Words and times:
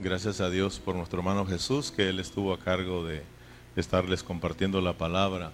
Gracias 0.00 0.40
a 0.40 0.50
Dios 0.50 0.80
por 0.80 0.96
nuestro 0.96 1.20
hermano 1.20 1.46
Jesús, 1.46 1.92
que 1.92 2.08
Él 2.08 2.18
estuvo 2.18 2.52
a 2.52 2.58
cargo 2.58 3.06
de 3.06 3.22
estarles 3.76 4.24
compartiendo 4.24 4.80
la 4.80 4.94
palabra 4.94 5.52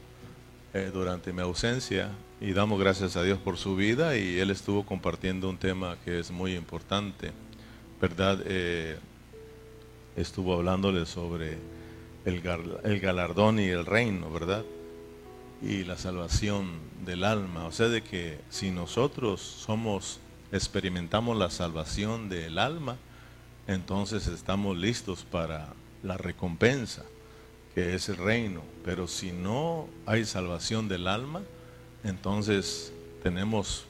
eh, 0.72 0.90
durante 0.92 1.34
mi 1.34 1.42
ausencia. 1.42 2.10
Y 2.40 2.52
damos 2.52 2.80
gracias 2.80 3.16
a 3.16 3.22
Dios 3.22 3.38
por 3.38 3.58
su 3.58 3.76
vida 3.76 4.16
y 4.16 4.38
Él 4.38 4.50
estuvo 4.50 4.86
compartiendo 4.86 5.50
un 5.50 5.58
tema 5.58 5.98
que 6.06 6.18
es 6.18 6.30
muy 6.30 6.56
importante, 6.56 7.32
¿verdad? 8.00 8.40
Eh, 8.46 8.98
estuvo 10.16 10.54
hablándole 10.54 11.04
sobre 11.04 11.58
el, 12.24 12.42
el 12.84 12.98
galardón 12.98 13.60
y 13.60 13.68
el 13.68 13.84
reino, 13.84 14.30
¿verdad? 14.30 14.64
Y 15.60 15.84
la 15.84 15.98
salvación 15.98 16.70
del 17.04 17.24
alma. 17.24 17.66
O 17.66 17.72
sea, 17.72 17.88
de 17.88 18.02
que 18.02 18.40
si 18.48 18.70
nosotros 18.70 19.42
somos, 19.42 20.18
experimentamos 20.50 21.36
la 21.36 21.50
salvación 21.50 22.30
del 22.30 22.58
alma, 22.58 22.96
entonces 23.66 24.26
estamos 24.26 24.76
listos 24.76 25.24
para 25.24 25.74
la 26.02 26.16
recompensa, 26.16 27.04
que 27.74 27.94
es 27.94 28.08
el 28.08 28.16
reino. 28.16 28.62
Pero 28.84 29.06
si 29.06 29.32
no 29.32 29.88
hay 30.06 30.24
salvación 30.24 30.88
del 30.88 31.06
alma, 31.06 31.42
entonces 32.04 32.92
tenemos, 33.22 33.84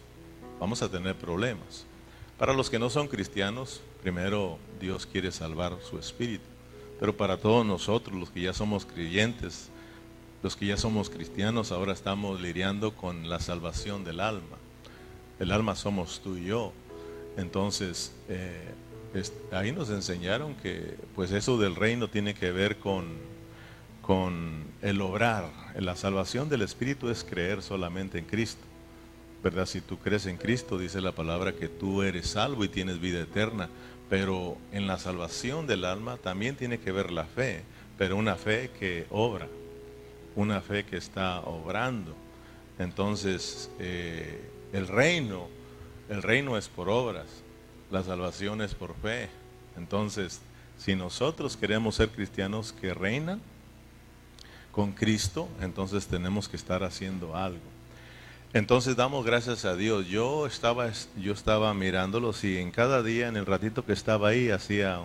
vamos 0.58 0.82
a 0.82 0.90
tener 0.90 1.16
problemas. 1.16 1.86
Para 2.38 2.52
los 2.52 2.70
que 2.70 2.78
no 2.78 2.90
son 2.90 3.08
cristianos, 3.08 3.80
primero 4.02 4.58
Dios 4.80 5.06
quiere 5.06 5.30
salvar 5.30 5.76
su 5.88 5.98
espíritu. 5.98 6.44
Pero 6.98 7.16
para 7.16 7.38
todos 7.38 7.64
nosotros, 7.64 8.18
los 8.18 8.30
que 8.30 8.42
ya 8.42 8.52
somos 8.52 8.84
creyentes, 8.84 9.70
los 10.42 10.56
que 10.56 10.66
ya 10.66 10.76
somos 10.76 11.10
cristianos, 11.10 11.72
ahora 11.72 11.92
estamos 11.92 12.40
lidiando 12.40 12.94
con 12.94 13.28
la 13.28 13.40
salvación 13.40 14.04
del 14.04 14.20
alma. 14.20 14.56
El 15.38 15.52
alma 15.52 15.76
somos 15.76 16.20
tú 16.20 16.36
y 16.36 16.46
yo. 16.46 16.72
Entonces, 17.36 18.12
eh, 18.28 18.74
ahí 19.52 19.72
nos 19.72 19.90
enseñaron 19.90 20.54
que 20.54 20.96
pues 21.14 21.32
eso 21.32 21.58
del 21.58 21.74
reino 21.74 22.08
tiene 22.08 22.34
que 22.34 22.52
ver 22.52 22.76
con, 22.76 23.06
con 24.02 24.64
el 24.82 25.00
obrar. 25.00 25.50
La 25.78 25.96
salvación 25.96 26.48
del 26.48 26.62
Espíritu 26.62 27.08
es 27.08 27.24
creer 27.24 27.62
solamente 27.62 28.18
en 28.18 28.24
Cristo. 28.24 28.62
¿Verdad? 29.42 29.66
Si 29.66 29.80
tú 29.80 29.98
crees 29.98 30.26
en 30.26 30.36
Cristo, 30.36 30.78
dice 30.78 31.00
la 31.00 31.12
palabra 31.12 31.54
que 31.54 31.68
tú 31.68 32.02
eres 32.02 32.28
salvo 32.28 32.64
y 32.64 32.68
tienes 32.68 33.00
vida 33.00 33.20
eterna. 33.20 33.68
Pero 34.10 34.58
en 34.72 34.86
la 34.86 34.98
salvación 34.98 35.66
del 35.66 35.84
alma 35.84 36.16
también 36.16 36.56
tiene 36.56 36.78
que 36.78 36.92
ver 36.92 37.10
la 37.10 37.24
fe, 37.24 37.62
pero 37.96 38.16
una 38.16 38.34
fe 38.34 38.70
que 38.78 39.06
obra, 39.10 39.48
una 40.34 40.60
fe 40.60 40.84
que 40.84 40.96
está 40.96 41.40
obrando. 41.40 42.14
Entonces, 42.78 43.70
eh, 43.78 44.40
el 44.72 44.88
reino, 44.88 45.48
el 46.08 46.22
reino 46.22 46.56
es 46.56 46.68
por 46.68 46.88
obras, 46.88 47.26
la 47.90 48.02
salvación 48.02 48.62
es 48.62 48.74
por 48.74 48.94
fe. 48.96 49.28
Entonces, 49.76 50.40
si 50.78 50.94
nosotros 50.94 51.56
queremos 51.56 51.96
ser 51.96 52.10
cristianos 52.10 52.72
que 52.72 52.94
reinan 52.94 53.40
con 54.72 54.92
Cristo, 54.92 55.48
entonces 55.60 56.06
tenemos 56.06 56.48
que 56.48 56.56
estar 56.56 56.82
haciendo 56.82 57.36
algo. 57.36 57.60
Entonces 58.52 58.96
damos 58.96 59.24
gracias 59.24 59.64
a 59.64 59.76
Dios. 59.76 60.06
Yo 60.06 60.46
estaba, 60.46 60.90
yo 61.16 61.32
estaba 61.32 61.72
mirándolos 61.74 62.42
y 62.44 62.58
en 62.58 62.70
cada 62.70 63.02
día, 63.02 63.28
en 63.28 63.36
el 63.36 63.46
ratito 63.46 63.84
que 63.84 63.92
estaba 63.92 64.28
ahí, 64.28 64.50
hacía 64.50 65.00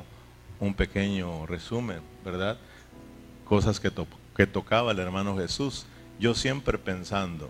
un 0.60 0.74
pequeño 0.74 1.46
resumen, 1.46 2.00
¿verdad? 2.24 2.58
Cosas 3.44 3.80
que, 3.80 3.92
que 4.36 4.48
tocaba 4.48 4.92
el 4.92 5.00
hermano 5.00 5.38
Jesús. 5.38 5.86
Yo 6.20 6.34
siempre 6.34 6.78
pensando, 6.78 7.50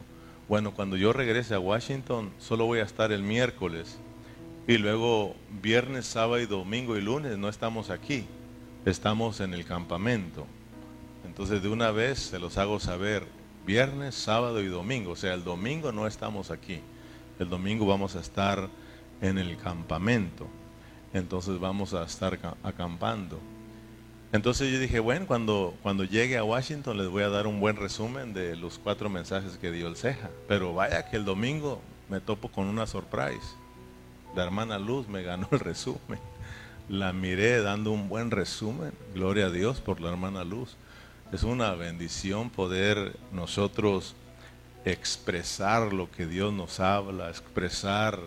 bueno, 0.50 0.74
cuando 0.74 0.98
yo 0.98 1.14
regrese 1.14 1.54
a 1.54 1.60
Washington, 1.60 2.32
solo 2.40 2.66
voy 2.66 2.80
a 2.80 2.84
estar 2.84 3.12
el 3.12 3.22
miércoles 3.22 3.98
y 4.68 4.78
luego 4.78 5.36
viernes, 5.62 6.08
sábado 6.08 6.40
y 6.40 6.48
domingo 6.48 6.98
y 6.98 7.02
lunes 7.02 7.38
no 7.38 7.50
estamos 7.50 7.92
aquí, 7.92 8.26
estamos 8.86 9.40
en 9.40 9.54
el 9.54 9.64
campamento. 9.64 10.48
Entonces 11.24 11.62
de 11.62 11.70
una 11.70 11.92
vez 11.92 12.20
se 12.20 12.40
los 12.40 12.58
hago 12.58 12.80
saber, 12.80 13.28
viernes, 13.66 14.16
sábado 14.16 14.62
y 14.62 14.68
domingo. 14.68 15.12
O 15.12 15.16
sea, 15.16 15.34
el 15.36 15.44
domingo 15.44 15.92
no 15.92 16.08
estamos 16.08 16.50
aquí, 16.50 16.80
el 17.38 17.50
domingo 17.50 17.86
vamos 17.86 18.16
a 18.16 18.22
estar 18.22 18.70
en 19.22 19.38
el 19.38 19.56
campamento. 19.58 20.48
Entonces 21.14 21.60
vamos 21.60 21.94
a 21.94 22.04
estar 22.04 22.38
acampando. 22.64 23.40
Entonces 24.32 24.72
yo 24.72 24.80
dije, 24.80 25.00
bueno, 25.00 25.28
cuando, 25.28 25.76
cuando 25.84 26.04
llegue 26.04 26.38
a 26.38 26.44
Washington 26.44 26.98
les 26.98 27.08
voy 27.08 27.22
a 27.22 27.30
dar 27.30 27.46
un 27.46 27.60
buen 27.60 27.76
resumen 27.76 28.34
de 28.34 28.56
los 28.56 28.80
cuatro 28.80 29.10
mensajes 29.10 29.58
que 29.58 29.72
dio 29.72 29.88
el 29.88 29.96
Ceja. 29.96 30.32
Pero 30.48 30.74
vaya 30.74 31.08
que 31.08 31.18
el 31.18 31.24
domingo 31.24 31.82
me 32.10 32.20
topo 32.20 32.50
con 32.50 32.66
una 32.66 32.88
surprise 32.88 33.65
la 34.36 34.44
hermana 34.44 34.78
Luz 34.78 35.08
me 35.08 35.24
ganó 35.24 35.48
el 35.52 35.60
resumen. 35.60 36.20
La 36.90 37.14
miré 37.14 37.62
dando 37.62 37.92
un 37.92 38.10
buen 38.10 38.32
resumen. 38.32 38.92
Gloria 39.14 39.48
a 39.48 39.50
Dios 39.50 39.80
por 39.80 40.02
la 40.02 40.10
hermana 40.10 40.44
Luz. 40.44 40.76
Es 41.32 41.44
una 41.44 41.74
bendición 41.74 42.50
poder 42.50 43.16
nosotros 43.32 44.16
expresar 44.86 45.94
lo 45.94 46.12
que 46.12 46.28
Dios 46.28 46.54
nos 46.54 46.80
habla, 46.80 47.30
expresar 47.30 48.20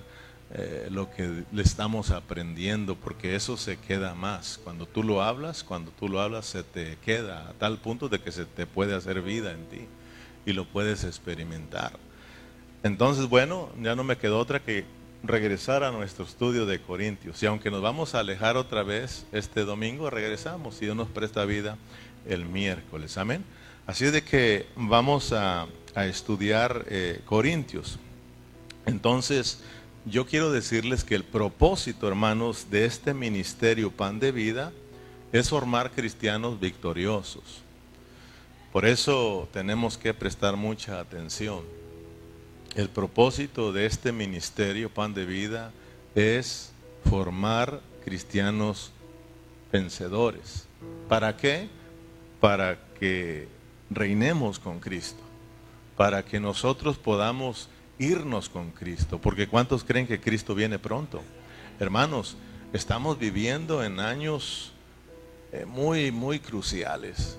eh, 0.54 0.88
lo 0.90 1.10
que 1.10 1.44
le 1.52 1.62
estamos 1.62 2.10
aprendiendo, 2.10 2.96
porque 2.96 3.36
eso 3.36 3.56
se 3.56 3.78
queda 3.78 4.14
más. 4.14 4.58
Cuando 4.64 4.86
tú 4.86 5.04
lo 5.04 5.22
hablas, 5.22 5.62
cuando 5.62 5.92
tú 5.92 6.08
lo 6.08 6.20
hablas, 6.20 6.46
se 6.46 6.64
te 6.64 6.96
queda 7.04 7.48
a 7.48 7.52
tal 7.52 7.78
punto 7.78 8.08
de 8.08 8.18
que 8.18 8.32
se 8.32 8.44
te 8.44 8.66
puede 8.66 8.94
hacer 8.94 9.22
vida 9.22 9.52
en 9.52 9.66
ti 9.66 9.86
y 10.46 10.52
lo 10.52 10.64
puedes 10.64 11.04
experimentar. 11.04 11.92
Entonces, 12.82 13.28
bueno, 13.28 13.70
ya 13.80 13.94
no 13.94 14.04
me 14.04 14.16
quedó 14.16 14.38
otra 14.38 14.60
que 14.60 14.84
regresar 15.22 15.82
a 15.82 15.90
nuestro 15.90 16.24
estudio 16.24 16.66
de 16.66 16.80
Corintios. 16.80 17.42
Y 17.42 17.46
aunque 17.46 17.70
nos 17.70 17.82
vamos 17.82 18.14
a 18.14 18.20
alejar 18.20 18.56
otra 18.56 18.82
vez 18.82 19.26
este 19.32 19.64
domingo, 19.64 20.10
regresamos 20.10 20.76
si 20.76 20.86
Dios 20.86 20.96
nos 20.96 21.08
presta 21.08 21.44
vida 21.44 21.76
el 22.26 22.44
miércoles. 22.44 23.18
Amén. 23.18 23.44
Así 23.86 24.04
de 24.06 24.22
que 24.22 24.66
vamos 24.76 25.32
a, 25.32 25.66
estudiar 25.96 26.84
eh, 26.90 27.22
Corintios. 27.24 27.98
Entonces, 28.86 29.64
yo 30.04 30.26
quiero 30.26 30.52
decirles 30.52 31.02
que 31.02 31.16
el 31.16 31.24
propósito, 31.24 32.06
hermanos, 32.06 32.70
de 32.70 32.84
este 32.84 33.14
ministerio 33.14 33.90
Pan 33.90 34.20
de 34.20 34.30
Vida 34.30 34.72
es 35.32 35.48
formar 35.48 35.90
cristianos 35.90 36.60
victoriosos. 36.60 37.62
Por 38.72 38.86
eso 38.86 39.48
tenemos 39.52 39.98
que 39.98 40.14
prestar 40.14 40.56
mucha 40.56 41.00
atención. 41.00 41.62
El 42.74 42.88
propósito 42.88 43.72
de 43.72 43.86
este 43.86 44.12
ministerio, 44.12 44.90
Pan 44.90 45.14
de 45.14 45.24
Vida, 45.24 45.72
es 46.14 46.72
formar 47.08 47.80
cristianos 48.04 48.92
vencedores. 49.72 50.66
¿Para 51.08 51.36
qué? 51.36 51.68
Para 52.40 52.78
que 52.98 53.48
reinemos 53.90 54.58
con 54.58 54.80
Cristo, 54.80 55.22
para 55.96 56.24
que 56.24 56.40
nosotros 56.40 56.98
podamos 56.98 57.68
irnos 57.98 58.48
con 58.48 58.70
Cristo, 58.70 59.18
porque 59.18 59.48
¿cuántos 59.48 59.82
creen 59.82 60.06
que 60.06 60.20
Cristo 60.20 60.54
viene 60.54 60.78
pronto? 60.78 61.22
Hermanos, 61.80 62.36
estamos 62.72 63.18
viviendo 63.18 63.82
en 63.82 63.98
años 63.98 64.72
eh, 65.52 65.64
muy, 65.64 66.12
muy 66.12 66.38
cruciales. 66.38 67.38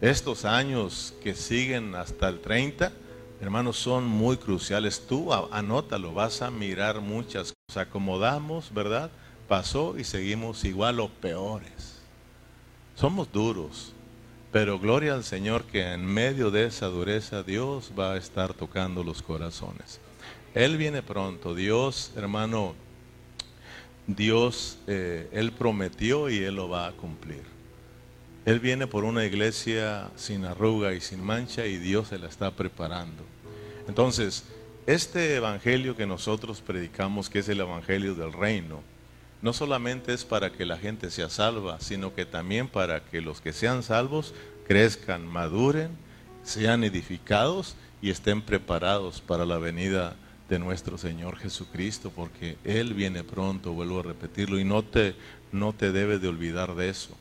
Estos 0.00 0.44
años 0.44 1.14
que 1.22 1.34
siguen 1.34 1.94
hasta 1.94 2.28
el 2.28 2.40
30, 2.40 2.92
hermanos, 3.40 3.76
son 3.76 4.04
muy 4.06 4.36
cruciales. 4.36 5.06
Tú 5.06 5.32
anótalo, 5.32 6.12
vas 6.12 6.42
a 6.42 6.50
mirar 6.50 7.00
muchas 7.00 7.52
cosas. 7.52 7.88
Acomodamos, 7.88 8.72
¿verdad? 8.72 9.10
Pasó 9.46 9.98
y 9.98 10.04
seguimos 10.04 10.64
igual 10.64 11.00
o 11.00 11.08
peores. 11.08 12.00
Somos 12.94 13.30
duros, 13.30 13.92
pero 14.50 14.78
gloria 14.78 15.14
al 15.14 15.24
Señor 15.24 15.64
que 15.64 15.92
en 15.92 16.04
medio 16.04 16.50
de 16.50 16.66
esa 16.66 16.86
dureza 16.86 17.42
Dios 17.42 17.92
va 17.98 18.12
a 18.12 18.16
estar 18.16 18.54
tocando 18.54 19.04
los 19.04 19.22
corazones. 19.22 20.00
Él 20.54 20.76
viene 20.76 21.02
pronto. 21.02 21.54
Dios, 21.54 22.12
hermano, 22.16 22.74
Dios, 24.06 24.78
eh, 24.86 25.28
Él 25.32 25.52
prometió 25.52 26.30
y 26.30 26.38
Él 26.38 26.56
lo 26.56 26.68
va 26.68 26.88
a 26.88 26.92
cumplir. 26.92 27.57
Él 28.48 28.60
viene 28.60 28.86
por 28.86 29.04
una 29.04 29.26
iglesia 29.26 30.08
sin 30.16 30.46
arruga 30.46 30.94
y 30.94 31.02
sin 31.02 31.22
mancha 31.22 31.66
y 31.66 31.76
Dios 31.76 32.08
se 32.08 32.18
la 32.18 32.28
está 32.28 32.50
preparando. 32.50 33.22
Entonces, 33.86 34.44
este 34.86 35.34
evangelio 35.34 35.94
que 35.94 36.06
nosotros 36.06 36.62
predicamos, 36.62 37.28
que 37.28 37.40
es 37.40 37.48
el 37.50 37.60
evangelio 37.60 38.14
del 38.14 38.32
reino, 38.32 38.80
no 39.42 39.52
solamente 39.52 40.14
es 40.14 40.24
para 40.24 40.50
que 40.50 40.64
la 40.64 40.78
gente 40.78 41.10
sea 41.10 41.28
salva, 41.28 41.78
sino 41.80 42.14
que 42.14 42.24
también 42.24 42.68
para 42.68 43.04
que 43.04 43.20
los 43.20 43.42
que 43.42 43.52
sean 43.52 43.82
salvos 43.82 44.32
crezcan, 44.66 45.26
maduren, 45.26 45.90
sean 46.42 46.84
edificados 46.84 47.76
y 48.00 48.08
estén 48.08 48.40
preparados 48.40 49.20
para 49.20 49.44
la 49.44 49.58
venida 49.58 50.16
de 50.48 50.58
nuestro 50.58 50.96
Señor 50.96 51.36
Jesucristo, 51.36 52.10
porque 52.16 52.56
Él 52.64 52.94
viene 52.94 53.24
pronto, 53.24 53.74
vuelvo 53.74 54.00
a 54.00 54.04
repetirlo, 54.04 54.58
y 54.58 54.64
no 54.64 54.82
te, 54.82 55.16
no 55.52 55.74
te 55.74 55.92
debes 55.92 56.22
de 56.22 56.28
olvidar 56.28 56.74
de 56.76 56.88
eso. 56.88 57.14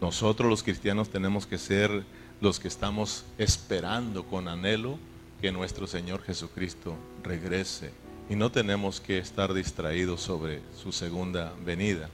Nosotros 0.00 0.48
los 0.48 0.62
cristianos 0.62 1.08
tenemos 1.08 1.46
que 1.46 1.58
ser 1.58 2.04
los 2.40 2.60
que 2.60 2.68
estamos 2.68 3.24
esperando 3.36 4.24
con 4.24 4.46
anhelo 4.46 4.98
que 5.40 5.50
nuestro 5.50 5.86
Señor 5.86 6.22
Jesucristo 6.22 6.94
regrese 7.22 7.90
y 8.30 8.36
no 8.36 8.52
tenemos 8.52 9.00
que 9.00 9.18
estar 9.18 9.52
distraídos 9.54 10.20
sobre 10.20 10.60
su 10.80 10.92
segunda 10.92 11.52
venida. 11.64 12.10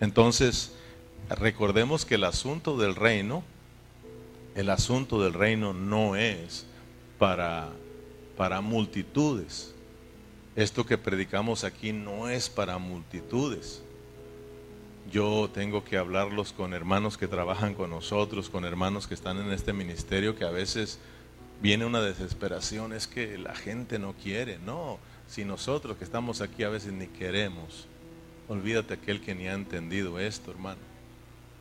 Entonces, 0.00 0.72
recordemos 1.28 2.04
que 2.04 2.16
el 2.16 2.24
asunto 2.24 2.76
del 2.76 2.96
reino, 2.96 3.44
el 4.54 4.70
asunto 4.70 5.22
del 5.22 5.34
reino 5.34 5.72
no 5.72 6.16
es 6.16 6.66
para, 7.18 7.68
para 8.36 8.60
multitudes. 8.60 9.74
Esto 10.56 10.84
que 10.84 10.98
predicamos 10.98 11.62
aquí 11.62 11.92
no 11.92 12.28
es 12.28 12.48
para 12.48 12.78
multitudes. 12.78 13.82
Yo 15.10 15.50
tengo 15.52 15.82
que 15.82 15.96
hablarlos 15.98 16.52
con 16.52 16.72
hermanos 16.72 17.18
que 17.18 17.26
trabajan 17.26 17.74
con 17.74 17.90
nosotros, 17.90 18.48
con 18.48 18.64
hermanos 18.64 19.08
que 19.08 19.14
están 19.14 19.38
en 19.38 19.50
este 19.50 19.72
ministerio, 19.72 20.36
que 20.36 20.44
a 20.44 20.50
veces 20.50 21.00
viene 21.60 21.84
una 21.84 22.00
desesperación, 22.00 22.92
es 22.92 23.08
que 23.08 23.36
la 23.36 23.56
gente 23.56 23.98
no 23.98 24.12
quiere. 24.12 24.58
No, 24.58 24.98
si 25.26 25.44
nosotros 25.44 25.96
que 25.96 26.04
estamos 26.04 26.40
aquí 26.40 26.62
a 26.62 26.68
veces 26.68 26.92
ni 26.92 27.08
queremos, 27.08 27.88
olvídate 28.48 28.94
aquel 28.94 29.20
que 29.20 29.34
ni 29.34 29.48
ha 29.48 29.54
entendido 29.54 30.20
esto, 30.20 30.52
hermano. 30.52 30.80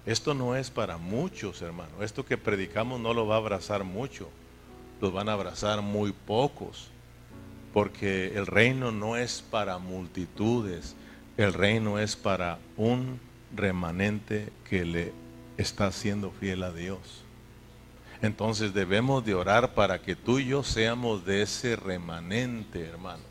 Esto 0.05 0.35
no 0.35 0.55
es 0.55 0.69
para 0.69 0.97
muchos, 0.97 1.63
hermano. 1.63 2.03
Esto 2.03 2.25
que 2.25 2.37
predicamos 2.37 2.99
no 2.99 3.15
lo 3.15 3.25
va 3.25 3.35
a 3.35 3.39
abrazar 3.39 3.83
mucho. 3.83 4.29
Lo 5.01 5.11
van 5.11 5.27
a 5.27 5.33
abrazar 5.33 5.81
muy 5.81 6.11
pocos. 6.11 6.89
Porque 7.73 8.37
el 8.37 8.45
reino 8.45 8.91
no 8.91 9.17
es 9.17 9.41
para 9.41 9.79
multitudes. 9.79 10.95
El 11.35 11.53
reino 11.53 11.99
es 11.99 12.15
para 12.15 12.59
un 12.77 13.19
remanente 13.55 14.51
que 14.69 14.85
le 14.85 15.13
está 15.57 15.91
siendo 15.91 16.31
fiel 16.31 16.63
a 16.63 16.71
Dios. 16.71 16.99
Entonces 18.21 18.73
debemos 18.73 19.25
de 19.25 19.33
orar 19.33 19.73
para 19.73 20.01
que 20.01 20.15
tú 20.15 20.39
y 20.39 20.47
yo 20.47 20.63
seamos 20.63 21.25
de 21.25 21.41
ese 21.41 21.75
remanente, 21.75 22.85
hermano. 22.85 23.23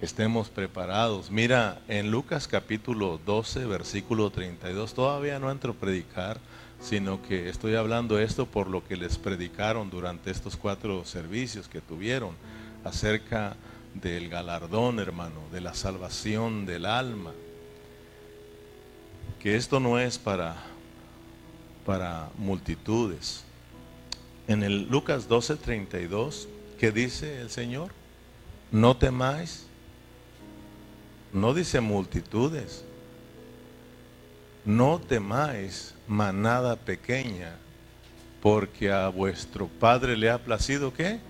Estemos 0.00 0.48
preparados. 0.48 1.30
Mira, 1.30 1.82
en 1.88 2.10
Lucas 2.10 2.46
capítulo 2.46 3.20
12, 3.26 3.66
versículo 3.66 4.30
32, 4.30 4.94
todavía 4.94 5.38
no 5.38 5.50
entro 5.50 5.72
a 5.72 5.74
predicar, 5.74 6.38
sino 6.80 7.20
que 7.20 7.48
estoy 7.48 7.74
hablando 7.74 8.18
esto 8.18 8.46
por 8.46 8.68
lo 8.68 8.86
que 8.86 8.96
les 8.96 9.18
predicaron 9.18 9.90
durante 9.90 10.30
estos 10.30 10.56
cuatro 10.56 11.04
servicios 11.04 11.68
que 11.68 11.80
tuvieron 11.80 12.30
acerca 12.84 13.56
del 13.94 14.28
galardón, 14.28 15.00
hermano, 15.00 15.40
de 15.52 15.60
la 15.60 15.74
salvación 15.74 16.64
del 16.64 16.86
alma. 16.86 17.32
Que 19.40 19.56
esto 19.56 19.80
no 19.80 19.98
es 19.98 20.18
para 20.18 20.56
para 21.88 22.28
multitudes. 22.36 23.44
En 24.46 24.62
el 24.62 24.90
Lucas 24.90 25.26
12:32, 25.26 26.46
¿qué 26.78 26.92
dice 26.92 27.40
el 27.40 27.48
Señor? 27.48 27.92
No 28.70 28.94
temáis. 28.94 29.64
No 31.32 31.54
dice 31.54 31.80
multitudes. 31.80 32.84
No 34.66 35.00
temáis 35.00 35.94
manada 36.06 36.76
pequeña, 36.76 37.56
porque 38.42 38.92
a 38.92 39.08
vuestro 39.08 39.66
Padre 39.66 40.14
le 40.14 40.28
ha 40.28 40.44
placido 40.44 40.92
qué? 40.92 41.20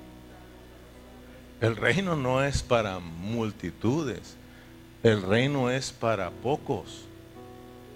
El 1.61 1.77
reino 1.77 2.17
no 2.17 2.43
es 2.43 2.65
para 2.65 2.99
multitudes, 2.99 4.35
el 5.05 5.23
reino 5.23 5.71
es 5.71 5.93
para 5.93 6.33
pocos. 6.33 7.05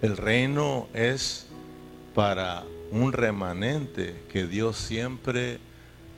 El 0.02 0.16
reino 0.16 0.88
es 0.94 1.46
para 2.12 2.64
un 2.90 3.12
remanente 3.12 4.20
que 4.32 4.48
Dios 4.48 4.76
siempre 4.76 5.60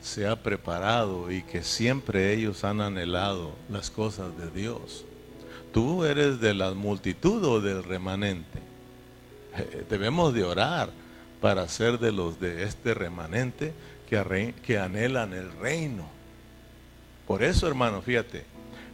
se 0.01 0.25
ha 0.25 0.41
preparado 0.41 1.31
y 1.31 1.43
que 1.43 1.61
siempre 1.61 2.33
ellos 2.33 2.63
han 2.63 2.81
anhelado 2.81 3.51
las 3.69 3.91
cosas 3.91 4.35
de 4.39 4.49
Dios. 4.49 5.05
Tú 5.71 6.03
eres 6.03 6.39
de 6.39 6.55
la 6.55 6.73
multitud 6.73 7.43
o 7.45 7.61
del 7.61 7.83
remanente. 7.83 8.57
Eh, 9.55 9.85
debemos 9.87 10.33
de 10.33 10.43
orar 10.43 10.89
para 11.39 11.67
ser 11.67 11.99
de 11.99 12.11
los 12.11 12.39
de 12.39 12.63
este 12.63 12.95
remanente 12.95 13.71
que, 14.09 14.55
que 14.63 14.79
anhelan 14.79 15.31
el 15.31 15.51
reino. 15.59 16.07
Por 17.27 17.43
eso, 17.43 17.67
hermano, 17.67 18.01
fíjate, 18.01 18.45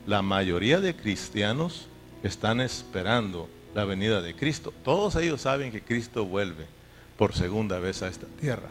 la 0.06 0.22
mayoría 0.22 0.82
de 0.82 0.98
cristianos 0.98 1.88
están 2.24 2.60
esperando 2.60 3.48
la 3.74 3.86
venida 3.86 4.22
de 4.22 4.36
Cristo. 4.36 4.74
Todos 4.84 5.16
ellos 5.16 5.42
saben 5.42 5.72
que 5.72 5.82
Cristo 5.82 6.26
vuelve 6.26 6.66
por 7.18 7.34
segunda 7.34 7.80
vez 7.80 8.02
a 8.02 8.08
esta 8.08 8.28
tierra. 8.40 8.70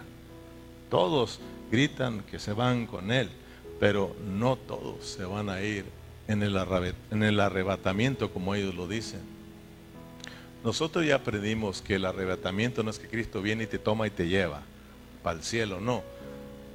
Todos 0.90 1.40
gritan 1.70 2.22
que 2.22 2.38
se 2.38 2.52
van 2.52 2.86
con 2.86 3.12
Él, 3.12 3.30
pero 3.78 4.14
no 4.36 4.56
todos 4.56 5.06
se 5.06 5.24
van 5.24 5.48
a 5.48 5.62
ir 5.62 5.84
en 6.28 6.42
el, 6.42 6.56
en 7.10 7.22
el 7.22 7.40
arrebatamiento 7.40 8.32
como 8.32 8.54
ellos 8.54 8.74
lo 8.74 8.86
dicen. 8.86 9.20
Nosotros 10.62 11.06
ya 11.06 11.16
aprendimos 11.16 11.80
que 11.80 11.94
el 11.94 12.04
arrebatamiento 12.04 12.82
no 12.82 12.90
es 12.90 12.98
que 12.98 13.08
Cristo 13.08 13.40
viene 13.40 13.64
y 13.64 13.66
te 13.66 13.78
toma 13.78 14.06
y 14.06 14.10
te 14.10 14.28
lleva 14.28 14.62
para 15.22 15.38
el 15.38 15.44
cielo, 15.44 15.80
no. 15.80 16.02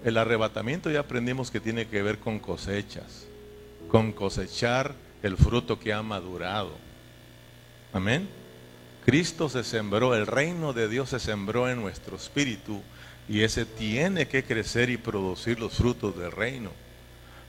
El 0.04 0.18
arrebatamiento 0.18 0.90
ya 0.90 1.02
aprendimos 1.02 1.52
que 1.52 1.60
tiene 1.60 1.88
que 1.88 2.02
ver 2.02 2.20
con 2.20 2.40
cosechas, 2.40 3.26
con 3.90 4.12
cosechar 4.12 4.94
el 5.24 5.38
fruto 5.38 5.80
que 5.80 5.94
ha 5.94 6.02
madurado. 6.02 6.72
Amén. 7.96 8.28
Cristo 9.06 9.48
se 9.48 9.64
sembró, 9.64 10.16
el 10.16 10.28
reino 10.28 10.74
de 10.74 10.90
Dios 10.90 11.12
se 11.12 11.20
sembró 11.22 11.70
en 11.70 11.80
nuestro 11.80 12.18
espíritu 12.18 12.82
y 13.30 13.44
ese 13.44 13.64
tiene 13.64 14.28
que 14.28 14.44
crecer 14.44 14.90
y 14.90 14.98
producir 14.98 15.62
los 15.62 15.76
frutos 15.76 16.18
del 16.18 16.34
reino. 16.34 16.72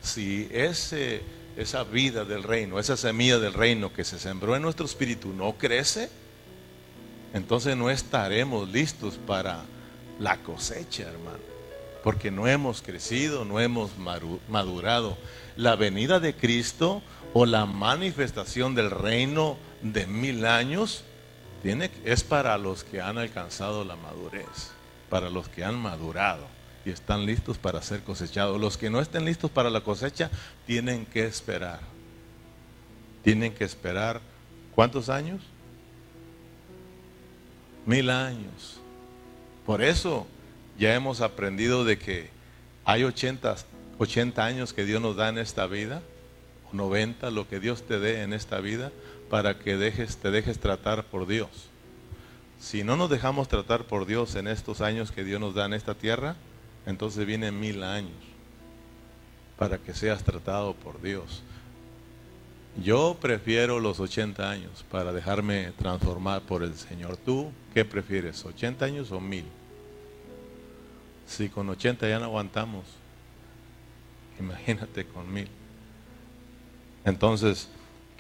Si 0.00 0.48
ese, 0.52 1.22
esa 1.56 1.82
vida 1.82 2.24
del 2.24 2.44
reino, 2.44 2.78
esa 2.78 2.96
semilla 2.96 3.40
del 3.40 3.54
reino 3.54 3.92
que 3.92 4.04
se 4.04 4.20
sembró 4.20 4.54
en 4.54 4.62
nuestro 4.62 4.86
espíritu 4.86 5.32
no 5.32 5.54
crece, 5.54 6.10
entonces 7.34 7.76
no 7.76 7.90
estaremos 7.90 8.68
listos 8.68 9.18
para 9.26 9.64
la 10.20 10.36
cosecha, 10.44 11.08
hermano. 11.08 11.40
Porque 12.04 12.30
no 12.30 12.46
hemos 12.46 12.82
crecido, 12.82 13.44
no 13.44 13.58
hemos 13.58 13.90
madurado. 14.48 15.18
La 15.56 15.74
venida 15.74 16.20
de 16.20 16.36
Cristo 16.36 17.02
o 17.38 17.44
la 17.44 17.66
manifestación 17.66 18.74
del 18.74 18.90
reino 18.90 19.58
de 19.82 20.06
mil 20.06 20.46
años 20.46 21.04
es 22.02 22.24
para 22.24 22.56
los 22.56 22.82
que 22.82 23.02
han 23.02 23.18
alcanzado 23.18 23.84
la 23.84 23.94
madurez, 23.94 24.70
para 25.10 25.28
los 25.28 25.46
que 25.46 25.62
han 25.62 25.74
madurado 25.74 26.46
y 26.86 26.88
están 26.88 27.26
listos 27.26 27.58
para 27.58 27.82
ser 27.82 28.00
cosechados. 28.00 28.58
Los 28.58 28.78
que 28.78 28.88
no 28.88 29.02
estén 29.02 29.26
listos 29.26 29.50
para 29.50 29.68
la 29.68 29.82
cosecha 29.82 30.30
tienen 30.66 31.04
que 31.04 31.26
esperar. 31.26 31.80
Tienen 33.22 33.52
que 33.52 33.64
esperar, 33.64 34.22
¿cuántos 34.74 35.10
años? 35.10 35.42
Mil 37.84 38.08
años. 38.08 38.80
Por 39.66 39.82
eso 39.82 40.26
ya 40.78 40.94
hemos 40.94 41.20
aprendido 41.20 41.84
de 41.84 41.98
que 41.98 42.30
hay 42.86 43.04
80, 43.04 43.56
80 43.98 44.42
años 44.42 44.72
que 44.72 44.86
Dios 44.86 45.02
nos 45.02 45.16
da 45.16 45.28
en 45.28 45.36
esta 45.36 45.66
vida, 45.66 46.00
90, 46.72 47.30
lo 47.30 47.48
que 47.48 47.60
Dios 47.60 47.82
te 47.82 47.98
dé 47.98 48.22
en 48.22 48.32
esta 48.32 48.60
vida, 48.60 48.92
para 49.30 49.58
que 49.58 49.76
dejes, 49.76 50.16
te 50.18 50.30
dejes 50.30 50.58
tratar 50.58 51.04
por 51.04 51.26
Dios. 51.26 51.48
Si 52.60 52.84
no 52.84 52.96
nos 52.96 53.10
dejamos 53.10 53.48
tratar 53.48 53.84
por 53.84 54.06
Dios 54.06 54.34
en 54.34 54.48
estos 54.48 54.80
años 54.80 55.12
que 55.12 55.24
Dios 55.24 55.40
nos 55.40 55.54
da 55.54 55.66
en 55.66 55.74
esta 55.74 55.94
tierra, 55.94 56.36
entonces 56.86 57.26
vienen 57.26 57.58
mil 57.60 57.82
años 57.82 58.16
para 59.58 59.78
que 59.78 59.94
seas 59.94 60.22
tratado 60.22 60.74
por 60.74 61.00
Dios. 61.00 61.42
Yo 62.82 63.16
prefiero 63.20 63.80
los 63.80 64.00
80 64.00 64.50
años 64.50 64.84
para 64.90 65.12
dejarme 65.12 65.72
transformar 65.78 66.42
por 66.42 66.62
el 66.62 66.74
Señor. 66.74 67.16
¿Tú 67.16 67.50
qué 67.72 67.84
prefieres, 67.84 68.44
80 68.44 68.84
años 68.84 69.12
o 69.12 69.20
mil? 69.20 69.46
Si 71.26 71.48
con 71.48 71.68
80 71.70 72.06
ya 72.08 72.18
no 72.18 72.26
aguantamos, 72.26 72.84
imagínate 74.38 75.06
con 75.06 75.32
mil. 75.32 75.48
Entonces, 77.06 77.68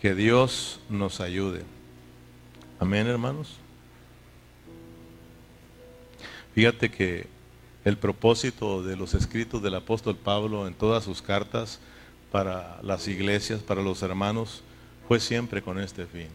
que 0.00 0.14
Dios 0.14 0.78
nos 0.88 1.20
ayude. 1.20 1.64
Amén, 2.78 3.08
hermanos. 3.08 3.56
Fíjate 6.54 6.88
que 6.88 7.26
el 7.84 7.98
propósito 7.98 8.84
de 8.84 8.94
los 8.96 9.14
escritos 9.14 9.60
del 9.60 9.74
apóstol 9.74 10.16
Pablo 10.16 10.68
en 10.68 10.74
todas 10.74 11.02
sus 11.02 11.20
cartas 11.20 11.80
para 12.30 12.80
las 12.82 13.08
iglesias, 13.08 13.60
para 13.60 13.82
los 13.82 14.02
hermanos, 14.02 14.62
fue 15.08 15.18
siempre 15.18 15.62
con 15.62 15.80
este 15.80 16.06
fin. 16.06 16.28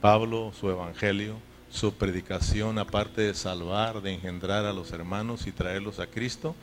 Pablo, 0.00 0.52
su 0.58 0.68
evangelio, 0.68 1.36
su 1.70 1.94
predicación, 1.94 2.80
aparte 2.80 3.22
de 3.22 3.34
salvar, 3.34 4.02
de 4.02 4.14
engendrar 4.14 4.64
a 4.64 4.72
los 4.72 4.90
hermanos 4.90 5.46
y 5.46 5.52
traerlos 5.52 6.00
a 6.00 6.08
Cristo, 6.08 6.56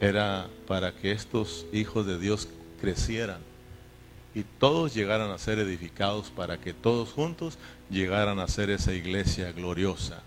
era 0.00 0.48
para 0.66 0.92
que 0.92 1.12
estos 1.12 1.66
hijos 1.74 2.06
de 2.06 2.18
Dios 2.18 2.48
crecieran 2.80 3.55
y 4.36 4.44
todos 4.44 4.92
llegaran 4.92 5.30
a 5.30 5.38
ser 5.38 5.58
edificados 5.58 6.28
para 6.28 6.58
que 6.58 6.74
todos 6.74 7.08
juntos 7.08 7.56
llegaran 7.88 8.38
a 8.38 8.46
ser 8.46 8.68
esa 8.68 8.92
iglesia 8.92 9.50
gloriosa 9.52 10.22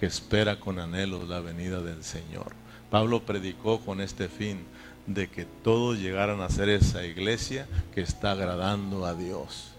que 0.00 0.06
espera 0.06 0.58
con 0.58 0.80
anhelo 0.80 1.24
la 1.24 1.38
venida 1.38 1.80
del 1.82 2.02
Señor. 2.02 2.52
Pablo 2.90 3.22
predicó 3.22 3.78
con 3.78 4.00
este 4.00 4.28
fin 4.28 4.64
de 5.06 5.28
que 5.28 5.44
todos 5.44 6.00
llegaran 6.00 6.40
a 6.40 6.48
ser 6.48 6.68
esa 6.68 7.06
iglesia 7.06 7.68
que 7.94 8.00
está 8.00 8.32
agradando 8.32 9.06
a 9.06 9.14
Dios. 9.14 9.70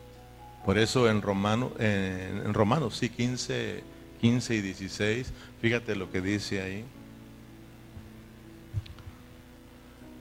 Por 0.65 0.77
eso 0.77 1.09
en 1.09 1.21
Romanos, 1.21 1.73
en 1.79 2.53
sí, 2.91 3.09
15, 3.09 3.83
15 4.21 4.55
y 4.55 4.61
16, 4.61 5.33
fíjate 5.61 5.97
lo 5.97 6.09
que 6.09 6.21
dice 6.21 6.61
ahí. 6.61 6.85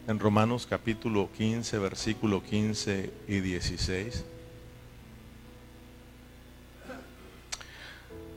En 0.08 0.18
Romanos 0.18 0.66
capítulo 0.68 1.28
15, 1.36 1.78
versículo 1.78 2.42
15 2.42 3.12
y 3.28 3.40
16. 3.40 4.24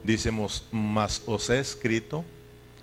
Dice, 0.04 0.32
mas 0.70 1.22
os 1.26 1.50
he 1.50 1.58
escrito, 1.58 2.24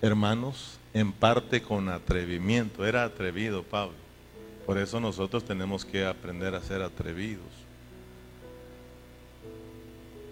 hermanos, 0.01 0.77
en 0.93 1.13
parte 1.13 1.61
con 1.61 1.87
atrevimiento. 1.87 2.85
Era 2.85 3.05
atrevido 3.05 3.63
Pablo. 3.63 3.95
Por 4.65 4.77
eso 4.77 4.99
nosotros 4.99 5.45
tenemos 5.45 5.85
que 5.85 6.05
aprender 6.05 6.53
a 6.53 6.61
ser 6.61 6.81
atrevidos. 6.81 7.47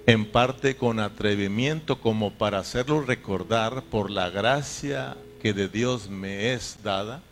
En 0.06 0.30
parte 0.30 0.76
con 0.76 1.00
atrevimiento 1.00 2.02
como 2.02 2.34
para 2.34 2.60
hacerlo 2.60 3.02
recordar 3.02 3.84
por 3.84 4.12
la 4.12 4.30
gracia 4.30 5.16
que 5.42 5.54
de 5.54 5.70
Dios 5.70 6.10
me 6.10 6.52
es 6.54 6.80
dada, 6.84 7.24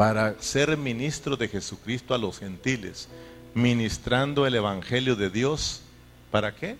para 0.00 0.40
ser 0.40 0.78
ministro 0.78 1.36
de 1.36 1.46
Jesucristo 1.46 2.14
a 2.14 2.18
los 2.18 2.38
gentiles, 2.38 3.10
ministrando 3.52 4.46
el 4.46 4.54
Evangelio 4.54 5.14
de 5.14 5.28
Dios. 5.28 5.82
¿Para 6.30 6.54
qué? 6.54 6.78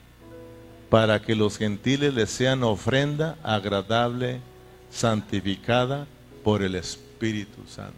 para 0.89 1.21
que 1.21 1.35
los 1.35 1.59
gentiles 1.59 2.15
les 2.15 2.31
sean 2.31 2.63
ofrenda 2.63 3.37
agradable, 3.43 4.41
santificada 4.91 6.07
por 6.43 6.63
el 6.63 6.77
Espíritu 6.77 7.67
Santo. 7.69 7.93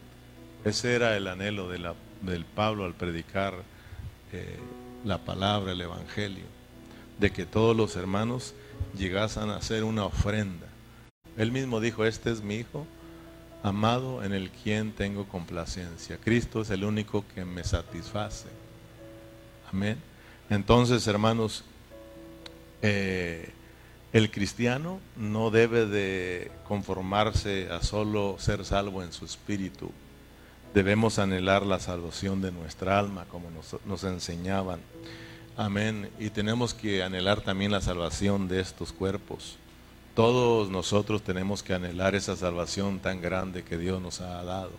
Ese 0.64 0.92
era 0.92 1.16
el 1.16 1.28
anhelo 1.28 1.68
de 1.68 1.78
la, 1.78 1.94
del 2.20 2.44
Pablo 2.44 2.84
al 2.84 2.94
predicar 2.94 3.54
eh, 4.32 4.58
la 5.04 5.18
palabra, 5.18 5.70
el 5.70 5.82
Evangelio, 5.82 6.46
de 7.20 7.30
que 7.30 7.46
todos 7.46 7.76
los 7.76 7.94
hermanos 7.94 8.54
llegasen 8.98 9.50
a 9.50 9.58
hacer 9.58 9.84
una 9.84 10.04
ofrenda. 10.04 10.66
Él 11.36 11.52
mismo 11.52 11.78
dijo, 11.78 12.04
este 12.04 12.32
es 12.32 12.42
mi 12.42 12.56
Hijo, 12.56 12.88
amado 13.62 14.24
en 14.24 14.32
el 14.32 14.50
quien 14.50 14.92
tengo 14.92 15.26
complacencia. 15.28 16.18
Cristo 16.18 16.62
es 16.62 16.70
el 16.70 16.84
único 16.84 17.24
que 17.34 17.44
me 17.44 17.64
satisface. 17.64 18.48
Amén. 19.72 19.98
Entonces, 20.50 21.06
hermanos, 21.06 21.64
eh, 22.82 23.50
el 24.12 24.30
cristiano 24.30 25.00
no 25.16 25.50
debe 25.50 25.86
de 25.86 26.50
conformarse 26.66 27.70
a 27.70 27.82
solo 27.82 28.36
ser 28.38 28.64
salvo 28.64 29.02
en 29.02 29.12
su 29.12 29.24
espíritu. 29.24 29.90
Debemos 30.74 31.18
anhelar 31.18 31.64
la 31.64 31.78
salvación 31.78 32.42
de 32.42 32.50
nuestra 32.50 32.98
alma, 32.98 33.26
como 33.30 33.50
nos, 33.50 33.76
nos 33.86 34.04
enseñaban. 34.04 34.80
Amén. 35.56 36.10
Y 36.18 36.30
tenemos 36.30 36.74
que 36.74 37.02
anhelar 37.02 37.42
también 37.42 37.70
la 37.70 37.80
salvación 37.80 38.48
de 38.48 38.60
estos 38.60 38.92
cuerpos. 38.92 39.56
Todos 40.14 40.70
nosotros 40.70 41.22
tenemos 41.22 41.62
que 41.62 41.74
anhelar 41.74 42.14
esa 42.14 42.36
salvación 42.36 42.98
tan 43.00 43.20
grande 43.20 43.62
que 43.62 43.78
Dios 43.78 44.00
nos 44.02 44.20
ha 44.20 44.42
dado 44.44 44.72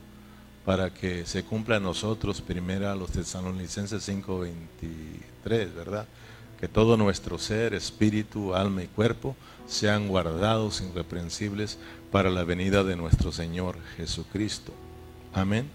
para 0.66 0.94
que 0.94 1.26
se 1.26 1.44
cumpla 1.44 1.78
en 1.78 1.84
nosotros 1.84 2.42
primero 2.42 2.90
a 2.90 2.96
los 2.96 3.12
tesalonicenses 3.12 4.04
5:23, 4.08 5.74
¿verdad? 5.74 6.08
que 6.64 6.70
todo 6.70 6.96
nuestro 6.96 7.38
ser, 7.40 7.74
espíritu, 7.74 8.56
alma 8.56 8.84
y 8.84 8.88
cuerpo 8.88 9.36
sean 9.68 10.08
guardados 10.08 10.80
irreprensibles 10.80 11.78
para 12.10 12.30
la 12.30 12.46
venida 12.46 12.86
de 12.86 12.96
nuestro 12.96 13.34
Señor 13.34 13.76
Jesucristo. 13.98 14.72
Amén. 15.34 15.70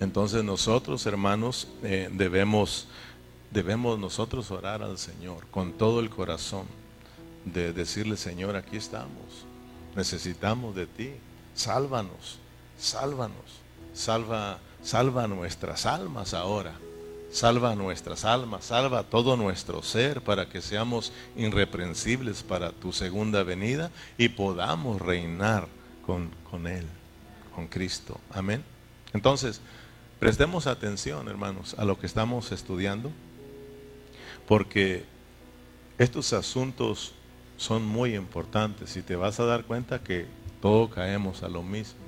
Entonces 0.00 0.42
nosotros, 0.42 1.04
hermanos, 1.04 1.68
eh, 1.82 2.08
debemos, 2.10 2.86
debemos 3.50 3.98
nosotros 3.98 4.50
orar 4.50 4.82
al 4.82 4.96
Señor 4.96 5.46
con 5.50 5.74
todo 5.74 6.00
el 6.00 6.08
corazón, 6.08 6.64
de 7.44 7.72
decirle, 7.72 8.16
Señor, 8.16 8.56
aquí 8.56 8.76
estamos, 8.76 9.46
necesitamos 9.96 10.74
de 10.74 10.86
ti, 10.86 11.10
sálvanos, 11.54 12.38
sálvanos, 12.78 13.60
salva, 13.92 14.58
salva 14.82 15.26
nuestras 15.26 15.86
almas 15.86 16.34
ahora 16.34 16.74
Salva 17.32 17.74
nuestras 17.74 18.26
almas, 18.26 18.66
salva 18.66 19.04
todo 19.04 19.38
nuestro 19.38 19.82
ser 19.82 20.20
para 20.20 20.50
que 20.50 20.60
seamos 20.60 21.14
irreprensibles 21.34 22.42
para 22.42 22.72
tu 22.72 22.92
segunda 22.92 23.42
venida 23.42 23.90
y 24.18 24.28
podamos 24.28 25.00
reinar 25.00 25.66
con, 26.04 26.28
con 26.50 26.66
Él, 26.66 26.84
con 27.54 27.68
Cristo. 27.68 28.20
Amén. 28.34 28.62
Entonces, 29.14 29.62
prestemos 30.20 30.66
atención, 30.66 31.26
hermanos, 31.26 31.74
a 31.78 31.86
lo 31.86 31.98
que 31.98 32.04
estamos 32.04 32.52
estudiando, 32.52 33.10
porque 34.46 35.06
estos 35.96 36.34
asuntos 36.34 37.14
son 37.56 37.84
muy 37.84 38.14
importantes 38.14 38.96
y 38.96 39.02
te 39.02 39.16
vas 39.16 39.40
a 39.40 39.44
dar 39.44 39.64
cuenta 39.64 40.02
que 40.02 40.26
todos 40.60 40.92
caemos 40.92 41.42
a 41.42 41.48
lo 41.48 41.62
mismo. 41.62 42.00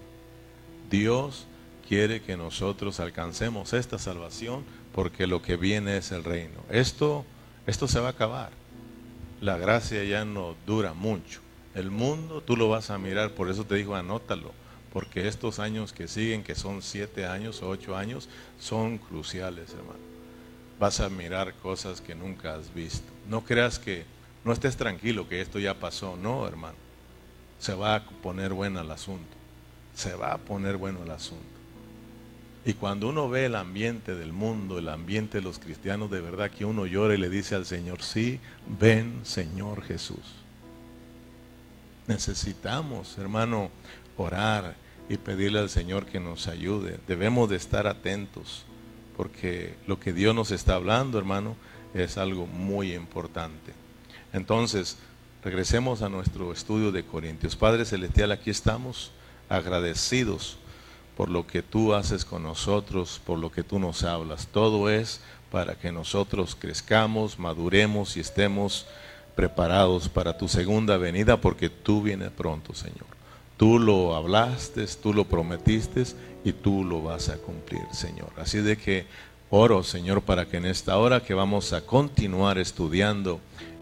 Dios 0.91 1.47
quiere 1.89 2.23
que 2.23 2.37
nosotros 2.37 3.01
alcancemos 3.01 3.73
esta 3.73 3.99
salvación 3.99 4.65
porque 4.95 5.27
lo 5.27 5.43
que 5.43 5.57
viene 5.57 5.97
es 5.97 6.13
el 6.13 6.25
reino. 6.25 6.61
Esto, 6.71 7.25
esto 7.67 7.89
se 7.89 8.01
va 8.01 8.09
a 8.09 8.13
acabar. 8.13 8.51
La 9.41 9.59
gracia 9.59 10.05
ya 10.05 10.25
no 10.25 10.55
dura 10.67 10.95
mucho. 10.95 11.41
El 11.75 11.91
mundo 11.91 12.41
tú 12.41 12.57
lo 12.57 12.69
vas 12.69 12.91
a 12.91 12.99
mirar, 12.99 13.33
por 13.33 13.51
eso 13.51 13.65
te 13.65 13.75
digo 13.75 13.97
anótalo, 13.97 14.53
porque 14.93 15.27
estos 15.27 15.59
años 15.59 15.93
que 15.93 16.07
siguen, 16.07 16.45
que 16.45 16.55
son 16.55 16.83
siete 16.83 17.27
años 17.27 17.61
o 17.63 17.69
ocho 17.69 17.97
años, 17.97 18.29
son 18.61 18.99
cruciales, 18.99 19.71
hermano. 19.71 19.99
Vas 20.79 21.01
a 21.01 21.09
mirar 21.09 21.55
cosas 21.55 22.01
que 22.01 22.15
nunca 22.15 22.55
has 22.55 22.73
visto. 22.73 23.11
No 23.29 23.45
creas 23.45 23.81
que, 23.81 24.05
no 24.45 24.53
estés 24.53 24.77
tranquilo 24.77 25.29
que 25.29 25.41
esto 25.41 25.59
ya 25.59 25.75
pasó, 25.75 26.17
no, 26.17 26.47
hermano. 26.47 26.77
Se 27.59 27.75
va 27.75 27.97
a 27.97 28.05
poner 28.05 28.53
bueno 28.53 28.81
el 28.81 28.91
asunto. 28.91 29.37
Se 29.95 30.15
va 30.15 30.33
a 30.33 30.39
poner 30.39 30.77
bueno 30.77 31.03
el 31.03 31.11
asunto. 31.11 31.55
Y 32.67 32.75
cuando 32.75 33.09
uno 33.09 33.29
ve 33.29 33.47
el 33.47 33.57
ambiente 33.57 34.15
del 34.15 34.33
mundo, 34.33 34.79
el 34.79 34.89
ambiente 34.89 35.39
de 35.39 35.45
los 35.45 35.59
cristianos, 35.59 36.11
de 36.11 36.21
verdad 36.21 36.51
que 36.51 36.65
uno 36.65 36.87
llora 36.87 37.15
y 37.15 37.19
le 37.19 37.29
dice 37.29 37.55
al 37.55 37.67
Señor, 37.67 38.03
sí, 38.03 38.41
ven 38.81 39.21
Señor 39.23 39.83
Jesús. 39.83 40.37
Necesitamos, 42.07 43.19
hermano, 43.19 43.71
orar 44.17 44.77
y 45.09 45.19
pedirle 45.19 45.59
al 45.59 45.69
Señor 45.69 46.07
que 46.07 46.21
nos 46.21 46.49
ayude. 46.49 46.99
Debemos 47.07 47.51
de 47.51 47.57
estar 47.57 47.87
atentos, 47.87 48.65
porque 49.17 49.75
lo 49.87 50.01
que 50.01 50.15
Dios 50.15 50.35
nos 50.35 50.51
está 50.51 50.75
hablando, 50.75 51.19
hermano, 51.19 51.57
es 51.93 52.17
algo 52.17 52.47
muy 52.47 52.95
importante. 52.95 53.84
Entonces, 54.35 54.97
regresemos 55.45 56.03
a 56.03 56.09
nuestro 56.09 56.53
estudio 56.53 56.91
de 56.91 57.05
Corintios. 57.05 57.55
Padre 57.55 57.85
Celestial, 57.85 58.33
aquí 58.33 58.51
estamos 58.51 59.13
agradecidos 59.49 60.59
por 61.17 61.31
lo 61.31 61.47
que 61.47 61.63
tú 61.63 61.95
haces 61.95 62.25
con 62.25 62.43
nosotros, 62.43 63.21
por 63.25 63.39
lo 63.39 63.53
que 63.53 63.63
tú 63.63 63.79
nos 63.79 64.03
hablas. 64.03 64.49
Todo 64.49 64.91
es 64.91 65.21
para 65.53 65.77
que 65.77 65.93
nosotros 65.93 66.57
crezcamos, 66.59 67.39
maduremos 67.39 68.17
y 68.17 68.21
estemos 68.21 68.87
preparados 69.37 70.09
para 70.09 70.37
tu 70.37 70.49
segunda 70.49 70.97
venida, 70.97 71.41
porque 71.41 71.69
tú 71.69 72.03
vienes 72.03 72.33
pronto, 72.33 72.75
Señor. 72.75 73.07
Tú 73.57 73.79
lo 73.79 74.17
hablaste, 74.17 74.85
tú 75.01 75.15
lo 75.15 75.27
prometiste 75.27 76.03
y 76.43 76.53
tú 76.53 76.83
lo 76.83 77.05
vas 77.05 77.29
a 77.29 77.37
cumplir, 77.37 77.87
Señor. 77.93 78.33
Así 78.37 78.59
de 78.59 78.77
que 78.77 79.07
oro, 79.51 79.85
Señor, 79.85 80.23
para 80.23 80.47
que 80.47 80.57
en 80.57 80.67
esta 80.67 80.99
hora 80.99 81.23
que 81.23 81.35
vamos 81.35 81.73
a 81.73 81.83
continuar 81.83 82.59
estudiando 82.59 83.39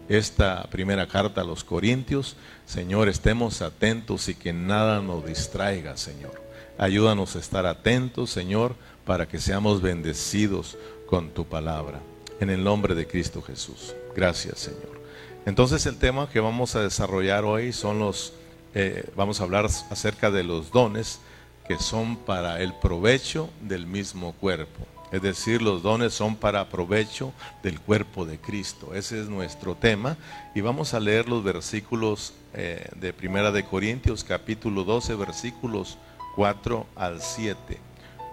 esta 0.09 0.63
primera 0.69 1.07
carta 1.07 1.41
a 1.41 1.45
los 1.45 1.63
Corintios, 1.63 2.35
Señor, 2.65 3.09
estemos 3.09 3.61
atentos 3.61 4.29
y 4.29 4.35
que 4.35 4.53
nada 4.53 5.01
nos 5.01 5.25
distraiga, 5.25 5.97
Señor 5.97 6.43
Ayúdanos 6.77 7.35
a 7.35 7.39
estar 7.39 7.65
atentos, 7.65 8.31
Señor, 8.31 8.75
para 9.05 9.27
que 9.27 9.39
seamos 9.39 9.81
bendecidos 9.81 10.77
con 11.05 11.29
tu 11.29 11.45
palabra. 11.45 12.01
En 12.39 12.49
el 12.49 12.63
nombre 12.63 12.95
de 12.95 13.07
Cristo 13.07 13.41
Jesús. 13.41 13.95
Gracias, 14.15 14.59
Señor. 14.59 15.01
Entonces 15.45 15.85
el 15.85 15.97
tema 15.97 16.29
que 16.29 16.39
vamos 16.39 16.75
a 16.75 16.81
desarrollar 16.81 17.45
hoy 17.45 17.73
son 17.73 17.99
los, 17.99 18.33
eh, 18.73 19.09
vamos 19.15 19.39
a 19.39 19.43
hablar 19.43 19.65
acerca 19.65 20.31
de 20.31 20.43
los 20.43 20.71
dones 20.71 21.19
que 21.67 21.77
son 21.77 22.17
para 22.17 22.59
el 22.59 22.73
provecho 22.73 23.49
del 23.61 23.85
mismo 23.85 24.33
cuerpo. 24.33 24.85
Es 25.13 25.21
decir, 25.21 25.61
los 25.61 25.83
dones 25.83 26.11
son 26.11 26.35
para 26.35 26.69
provecho 26.69 27.33
del 27.61 27.79
cuerpo 27.79 28.25
de 28.25 28.39
Cristo. 28.39 28.95
Ese 28.95 29.21
es 29.21 29.29
nuestro 29.29 29.75
tema. 29.75 30.17
Y 30.55 30.61
vamos 30.61 30.95
a 30.95 30.99
leer 30.99 31.29
los 31.29 31.43
versículos 31.43 32.33
eh, 32.55 32.87
de 32.95 33.13
Primera 33.13 33.51
de 33.51 33.63
Corintios, 33.63 34.23
capítulo 34.23 34.83
12, 34.83 35.13
versículos 35.13 35.99
4 36.35 36.87
al 36.95 37.21
7. 37.21 37.77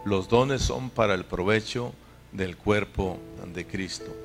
Los 0.07 0.31
dones 0.31 0.63
son 0.63 0.89
para 0.89 1.13
el 1.13 1.27
provecho 1.27 1.93
del 2.33 2.57
cuerpo 2.57 3.19
de 3.53 3.67
Cristo. 3.67 4.17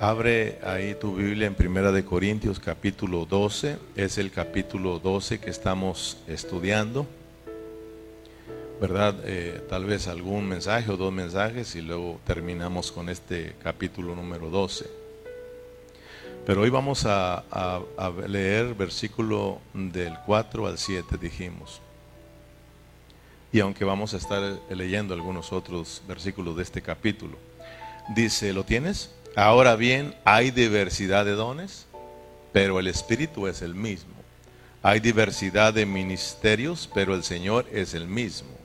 Abre 0.00 0.58
ahí 0.64 0.94
tu 0.98 1.16
Biblia 1.16 1.48
en 1.48 1.54
Primera 1.54 1.92
de 1.92 2.02
Corintios 2.02 2.60
capítulo 2.60 3.26
12, 3.26 3.76
es 3.94 4.16
el 4.16 4.30
capítulo 4.30 5.00
12 5.00 5.38
que 5.38 5.50
estamos 5.50 6.16
estudiando. 6.26 7.06
¿Verdad? 8.80 9.14
Eh, 9.24 9.62
tal 9.68 9.84
vez 9.84 10.06
algún 10.06 10.46
mensaje 10.46 10.90
o 10.90 10.96
dos 10.96 11.12
mensajes 11.12 11.74
y 11.76 11.80
luego 11.80 12.20
terminamos 12.26 12.92
con 12.92 13.08
este 13.08 13.54
capítulo 13.62 14.14
número 14.14 14.50
12. 14.50 14.86
Pero 16.44 16.60
hoy 16.60 16.70
vamos 16.70 17.04
a, 17.06 17.44
a 17.50 18.12
leer 18.28 18.74
versículo 18.74 19.58
del 19.74 20.14
4 20.26 20.66
al 20.66 20.78
7, 20.78 21.16
dijimos. 21.20 21.80
Y 23.52 23.60
aunque 23.60 23.84
vamos 23.84 24.14
a 24.14 24.18
estar 24.18 24.42
leyendo 24.70 25.14
algunos 25.14 25.52
otros 25.52 26.02
versículos 26.06 26.56
de 26.56 26.62
este 26.62 26.82
capítulo. 26.82 27.36
Dice, 28.14 28.52
¿lo 28.52 28.64
tienes? 28.64 29.10
Ahora 29.34 29.76
bien, 29.76 30.14
hay 30.24 30.50
diversidad 30.50 31.24
de 31.24 31.32
dones, 31.32 31.86
pero 32.52 32.78
el 32.78 32.86
Espíritu 32.86 33.48
es 33.48 33.62
el 33.62 33.74
mismo. 33.74 34.14
Hay 34.82 35.00
diversidad 35.00 35.74
de 35.74 35.84
ministerios, 35.84 36.88
pero 36.94 37.14
el 37.14 37.24
Señor 37.24 37.66
es 37.72 37.94
el 37.94 38.06
mismo. 38.06 38.55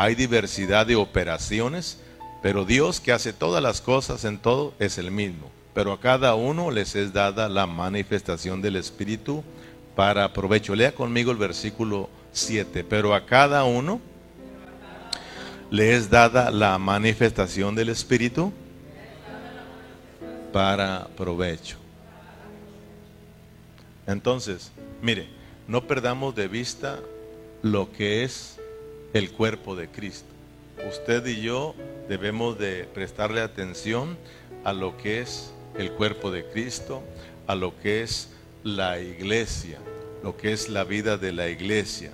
Hay 0.00 0.14
diversidad 0.14 0.86
de 0.86 0.96
operaciones, 0.96 1.98
pero 2.42 2.64
Dios 2.64 3.00
que 3.00 3.12
hace 3.12 3.34
todas 3.34 3.62
las 3.62 3.82
cosas 3.82 4.24
en 4.24 4.38
todo 4.38 4.72
es 4.78 4.96
el 4.96 5.10
mismo. 5.10 5.50
Pero 5.74 5.92
a 5.92 6.00
cada 6.00 6.34
uno 6.34 6.70
les 6.70 6.96
es 6.96 7.12
dada 7.12 7.50
la 7.50 7.66
manifestación 7.66 8.62
del 8.62 8.76
Espíritu 8.76 9.44
para 9.94 10.32
provecho. 10.32 10.74
Lea 10.74 10.92
conmigo 10.92 11.30
el 11.32 11.36
versículo 11.36 12.08
7. 12.32 12.82
Pero 12.82 13.14
a 13.14 13.26
cada 13.26 13.64
uno 13.64 14.00
le 15.70 15.94
es 15.94 16.08
dada 16.08 16.50
la 16.50 16.78
manifestación 16.78 17.74
del 17.74 17.90
Espíritu 17.90 18.54
para 20.50 21.08
provecho. 21.14 21.76
Entonces, 24.06 24.72
mire, 25.02 25.28
no 25.68 25.86
perdamos 25.86 26.34
de 26.34 26.48
vista 26.48 27.00
lo 27.60 27.92
que 27.92 28.24
es 28.24 28.59
el 29.12 29.30
cuerpo 29.32 29.74
de 29.74 29.88
Cristo. 29.88 30.28
Usted 30.88 31.26
y 31.26 31.40
yo 31.42 31.74
debemos 32.08 32.58
de 32.58 32.84
prestarle 32.84 33.40
atención 33.40 34.16
a 34.64 34.72
lo 34.72 34.96
que 34.96 35.20
es 35.20 35.52
el 35.78 35.92
cuerpo 35.92 36.30
de 36.30 36.44
Cristo, 36.46 37.02
a 37.46 37.54
lo 37.54 37.78
que 37.80 38.02
es 38.02 38.30
la 38.62 39.00
iglesia, 39.00 39.78
lo 40.22 40.36
que 40.36 40.52
es 40.52 40.68
la 40.68 40.84
vida 40.84 41.16
de 41.16 41.32
la 41.32 41.48
iglesia. 41.48 42.12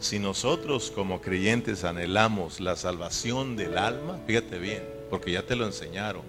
Si 0.00 0.18
nosotros 0.18 0.90
como 0.90 1.20
creyentes 1.20 1.84
anhelamos 1.84 2.60
la 2.60 2.76
salvación 2.76 3.56
del 3.56 3.78
alma, 3.78 4.18
fíjate 4.26 4.58
bien, 4.58 4.82
porque 5.10 5.32
ya 5.32 5.42
te 5.42 5.56
lo 5.56 5.66
enseñaron, 5.66 6.22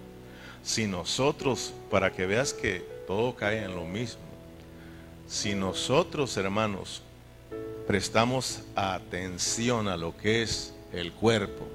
si 0.62 0.86
nosotros, 0.86 1.72
para 1.90 2.12
que 2.12 2.26
veas 2.26 2.52
que 2.54 2.84
todo 3.06 3.34
cae 3.34 3.64
en 3.64 3.74
lo 3.74 3.84
mismo, 3.84 4.22
si 5.26 5.54
nosotros, 5.54 6.36
hermanos, 6.36 7.02
prestamos 7.86 8.60
atención 8.74 9.88
a 9.88 9.96
lo 9.96 10.16
que 10.16 10.42
es 10.42 10.74
el 10.92 11.12
cuerpo, 11.12 11.66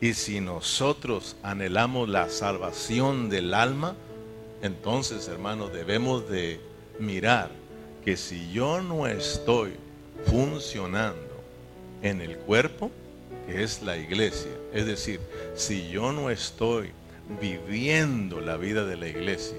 y 0.00 0.12
si 0.14 0.40
nosotros 0.40 1.36
anhelamos 1.42 2.08
la 2.08 2.28
salvación 2.28 3.30
del 3.30 3.54
alma, 3.54 3.96
entonces, 4.62 5.28
hermanos, 5.28 5.72
debemos 5.72 6.28
de 6.28 6.60
mirar 6.98 7.50
que 8.04 8.16
si 8.16 8.50
yo 8.52 8.82
no 8.82 9.06
estoy 9.06 9.72
funcionando 10.26 11.42
en 12.02 12.20
el 12.20 12.36
cuerpo, 12.36 12.90
que 13.46 13.62
es 13.62 13.82
la 13.82 13.96
iglesia, 13.96 14.50
es 14.72 14.86
decir, 14.86 15.20
si 15.54 15.88
yo 15.88 16.12
no 16.12 16.30
estoy 16.30 16.90
viviendo 17.40 18.40
la 18.40 18.56
vida 18.56 18.84
de 18.84 18.96
la 18.96 19.08
iglesia, 19.08 19.56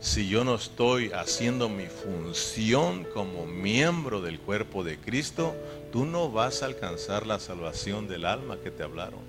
si 0.00 0.28
yo 0.28 0.44
no 0.44 0.54
estoy 0.54 1.10
haciendo 1.12 1.68
mi 1.68 1.86
función 1.86 3.04
como 3.12 3.46
miembro 3.46 4.20
del 4.20 4.38
cuerpo 4.38 4.84
de 4.84 4.98
Cristo, 4.98 5.54
tú 5.92 6.04
no 6.04 6.30
vas 6.30 6.62
a 6.62 6.66
alcanzar 6.66 7.26
la 7.26 7.40
salvación 7.40 8.08
del 8.08 8.24
alma 8.24 8.58
que 8.62 8.70
te 8.70 8.82
hablaron. 8.82 9.20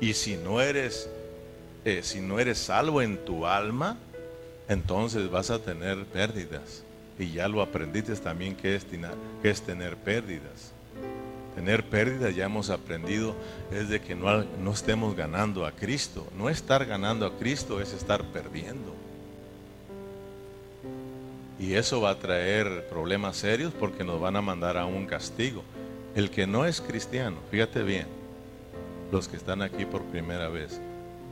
Y 0.00 0.14
si 0.14 0.36
no 0.36 0.60
eres, 0.60 1.08
eh, 1.84 2.00
si 2.02 2.20
no 2.20 2.38
eres 2.38 2.58
salvo 2.58 3.02
en 3.02 3.18
tu 3.24 3.46
alma, 3.46 3.98
entonces 4.68 5.30
vas 5.30 5.50
a 5.50 5.58
tener 5.58 6.04
pérdidas. 6.06 6.84
Y 7.18 7.32
ya 7.32 7.48
lo 7.48 7.62
aprendiste 7.62 8.14
también 8.16 8.56
que 8.56 8.74
es, 8.74 8.84
tener 9.62 9.96
pérdidas. 9.96 10.72
Tener 11.54 11.84
pérdidas, 11.84 12.34
ya 12.34 12.46
hemos 12.46 12.70
aprendido, 12.70 13.34
es 13.70 13.88
de 13.88 14.00
que 14.00 14.16
no 14.16 14.72
estemos 14.72 15.14
ganando 15.14 15.64
a 15.64 15.72
Cristo. 15.72 16.26
No 16.36 16.50
estar 16.50 16.84
ganando 16.86 17.26
a 17.26 17.36
Cristo 17.38 17.80
es 17.80 17.92
estar 17.92 18.24
perdiendo. 18.24 18.94
Y 21.58 21.74
eso 21.74 22.00
va 22.00 22.10
a 22.10 22.18
traer 22.18 22.88
problemas 22.88 23.36
serios 23.36 23.72
porque 23.72 24.04
nos 24.04 24.20
van 24.20 24.36
a 24.36 24.42
mandar 24.42 24.76
a 24.76 24.86
un 24.86 25.06
castigo. 25.06 25.62
El 26.14 26.30
que 26.30 26.46
no 26.46 26.64
es 26.64 26.80
cristiano, 26.80 27.36
fíjate 27.50 27.82
bien, 27.82 28.06
los 29.10 29.28
que 29.28 29.36
están 29.36 29.62
aquí 29.62 29.84
por 29.84 30.02
primera 30.02 30.48
vez, 30.48 30.80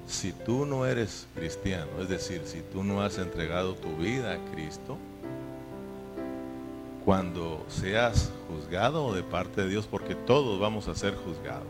si 0.06 0.32
tú 0.32 0.66
no 0.66 0.86
eres 0.86 1.26
cristiano, 1.34 1.90
es 2.00 2.08
decir, 2.08 2.42
si 2.44 2.60
tú 2.72 2.82
no 2.82 3.02
has 3.02 3.18
entregado 3.18 3.74
tu 3.74 3.96
vida 3.96 4.34
a 4.34 4.52
Cristo, 4.52 4.98
cuando 7.04 7.64
seas 7.68 8.30
juzgado 8.48 9.14
de 9.14 9.22
parte 9.22 9.62
de 9.62 9.68
Dios, 9.68 9.86
porque 9.90 10.14
todos 10.14 10.60
vamos 10.60 10.88
a 10.88 10.94
ser 10.94 11.14
juzgados, 11.16 11.66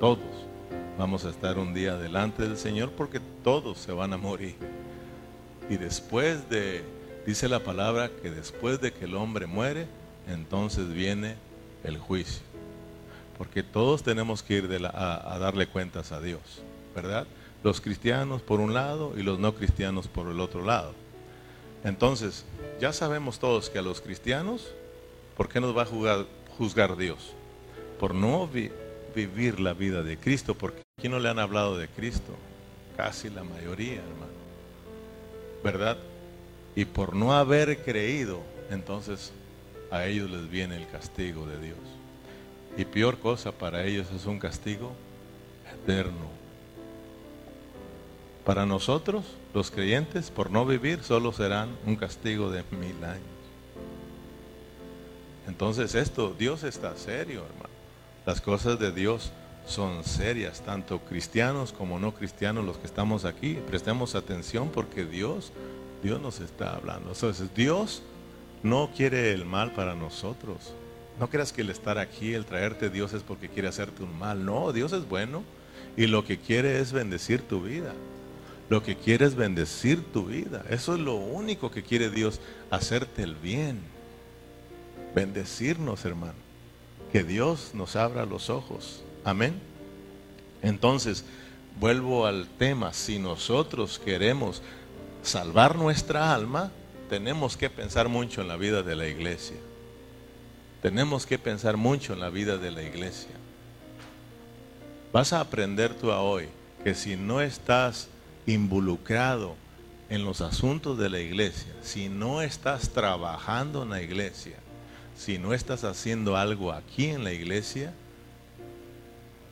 todos 0.00 0.18
vamos 0.98 1.24
a 1.24 1.30
estar 1.30 1.58
un 1.58 1.74
día 1.74 1.96
delante 1.96 2.42
del 2.42 2.56
Señor 2.56 2.90
porque 2.90 3.20
todos 3.42 3.78
se 3.78 3.92
van 3.92 4.12
a 4.12 4.16
morir. 4.16 4.56
Y 5.68 5.76
después 5.76 6.48
de, 6.48 6.84
dice 7.26 7.48
la 7.48 7.60
palabra, 7.60 8.10
que 8.22 8.30
después 8.30 8.80
de 8.80 8.92
que 8.92 9.04
el 9.04 9.16
hombre 9.16 9.46
muere, 9.46 9.86
entonces 10.28 10.92
viene 10.92 11.34
el 11.84 11.98
juicio. 11.98 12.42
Porque 13.36 13.62
todos 13.62 14.02
tenemos 14.02 14.42
que 14.42 14.54
ir 14.54 14.80
a, 14.92 15.38
darle 15.38 15.66
cuentas 15.66 16.12
a 16.12 16.20
Dios, 16.20 16.40
¿verdad? 16.94 17.26
Los 17.62 17.80
cristianos 17.80 18.40
por 18.42 18.60
un 18.60 18.72
lado 18.72 19.12
y 19.16 19.22
los 19.22 19.38
no 19.38 19.54
cristianos 19.54 20.08
por 20.08 20.28
el 20.28 20.40
otro 20.40 20.64
lado. 20.64 20.94
Entonces, 21.84 22.44
ya 22.80 22.92
sabemos 22.92 23.38
todos 23.38 23.68
que 23.68 23.78
a 23.78 23.82
los 23.82 24.00
cristianos, 24.00 24.68
¿por 25.36 25.48
qué 25.48 25.60
nos 25.60 25.76
va 25.76 25.82
a 25.82 26.24
juzgar, 26.56 26.96
Dios? 26.96 27.32
Por 28.00 28.14
no 28.14 28.48
vivir 29.14 29.60
la 29.60 29.74
vida 29.74 30.02
de 30.02 30.16
Cristo, 30.16 30.54
porque 30.54 30.82
aquí 30.98 31.08
no 31.08 31.18
le 31.18 31.28
han 31.28 31.38
hablado 31.38 31.76
de 31.76 31.88
Cristo, 31.88 32.32
casi 32.96 33.28
la 33.30 33.44
mayoría, 33.44 33.96
hermano. 33.96 34.32
¿Verdad? 35.62 35.98
Y 36.76 36.84
por 36.84 37.16
no 37.16 37.32
haber 37.32 37.82
creído, 37.82 38.40
entonces 38.70 39.32
a 39.90 40.04
ellos 40.06 40.30
les 40.30 40.48
viene 40.48 40.76
el 40.76 40.86
castigo 40.88 41.46
de 41.46 41.58
Dios. 41.58 41.78
Y 42.76 42.84
peor 42.84 43.18
cosa 43.18 43.50
para 43.50 43.84
ellos 43.84 44.06
es 44.14 44.26
un 44.26 44.38
castigo 44.38 44.92
eterno. 45.82 46.36
Para 48.44 48.66
nosotros, 48.66 49.24
los 49.54 49.70
creyentes, 49.72 50.30
por 50.30 50.50
no 50.50 50.64
vivir, 50.66 51.02
solo 51.02 51.32
serán 51.32 51.70
un 51.86 51.96
castigo 51.96 52.50
de 52.50 52.62
mil 52.70 53.02
años. 53.02 53.24
Entonces 55.48 55.94
esto, 55.94 56.34
Dios 56.38 56.62
está 56.62 56.96
serio, 56.96 57.44
hermano. 57.44 57.74
Las 58.26 58.40
cosas 58.40 58.78
de 58.78 58.92
Dios 58.92 59.32
son 59.66 60.04
serias, 60.04 60.60
tanto 60.60 61.00
cristianos 61.00 61.72
como 61.72 61.98
no 61.98 62.12
cristianos, 62.14 62.64
los 62.64 62.76
que 62.76 62.86
estamos 62.86 63.24
aquí. 63.24 63.58
Prestemos 63.66 64.14
atención 64.14 64.68
porque 64.68 65.04
Dios, 65.04 65.52
Dios 66.02 66.20
nos 66.20 66.40
está 66.40 66.74
hablando. 66.74 67.12
Entonces, 67.12 67.48
Dios 67.54 68.02
no 68.62 68.90
quiere 68.96 69.32
el 69.32 69.44
mal 69.44 69.72
para 69.72 69.94
nosotros. 69.94 70.74
No 71.18 71.30
creas 71.30 71.52
que 71.52 71.62
el 71.62 71.70
estar 71.70 71.98
aquí, 71.98 72.34
el 72.34 72.44
traerte 72.44 72.90
Dios 72.90 73.14
es 73.14 73.22
porque 73.22 73.48
quiere 73.48 73.68
hacerte 73.68 74.02
un 74.02 74.18
mal. 74.18 74.44
No, 74.44 74.72
Dios 74.72 74.92
es 74.92 75.08
bueno 75.08 75.42
y 75.96 76.06
lo 76.06 76.24
que 76.24 76.38
quiere 76.38 76.80
es 76.80 76.92
bendecir 76.92 77.42
tu 77.42 77.62
vida. 77.62 77.92
Lo 78.68 78.82
que 78.82 78.96
quiere 78.96 79.24
es 79.24 79.34
bendecir 79.34 80.02
tu 80.12 80.26
vida. 80.26 80.64
Eso 80.68 80.94
es 80.94 81.00
lo 81.00 81.14
único 81.14 81.70
que 81.70 81.82
quiere 81.82 82.10
Dios, 82.10 82.40
hacerte 82.70 83.22
el 83.22 83.34
bien. 83.34 83.80
Bendecirnos, 85.14 86.04
hermano. 86.04 86.34
Que 87.12 87.22
Dios 87.22 87.70
nos 87.72 87.96
abra 87.96 88.26
los 88.26 88.50
ojos. 88.50 89.02
Amén. 89.24 89.54
Entonces, 90.62 91.24
vuelvo 91.80 92.26
al 92.26 92.48
tema. 92.58 92.92
Si 92.92 93.18
nosotros 93.18 94.00
queremos 94.04 94.62
salvar 95.26 95.76
nuestra 95.76 96.34
alma, 96.34 96.70
tenemos 97.08 97.56
que 97.56 97.68
pensar 97.68 98.08
mucho 98.08 98.40
en 98.40 98.48
la 98.48 98.56
vida 98.56 98.82
de 98.82 98.96
la 98.96 99.06
iglesia. 99.06 99.56
Tenemos 100.82 101.26
que 101.26 101.38
pensar 101.38 101.76
mucho 101.76 102.12
en 102.12 102.20
la 102.20 102.30
vida 102.30 102.58
de 102.58 102.70
la 102.70 102.82
iglesia. 102.82 103.32
Vas 105.12 105.32
a 105.32 105.40
aprender 105.40 105.94
tú 105.94 106.12
a 106.12 106.20
hoy 106.20 106.48
que 106.84 106.94
si 106.94 107.16
no 107.16 107.40
estás 107.40 108.08
involucrado 108.46 109.56
en 110.08 110.24
los 110.24 110.40
asuntos 110.40 110.98
de 110.98 111.10
la 111.10 111.18
iglesia, 111.18 111.72
si 111.82 112.08
no 112.08 112.42
estás 112.42 112.90
trabajando 112.90 113.82
en 113.82 113.90
la 113.90 114.02
iglesia, 114.02 114.56
si 115.16 115.38
no 115.38 115.54
estás 115.54 115.82
haciendo 115.84 116.36
algo 116.36 116.72
aquí 116.72 117.06
en 117.06 117.24
la 117.24 117.32
iglesia, 117.32 117.92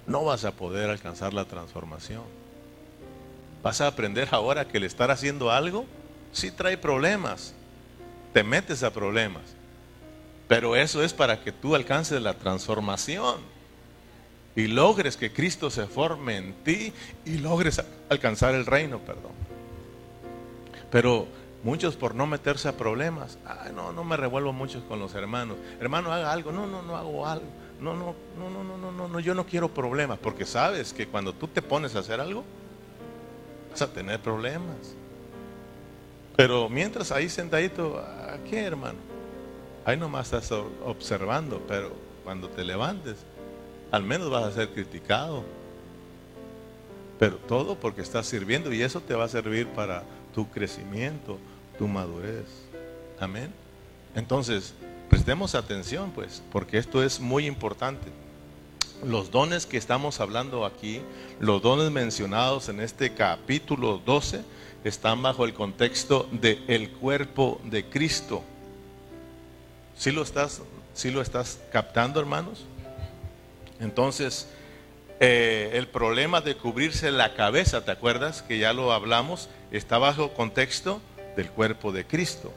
no 0.06 0.24
vas 0.24 0.44
a 0.44 0.52
poder 0.52 0.90
alcanzar 0.90 1.32
la 1.34 1.46
transformación. 1.46 2.43
Vas 3.64 3.81
a 3.81 3.87
aprender 3.87 4.29
ahora 4.31 4.68
que 4.68 4.77
el 4.77 4.85
estar 4.85 5.11
haciendo 5.11 5.50
algo 5.50 5.87
sí 6.33 6.50
trae 6.50 6.77
problemas, 6.77 7.55
te 8.35 8.44
metes 8.44 8.83
a 8.83 8.92
problemas, 8.92 9.42
pero 10.46 10.77
eso 10.77 11.03
es 11.03 11.14
para 11.14 11.42
que 11.42 11.50
tú 11.50 11.74
alcances 11.74 12.20
la 12.20 12.35
transformación. 12.35 13.40
y 14.57 14.68
logres 14.68 15.16
que 15.16 15.33
Cristo 15.33 15.68
se 15.68 15.87
forme 15.87 16.37
en 16.37 16.53
ti 16.62 16.92
y 17.24 17.38
logres 17.38 17.83
alcanzar 18.09 18.55
el 18.55 18.66
reino, 18.66 19.00
perdón. 19.00 19.33
Pero 20.92 21.27
muchos 21.64 21.96
por 21.96 22.14
no 22.14 22.27
meterse 22.27 22.68
a 22.68 22.77
problemas, 22.77 23.38
no, 23.74 23.92
no 23.92 24.05
me 24.05 24.16
revuelvo 24.16 24.53
mucho 24.53 24.87
con 24.87 25.00
los 25.00 25.12
hermanos. 25.14 25.57
Hermano, 25.81 26.12
haga 26.12 26.31
algo, 26.31 26.53
no, 26.53 26.68
no, 26.68 26.83
no 26.83 26.96
hago 26.96 27.27
algo. 27.27 27.46
No, 27.81 27.94
no, 27.94 28.14
no, 28.38 28.50
no, 28.50 28.62
no, 28.62 28.92
no, 28.92 29.09
no, 29.09 29.20
yo 29.20 29.35
no 29.35 29.44
quiero 29.44 29.74
problemas, 29.74 30.18
porque 30.20 30.44
sabes 30.44 30.92
que 30.92 31.09
cuando 31.09 31.33
tú 31.33 31.48
te 31.48 31.61
pones 31.61 31.96
a 31.96 32.00
hacer 32.00 32.20
algo, 32.20 32.44
vas 33.74 33.82
a 33.82 33.92
tener 33.92 34.20
problemas. 34.20 34.94
Pero 36.37 36.68
mientras 36.68 37.10
ahí 37.10 37.28
sentadito, 37.28 38.00
¿qué 38.48 38.60
hermano? 38.60 38.98
Ahí 39.84 39.96
nomás 39.96 40.32
estás 40.32 40.52
observando, 40.84 41.60
pero 41.66 41.92
cuando 42.22 42.48
te 42.48 42.62
levantes, 42.62 43.16
al 43.90 44.04
menos 44.04 44.30
vas 44.30 44.44
a 44.44 44.52
ser 44.52 44.68
criticado. 44.68 45.42
Pero 47.18 47.37
todo 47.37 47.74
porque 47.74 48.00
estás 48.00 48.26
sirviendo 48.26 48.72
y 48.72 48.80
eso 48.80 49.00
te 49.00 49.14
va 49.14 49.24
a 49.24 49.28
servir 49.28 49.66
para 49.66 50.04
tu 50.32 50.48
crecimiento, 50.50 51.38
tu 51.76 51.88
madurez. 51.88 52.46
Amén. 53.18 53.52
Entonces, 54.14 54.72
prestemos 55.10 55.56
atención 55.56 56.12
pues, 56.12 56.44
porque 56.52 56.78
esto 56.78 57.02
es 57.02 57.18
muy 57.18 57.46
importante. 57.46 58.06
Los 59.04 59.30
dones 59.30 59.66
que 59.66 59.76
estamos 59.76 60.20
hablando 60.20 60.64
aquí, 60.64 61.02
los 61.38 61.60
dones 61.60 61.90
mencionados 61.90 62.70
en 62.70 62.80
este 62.80 63.12
capítulo 63.12 64.00
12, 64.04 64.42
están 64.82 65.20
bajo 65.20 65.44
el 65.44 65.52
contexto 65.52 66.26
del 66.32 66.64
el 66.68 66.90
cuerpo 66.90 67.60
de 67.64 67.84
Cristo. 67.84 68.42
¿Sí 69.94 70.10
lo 70.10 70.22
estás, 70.22 70.62
sí 70.94 71.10
lo 71.10 71.20
estás 71.20 71.58
captando, 71.70 72.18
hermanos? 72.18 72.64
Entonces, 73.78 74.48
eh, 75.20 75.72
el 75.74 75.86
problema 75.86 76.40
de 76.40 76.56
cubrirse 76.56 77.10
la 77.10 77.34
cabeza, 77.34 77.84
¿te 77.84 77.90
acuerdas? 77.90 78.40
Que 78.40 78.58
ya 78.58 78.72
lo 78.72 78.90
hablamos, 78.90 79.50
está 79.70 79.98
bajo 79.98 80.32
contexto 80.32 81.02
del 81.36 81.50
cuerpo 81.50 81.92
de 81.92 82.06
Cristo. 82.06 82.54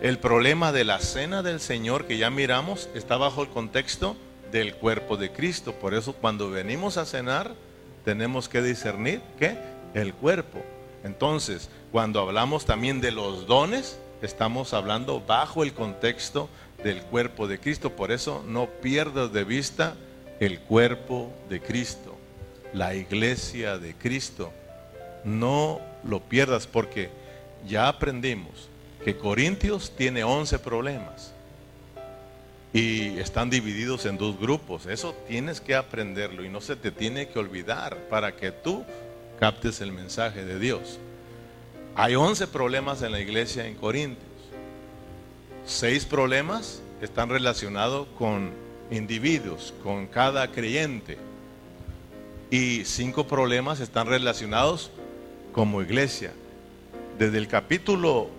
El 0.00 0.20
problema 0.20 0.70
de 0.70 0.84
la 0.84 1.00
cena 1.00 1.42
del 1.42 1.58
Señor 1.58 2.06
que 2.06 2.16
ya 2.16 2.30
miramos 2.30 2.88
está 2.94 3.16
bajo 3.16 3.42
el 3.42 3.48
contexto 3.48 4.16
del 4.54 4.76
cuerpo 4.76 5.16
de 5.16 5.32
Cristo. 5.32 5.72
Por 5.72 5.94
eso 5.94 6.12
cuando 6.12 6.48
venimos 6.48 6.96
a 6.96 7.04
cenar 7.04 7.56
tenemos 8.04 8.48
que 8.48 8.62
discernir 8.62 9.20
que 9.36 9.58
el 9.94 10.14
cuerpo. 10.14 10.64
Entonces, 11.02 11.68
cuando 11.90 12.20
hablamos 12.20 12.64
también 12.64 13.00
de 13.00 13.10
los 13.10 13.48
dones, 13.48 13.98
estamos 14.22 14.72
hablando 14.72 15.20
bajo 15.20 15.64
el 15.64 15.74
contexto 15.74 16.48
del 16.84 17.02
cuerpo 17.02 17.48
de 17.48 17.58
Cristo. 17.58 17.96
Por 17.96 18.12
eso 18.12 18.44
no 18.46 18.66
pierdas 18.80 19.32
de 19.32 19.42
vista 19.42 19.96
el 20.38 20.60
cuerpo 20.60 21.32
de 21.48 21.60
Cristo, 21.60 22.16
la 22.72 22.94
iglesia 22.94 23.76
de 23.78 23.94
Cristo. 23.94 24.52
No 25.24 25.80
lo 26.04 26.20
pierdas 26.20 26.68
porque 26.68 27.10
ya 27.66 27.88
aprendimos 27.88 28.68
que 29.04 29.16
Corintios 29.16 29.90
tiene 29.96 30.22
11 30.22 30.60
problemas 30.60 31.33
y 32.74 33.20
están 33.20 33.50
divididos 33.50 34.04
en 34.04 34.18
dos 34.18 34.38
grupos. 34.38 34.86
Eso 34.86 35.14
tienes 35.28 35.60
que 35.60 35.76
aprenderlo 35.76 36.44
y 36.44 36.48
no 36.48 36.60
se 36.60 36.74
te 36.74 36.90
tiene 36.90 37.28
que 37.28 37.38
olvidar 37.38 37.96
para 38.10 38.34
que 38.34 38.50
tú 38.50 38.84
captes 39.38 39.80
el 39.80 39.92
mensaje 39.92 40.44
de 40.44 40.58
Dios. 40.58 40.98
Hay 41.94 42.16
11 42.16 42.48
problemas 42.48 43.02
en 43.02 43.12
la 43.12 43.20
iglesia 43.20 43.64
en 43.68 43.76
Corintios. 43.76 44.26
Seis 45.64 46.04
problemas 46.04 46.82
están 47.00 47.28
relacionados 47.28 48.08
con 48.18 48.50
individuos, 48.90 49.72
con 49.84 50.08
cada 50.08 50.50
creyente. 50.50 51.16
Y 52.50 52.84
cinco 52.84 53.28
problemas 53.28 53.78
están 53.78 54.08
relacionados 54.08 54.90
como 55.52 55.80
iglesia. 55.80 56.32
Desde 57.20 57.38
el 57.38 57.46
capítulo 57.46 58.30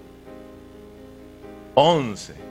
11 1.75 2.44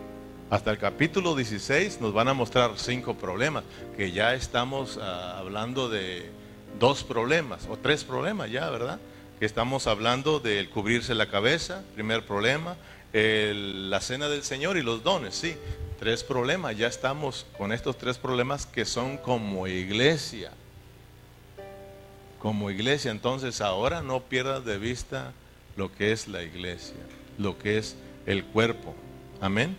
hasta 0.55 0.71
el 0.71 0.79
capítulo 0.79 1.35
16 1.35 2.01
nos 2.01 2.13
van 2.13 2.29
a 2.29 2.33
mostrar 2.33 2.75
cinco 2.77 3.15
problemas, 3.15 3.65
que 3.97 4.13
ya 4.13 4.35
estamos 4.35 5.01
ah, 5.03 5.37
hablando 5.37 5.89
de 5.89 6.31
dos 6.79 7.03
problemas 7.03 7.67
o 7.69 7.77
tres 7.77 8.05
problemas 8.05 8.53
ya, 8.53 8.71
¿verdad? 8.71 9.01
Que 9.41 9.47
estamos 9.47 9.89
hablando 9.89 10.39
del 10.39 10.71
cubrirse 10.71 11.17
la 11.17 11.29
cabeza, 11.29 11.83
primer 11.95 12.25
problema, 12.25 12.77
la 13.13 14.01
cena 14.01 14.29
del 14.29 14.45
Señor 14.45 14.77
y 14.77 14.83
los 14.83 15.03
dones, 15.03 15.35
sí, 15.35 15.57
tres 15.99 16.23
problemas, 16.23 16.77
ya 16.77 16.87
estamos 16.87 17.47
con 17.59 17.73
estos 17.73 17.99
tres 17.99 18.17
problemas 18.17 18.65
que 18.65 18.85
son 18.85 19.17
como 19.17 19.67
iglesia. 19.67 20.53
Como 22.39 22.71
iglesia, 22.71 23.11
entonces 23.11 23.61
ahora 23.61 24.03
no 24.03 24.21
pierdas 24.21 24.65
de 24.65 24.79
vista 24.79 25.33
lo 25.77 25.93
que 25.93 26.13
es 26.13 26.29
la 26.29 26.45
iglesia, 26.45 26.95
lo 27.39 27.59
que 27.59 27.79
es 27.79 27.97
el 28.27 28.45
cuerpo. 28.45 28.95
Amén. 29.41 29.77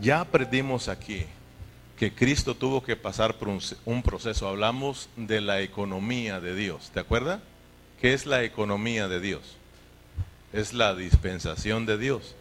Ya 0.00 0.20
aprendimos 0.20 0.88
aquí 0.88 1.24
que 1.98 2.12
Cristo 2.14 2.54
tuvo 2.54 2.82
que 2.82 2.94
pasar 2.94 3.34
por 3.34 3.48
un, 3.48 4.02
proceso. 4.02 4.48
Hablamos 4.48 5.08
de 5.16 5.40
la 5.40 5.60
economía 5.60 6.40
de 6.40 6.54
Dios. 6.54 6.90
¿Te 6.94 7.00
acuerdas? 7.00 7.40
¿Qué 8.00 8.14
es 8.14 8.24
la 8.24 8.44
economía 8.44 9.08
de 9.08 9.18
Dios? 9.18 9.56
Es 10.52 10.72
la 10.72 10.94
dispensación 10.94 11.84
de 11.84 11.98
Dios. 11.98 12.36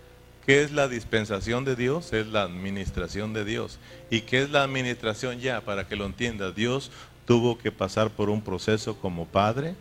¿Qué 0.45 0.61
es 0.61 0.71
la 0.71 0.87
dispensación 0.87 1.65
de 1.65 1.75
Dios? 1.75 2.13
Es 2.13 2.27
la 2.27 2.43
administración 2.43 3.33
de 3.33 3.43
Dios. 3.43 3.79
¿Y 4.11 4.21
qué 4.21 4.43
es 4.43 4.51
la 4.51 4.61
administración 4.63 5.39
ya? 5.39 5.61
Para 5.61 5.87
que 5.87 5.95
lo 5.95 6.05
entiendas, 6.05 6.55
Dios 6.55 6.91
tuvo 7.25 7.57
que 7.57 7.71
pasar 7.71 8.11
por 8.11 8.29
un 8.29 8.43
proceso 8.43 8.97
como 8.97 9.25
Padre, 9.25 9.73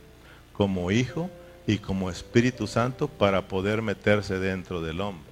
como 0.55 0.91
Hijo 0.91 1.31
y 1.67 1.77
como 1.79 2.11
Espíritu 2.11 2.67
Santo 2.67 3.07
para 3.07 3.47
poder 3.47 3.83
meterse 3.83 4.39
dentro 4.39 4.81
del 4.81 5.03
hombre. 5.03 5.26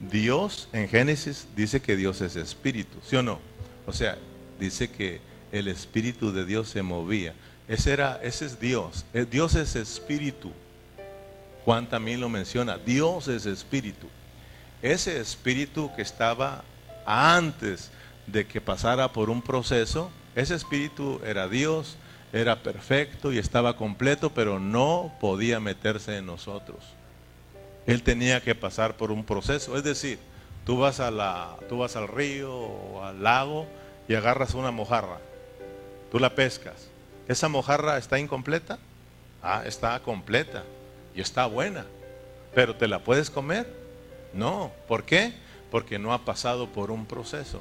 Dios 0.00 0.68
en 0.72 0.88
Génesis 0.88 1.46
dice 1.54 1.80
que 1.80 1.94
Dios 1.94 2.22
es 2.22 2.34
espíritu, 2.36 2.96
¿sí 3.06 3.16
o 3.16 3.22
no? 3.22 3.38
O 3.86 3.92
sea, 3.92 4.16
dice 4.58 4.90
que 4.90 5.20
el 5.52 5.68
espíritu 5.68 6.32
de 6.32 6.46
Dios 6.46 6.68
se 6.68 6.82
movía. 6.82 7.34
Ese, 7.68 7.92
era, 7.92 8.18
ese 8.22 8.46
es 8.46 8.58
Dios. 8.58 9.04
Eh, 9.12 9.26
Dios 9.30 9.54
es 9.54 9.76
espíritu. 9.76 10.52
Juan 11.64 11.88
también 11.88 12.20
lo 12.20 12.28
menciona. 12.28 12.78
Dios 12.78 13.28
es 13.28 13.46
espíritu. 13.46 14.08
Ese 14.82 15.20
espíritu 15.20 15.90
que 15.94 16.02
estaba 16.02 16.64
antes 17.04 17.90
de 18.26 18.46
que 18.46 18.60
pasara 18.60 19.12
por 19.12 19.28
un 19.28 19.42
proceso, 19.42 20.10
ese 20.34 20.54
espíritu 20.54 21.20
era 21.24 21.48
Dios, 21.48 21.96
era 22.32 22.62
perfecto 22.62 23.32
y 23.32 23.38
estaba 23.38 23.76
completo, 23.76 24.30
pero 24.30 24.58
no 24.58 25.12
podía 25.20 25.60
meterse 25.60 26.16
en 26.16 26.26
nosotros. 26.26 26.78
Él 27.90 28.04
tenía 28.04 28.40
que 28.40 28.54
pasar 28.54 28.96
por 28.96 29.10
un 29.10 29.24
proceso. 29.24 29.76
Es 29.76 29.82
decir, 29.82 30.20
tú 30.64 30.78
vas, 30.78 31.00
a 31.00 31.10
la, 31.10 31.56
tú 31.68 31.78
vas 31.78 31.96
al 31.96 32.06
río 32.06 32.54
o 32.54 33.02
al 33.02 33.20
lago 33.20 33.66
y 34.06 34.14
agarras 34.14 34.54
una 34.54 34.70
mojarra. 34.70 35.18
Tú 36.08 36.20
la 36.20 36.36
pescas. 36.36 36.86
¿Esa 37.26 37.48
mojarra 37.48 37.98
está 37.98 38.20
incompleta? 38.20 38.78
Ah, 39.42 39.64
está 39.66 39.98
completa 40.04 40.62
y 41.16 41.20
está 41.20 41.46
buena. 41.46 41.84
¿Pero 42.54 42.76
te 42.76 42.86
la 42.86 43.00
puedes 43.00 43.28
comer? 43.28 43.66
No. 44.34 44.70
¿Por 44.86 45.02
qué? 45.02 45.32
Porque 45.72 45.98
no 45.98 46.12
ha 46.12 46.24
pasado 46.24 46.68
por 46.68 46.92
un 46.92 47.06
proceso. 47.06 47.60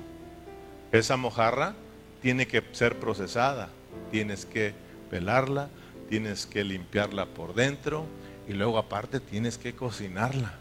Esa 0.92 1.18
mojarra 1.18 1.74
tiene 2.22 2.46
que 2.46 2.63
ser 2.74 3.00
procesada. 3.00 3.70
Tienes 4.12 4.46
que 4.46 4.76
pelarla, 5.10 5.70
tienes 6.08 6.46
que 6.46 6.63
limpiarla 6.63 7.26
por 7.26 7.56
dentro 7.56 8.06
y 8.50 8.54
luego 8.54 8.80
aparte 8.80 9.20
tienes 9.20 9.60
que 9.60 9.76
cocinarla 9.76 10.56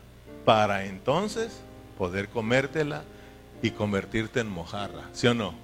para 0.44 0.85
entonces 0.85 1.59
poder 1.96 2.29
comértela 2.29 3.03
y 3.62 3.70
convertirte 3.70 4.40
en 4.40 4.48
mojarra. 4.48 5.09
¿Sí 5.14 5.27
o 5.27 5.33
no? 5.33 5.55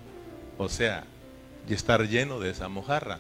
O 0.57 0.71
sea, 0.71 1.05
y 1.69 1.75
estar 1.75 2.09
lleno 2.09 2.41
de 2.41 2.51
esa 2.51 2.69
mojarra. 2.69 3.19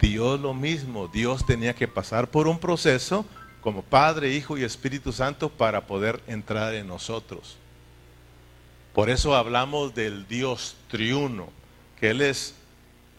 Dios 0.00 0.40
lo 0.40 0.54
mismo, 0.54 1.06
Dios 1.06 1.44
tenía 1.44 1.74
que 1.74 1.86
pasar 1.86 2.30
por 2.30 2.48
un 2.48 2.58
proceso 2.58 3.26
como 3.60 3.82
Padre, 3.82 4.32
Hijo 4.32 4.56
y 4.56 4.64
Espíritu 4.64 5.12
Santo 5.12 5.50
para 5.50 5.86
poder 5.86 6.22
entrar 6.26 6.74
en 6.74 6.88
nosotros. 6.88 7.58
Por 8.94 9.10
eso 9.10 9.36
hablamos 9.36 9.94
del 9.94 10.26
Dios 10.26 10.76
triuno, 10.88 11.50
que 12.00 12.08
Él 12.08 12.22
es 12.22 12.54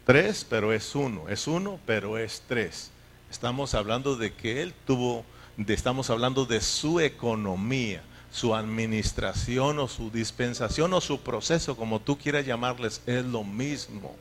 tres, 0.04 0.44
pero 0.50 0.74
es 0.74 0.96
uno, 0.96 1.30
es 1.30 1.46
uno, 1.46 1.80
pero 1.86 2.18
es 2.18 2.42
tres. 2.48 2.90
Estamos 3.30 3.74
hablando 3.74 4.16
de 4.16 4.34
que 4.34 4.62
Él 4.62 4.74
tuvo, 4.86 5.26
estamos 5.68 6.10
hablando 6.10 6.46
de 6.46 6.62
su 6.62 7.00
economía 7.00 8.04
su 8.32 8.54
administración 8.54 9.80
o 9.80 9.88
su 9.88 10.12
dispensación 10.12 10.94
o 10.94 11.02
su 11.02 11.22
proceso, 11.22 11.76
como 11.76 12.00
tú 12.00 12.18
quieras 12.18 12.46
llamarles, 12.46 13.02
es 13.06 13.26
lo 13.26 13.44
mismo. 13.44 14.16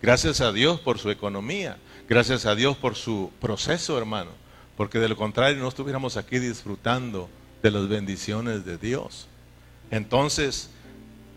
Gracias 0.00 0.40
a 0.40 0.52
Dios 0.52 0.80
por 0.80 0.98
su 0.98 1.10
economía, 1.10 1.76
gracias 2.08 2.46
a 2.46 2.54
Dios 2.54 2.76
por 2.76 2.94
su 2.94 3.30
proceso, 3.40 3.98
hermano, 3.98 4.30
porque 4.76 4.98
de 4.98 5.08
lo 5.08 5.16
contrario 5.16 5.60
no 5.60 5.68
estuviéramos 5.68 6.16
aquí 6.16 6.38
disfrutando 6.38 7.28
de 7.62 7.70
las 7.70 7.88
bendiciones 7.88 8.64
de 8.64 8.78
Dios. 8.78 9.26
Entonces, 9.90 10.70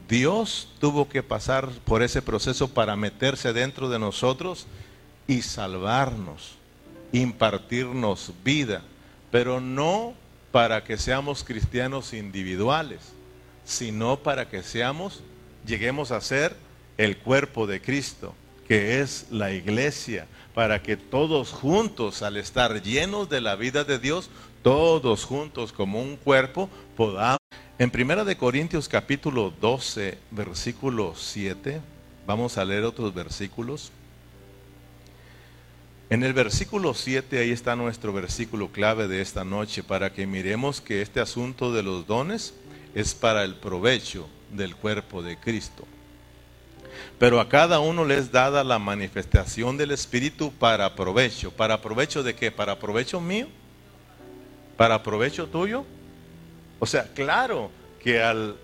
Dios 0.08 0.70
tuvo 0.80 1.10
que 1.10 1.24
pasar 1.24 1.70
por 1.86 2.04
ese 2.04 2.22
proceso 2.22 2.68
para 2.68 2.96
meterse 2.96 3.52
dentro 3.52 3.90
de 3.90 3.98
nosotros 3.98 4.68
y 5.28 5.42
salvarnos, 5.42 6.58
impartirnos 7.12 8.34
vida, 8.44 8.82
pero 9.32 9.60
no 9.60 10.14
para 10.52 10.84
que 10.84 10.98
seamos 10.98 11.44
cristianos 11.44 12.14
individuales, 12.14 13.00
sino 13.64 14.18
para 14.18 14.50
que 14.50 14.64
seamos, 14.64 15.22
lleguemos 15.66 16.12
a 16.12 16.22
ser 16.22 16.56
el 16.98 17.18
cuerpo 17.18 17.68
de 17.68 17.82
Cristo, 17.82 18.36
que 18.68 19.00
es 19.02 19.28
la 19.32 19.52
iglesia, 19.52 20.28
para 20.54 20.84
que 20.84 20.98
todos 20.98 21.52
juntos, 21.52 22.22
al 22.22 22.38
estar 22.38 22.82
llenos 22.84 23.30
de 23.30 23.42
la 23.42 23.56
vida 23.56 23.84
de 23.84 24.00
Dios, 24.00 24.30
todos 24.62 25.24
juntos 25.24 25.72
como 25.72 26.02
un 26.02 26.18
cuerpo, 26.18 26.70
podamos. 26.96 27.38
En 27.80 27.90
Primera 27.90 28.24
de 28.24 28.38
Corintios 28.38 28.88
capítulo 28.88 29.52
12, 29.60 30.18
versículo 30.30 31.16
7, 31.16 31.82
vamos 32.28 32.58
a 32.58 32.66
leer 32.66 32.84
otros 32.84 33.14
versículos. 33.14 33.92
En 36.12 36.24
el 36.24 36.34
versículo 36.34 36.94
7, 36.94 37.40
ahí 37.40 37.52
está 37.52 37.78
nuestro 37.78 38.12
versículo 38.12 38.68
clave 38.68 39.08
de 39.08 39.22
esta 39.22 39.46
noche, 39.46 39.82
para 39.82 40.12
que 40.12 40.28
miremos 40.28 40.82
que 40.82 41.02
este 41.02 41.22
asunto 41.22 41.72
de 41.72 41.84
los 41.84 42.06
dones 42.06 42.54
es 42.94 43.16
para 43.16 43.46
el 43.46 43.56
provecho 43.56 44.28
del 44.50 44.76
cuerpo 44.76 45.24
de 45.24 45.38
Cristo. 45.38 45.88
Pero 47.18 47.40
a 47.40 47.48
cada 47.48 47.80
uno 47.80 48.04
les 48.04 48.18
es 48.18 48.32
dada 48.34 48.66
la 48.66 48.78
manifestación 48.78 49.78
del 49.78 49.92
Espíritu 49.92 50.52
para 50.52 50.96
provecho. 50.96 51.50
¿Para 51.50 51.82
provecho 51.82 52.24
de 52.24 52.36
qué? 52.36 52.52
¿Para 52.52 52.78
provecho 52.78 53.22
mío? 53.22 53.48
¿Para 54.76 55.02
provecho 55.02 55.48
tuyo? 55.48 55.86
O 56.80 56.86
sea, 56.86 57.06
claro 57.14 57.72
que 58.04 58.22
al, 58.22 58.58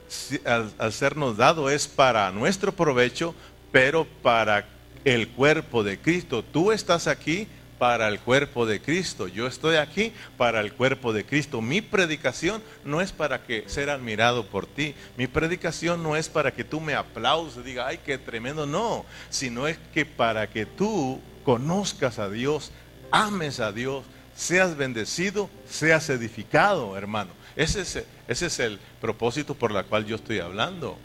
al 0.78 0.92
sernos 0.92 1.38
dado 1.38 1.70
es 1.70 1.88
para 1.88 2.30
nuestro 2.30 2.74
provecho, 2.74 3.34
pero 3.72 4.06
para 4.22 4.68
el 5.06 5.30
cuerpo 5.30 5.84
de 5.84 6.00
Cristo. 6.00 6.44
Tú 6.44 6.72
estás 6.72 7.08
aquí 7.08 7.48
para 7.78 8.08
el 8.08 8.20
cuerpo 8.20 8.66
de 8.66 8.82
Cristo. 8.82 9.28
Yo 9.28 9.48
estoy 9.48 9.76
aquí 9.76 10.12
para 10.38 10.62
el 10.62 10.74
cuerpo 10.74 11.14
de 11.14 11.26
Cristo. 11.26 11.62
Mi 11.62 11.82
predicación 11.82 12.62
no 12.84 13.02
es 13.02 13.12
para 13.12 13.44
que 13.44 13.64
ser 13.68 13.90
admirado 13.90 14.48
por 14.48 14.66
ti. 14.66 14.96
Mi 15.18 15.28
predicación 15.28 16.04
no 16.04 16.16
es 16.16 16.30
para 16.30 16.54
que 16.54 16.64
tú 16.64 16.80
me 16.80 16.96
aplauses, 16.96 17.64
diga, 17.64 17.88
ay, 17.88 18.00
qué 18.06 18.18
tremendo. 18.18 18.66
No, 18.66 19.06
sino 19.30 19.68
es 19.68 19.78
que 19.94 20.06
para 20.06 20.48
que 20.50 20.66
tú 20.66 21.22
conozcas 21.44 22.20
a 22.20 22.30
Dios, 22.30 22.72
ames 23.12 23.60
a 23.60 23.72
Dios, 23.72 24.04
seas 24.36 24.76
bendecido, 24.76 25.50
seas 25.70 26.10
edificado, 26.10 26.98
hermano. 26.98 27.32
Ese 27.56 27.82
es, 27.82 28.04
ese 28.28 28.46
es 28.46 28.60
el 28.60 28.80
propósito 29.02 29.56
por 29.56 29.76
el 29.76 29.86
cual 29.86 30.06
yo 30.06 30.16
estoy 30.16 30.40
hablando. 30.40 30.98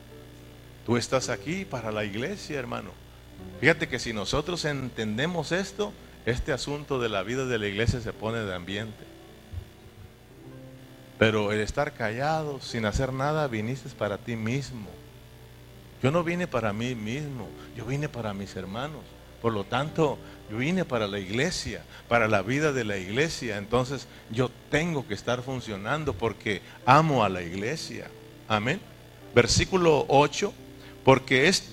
Tú 0.85 0.97
estás 0.97 1.29
aquí 1.29 1.65
para 1.65 1.93
la 1.93 2.05
iglesia, 2.05 2.59
hermano. 2.59 3.02
Fíjate 3.63 3.87
que 3.87 4.01
si 4.01 4.13
nosotros 4.13 4.65
entendemos 4.65 5.53
esto, 5.53 5.93
este 6.27 6.53
asunto 6.53 6.99
de 6.99 7.09
la 7.09 7.23
vida 7.23 7.47
de 7.47 7.61
la 7.61 7.69
iglesia 7.69 8.01
se 8.01 8.13
pone 8.13 8.41
de 8.41 8.53
ambiente. 8.53 9.05
Pero 11.17 11.53
el 11.53 11.61
estar 11.61 11.93
callado, 11.93 12.61
sin 12.61 12.87
hacer 12.87 13.13
nada, 13.13 13.47
viniste 13.47 13.89
para 13.91 14.19
ti 14.19 14.35
mismo. 14.35 14.89
Yo 16.03 16.11
no 16.11 16.25
vine 16.25 16.49
para 16.49 16.73
mí 16.73 16.97
mismo, 16.97 17.49
yo 17.77 17.87
vine 17.87 18.09
para 18.09 18.35
mis 18.35 18.57
hermanos. 18.57 19.03
Por 19.41 19.53
lo 19.53 19.63
tanto, 19.63 20.19
yo 20.51 20.57
vine 20.57 20.85
para 20.85 21.07
la 21.07 21.21
iglesia, 21.21 21.85
para 22.09 22.27
la 22.27 22.43
vida 22.43 22.73
de 22.73 22.83
la 22.83 22.97
iglesia. 22.97 23.59
Entonces, 23.59 24.09
yo 24.33 24.51
tengo 24.73 25.07
que 25.07 25.15
estar 25.15 25.41
funcionando 25.41 26.15
porque 26.15 26.63
amo 26.85 27.23
a 27.23 27.29
la 27.29 27.43
iglesia. 27.43 28.11
Amén. 28.49 28.81
Versículo 29.37 30.05
8, 30.09 30.53
porque 31.05 31.47
es 31.47 31.73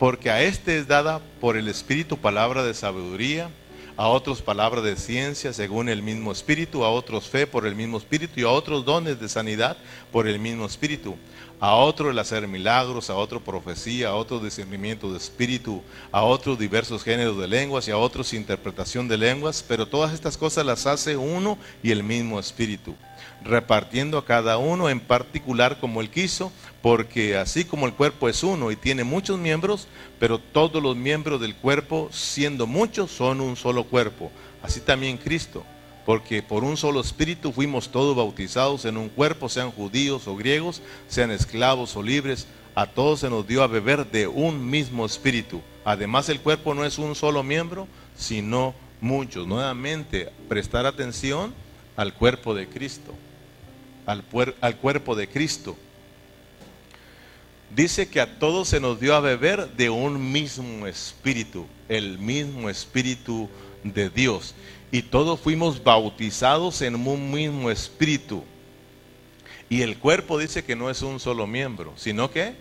porque 0.00 0.30
a 0.30 0.42
este 0.42 0.78
es 0.78 0.88
dada 0.88 1.20
por 1.42 1.58
el 1.58 1.68
Espíritu 1.68 2.16
palabra 2.16 2.64
de 2.64 2.72
sabiduría, 2.72 3.50
a 3.98 4.08
otros 4.08 4.40
palabra 4.40 4.80
de 4.80 4.96
ciencia 4.96 5.52
según 5.52 5.90
el 5.90 6.02
mismo 6.02 6.32
Espíritu, 6.32 6.84
a 6.84 6.90
otros 6.90 7.28
fe 7.28 7.46
por 7.46 7.66
el 7.66 7.74
mismo 7.74 7.98
Espíritu 7.98 8.40
y 8.40 8.44
a 8.44 8.48
otros 8.48 8.86
dones 8.86 9.20
de 9.20 9.28
sanidad 9.28 9.76
por 10.10 10.26
el 10.26 10.38
mismo 10.38 10.64
Espíritu, 10.64 11.16
a 11.60 11.74
otro 11.74 12.10
el 12.10 12.18
hacer 12.18 12.48
milagros, 12.48 13.10
a 13.10 13.14
otro 13.14 13.40
profecía, 13.40 14.08
a 14.08 14.14
otro 14.14 14.40
discernimiento 14.40 15.12
de 15.12 15.18
Espíritu, 15.18 15.82
a 16.10 16.22
otros 16.22 16.58
diversos 16.58 17.04
géneros 17.04 17.38
de 17.38 17.46
lenguas 17.46 17.86
y 17.86 17.90
a 17.90 17.98
otros 17.98 18.32
interpretación 18.32 19.06
de 19.06 19.18
lenguas, 19.18 19.64
pero 19.66 19.86
todas 19.86 20.14
estas 20.14 20.36
cosas 20.36 20.64
las 20.64 20.86
hace 20.86 21.16
uno 21.16 21.58
y 21.82 21.90
el 21.90 22.02
mismo 22.02 22.40
Espíritu 22.40 22.94
repartiendo 23.42 24.18
a 24.18 24.24
cada 24.24 24.58
uno 24.58 24.90
en 24.90 25.00
particular 25.00 25.78
como 25.80 26.00
él 26.00 26.10
quiso, 26.10 26.52
porque 26.82 27.36
así 27.36 27.64
como 27.64 27.86
el 27.86 27.94
cuerpo 27.94 28.28
es 28.28 28.42
uno 28.42 28.70
y 28.70 28.76
tiene 28.76 29.04
muchos 29.04 29.38
miembros, 29.38 29.88
pero 30.18 30.38
todos 30.38 30.82
los 30.82 30.96
miembros 30.96 31.40
del 31.40 31.54
cuerpo, 31.54 32.08
siendo 32.12 32.66
muchos, 32.66 33.10
son 33.10 33.40
un 33.40 33.56
solo 33.56 33.84
cuerpo. 33.84 34.30
Así 34.62 34.80
también 34.80 35.16
Cristo, 35.16 35.64
porque 36.10 36.42
por 36.42 36.64
un 36.64 36.76
solo 36.76 37.00
espíritu 37.00 37.52
fuimos 37.52 37.92
todos 37.92 38.16
bautizados 38.16 38.84
en 38.84 38.96
un 38.96 39.08
cuerpo, 39.08 39.48
sean 39.48 39.70
judíos 39.70 40.26
o 40.26 40.34
griegos, 40.34 40.82
sean 41.06 41.30
esclavos 41.30 41.94
o 41.94 42.02
libres, 42.02 42.48
a 42.74 42.86
todos 42.86 43.20
se 43.20 43.30
nos 43.30 43.46
dio 43.46 43.62
a 43.62 43.68
beber 43.68 44.10
de 44.10 44.26
un 44.26 44.68
mismo 44.68 45.06
espíritu. 45.06 45.60
Además 45.84 46.28
el 46.28 46.40
cuerpo 46.40 46.74
no 46.74 46.84
es 46.84 46.98
un 46.98 47.14
solo 47.14 47.44
miembro, 47.44 47.86
sino 48.16 48.74
muchos. 49.00 49.46
Nuevamente, 49.46 50.32
prestar 50.48 50.84
atención 50.84 51.54
al 51.96 52.12
cuerpo 52.12 52.56
de 52.56 52.66
Cristo 52.66 53.14
al, 54.04 54.76
cuerpo 54.78 55.14
de 55.14 55.28
Cristo. 55.28 55.76
Dice 57.72 58.08
que 58.08 58.20
a 58.20 58.40
todos 58.40 58.66
se 58.66 58.80
nos 58.80 58.98
dio 58.98 59.14
a 59.14 59.20
beber 59.20 59.68
de 59.76 59.90
un 59.90 60.32
mismo 60.32 60.88
espíritu, 60.88 61.68
el 61.88 62.18
mismo 62.18 62.68
espíritu 62.68 63.48
de 63.84 64.10
Dios. 64.10 64.56
Y 64.92 65.02
todos 65.02 65.38
fuimos 65.40 65.82
bautizados 65.82 66.82
en 66.82 66.94
un 66.94 67.30
mismo 67.30 67.70
espíritu. 67.70 68.42
Y 69.68 69.82
el 69.82 69.98
cuerpo 69.98 70.38
dice 70.38 70.64
que 70.64 70.74
no 70.74 70.90
es 70.90 71.02
un 71.02 71.20
solo 71.20 71.46
miembro, 71.46 71.92
sino 71.96 72.30
que 72.30 72.54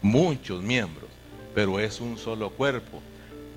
muchos 0.00 0.62
miembros, 0.62 1.10
pero 1.54 1.80
es 1.80 2.00
un 2.00 2.16
solo 2.16 2.50
cuerpo. 2.50 3.00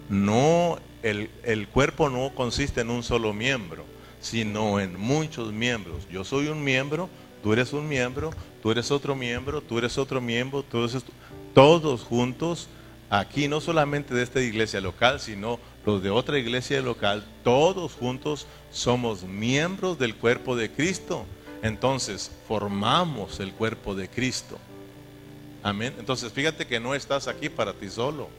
No, 0.10 0.80
el, 1.04 1.30
el 1.44 1.68
cuerpo 1.68 2.10
no 2.10 2.34
consiste 2.34 2.82
en 2.82 2.90
un 2.90 3.04
solo 3.04 3.32
miembro 3.32 3.86
sino 4.24 4.80
en 4.80 4.98
muchos 5.00 5.52
miembros. 5.52 6.08
Yo 6.10 6.24
soy 6.24 6.48
un 6.48 6.64
miembro, 6.64 7.10
tú 7.44 7.52
eres 7.52 7.74
un 7.74 7.88
miembro, 7.88 8.32
tú 8.64 8.72
eres 8.72 8.90
otro 8.90 9.16
miembro, 9.16 9.62
tú 9.62 9.78
eres 9.78 9.98
otro 9.98 10.22
miembro, 10.22 10.64
todos, 10.64 11.04
todos 11.54 12.04
juntos, 12.04 12.70
aquí 13.10 13.50
no 13.50 13.60
solamente 13.60 14.14
de 14.14 14.24
esta 14.24 14.42
iglesia 14.42 14.80
local, 14.80 15.20
sino 15.20 15.60
los 15.86 16.02
de 16.02 16.10
otra 16.10 16.40
iglesia 16.40 16.82
local, 16.82 17.26
todos 17.44 17.94
juntos 17.94 18.48
somos 18.72 19.24
miembros 19.24 20.00
del 20.00 20.16
cuerpo 20.16 20.56
de 20.56 20.72
Cristo. 20.72 21.26
Entonces, 21.62 22.32
formamos 22.48 23.40
el 23.40 23.54
cuerpo 23.54 23.96
de 23.96 24.10
Cristo. 24.10 24.58
Amén. 25.62 25.94
Entonces, 25.98 26.32
fíjate 26.32 26.68
que 26.68 26.80
no 26.80 26.96
estás 26.96 27.28
aquí 27.28 27.50
para 27.50 27.74
ti 27.74 27.90
solo. 27.90 28.30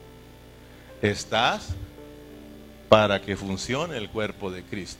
Estás 1.01 1.69
para 2.89 3.21
que 3.21 3.35
funcione 3.35 3.97
el 3.97 4.09
cuerpo 4.09 4.51
de 4.51 4.63
Cristo. 4.63 4.99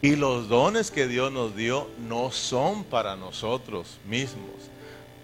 Y 0.00 0.16
los 0.16 0.48
dones 0.48 0.90
que 0.90 1.06
Dios 1.06 1.30
nos 1.30 1.54
dio 1.54 1.88
no 2.08 2.32
son 2.32 2.84
para 2.84 3.16
nosotros 3.16 3.98
mismos, 4.06 4.50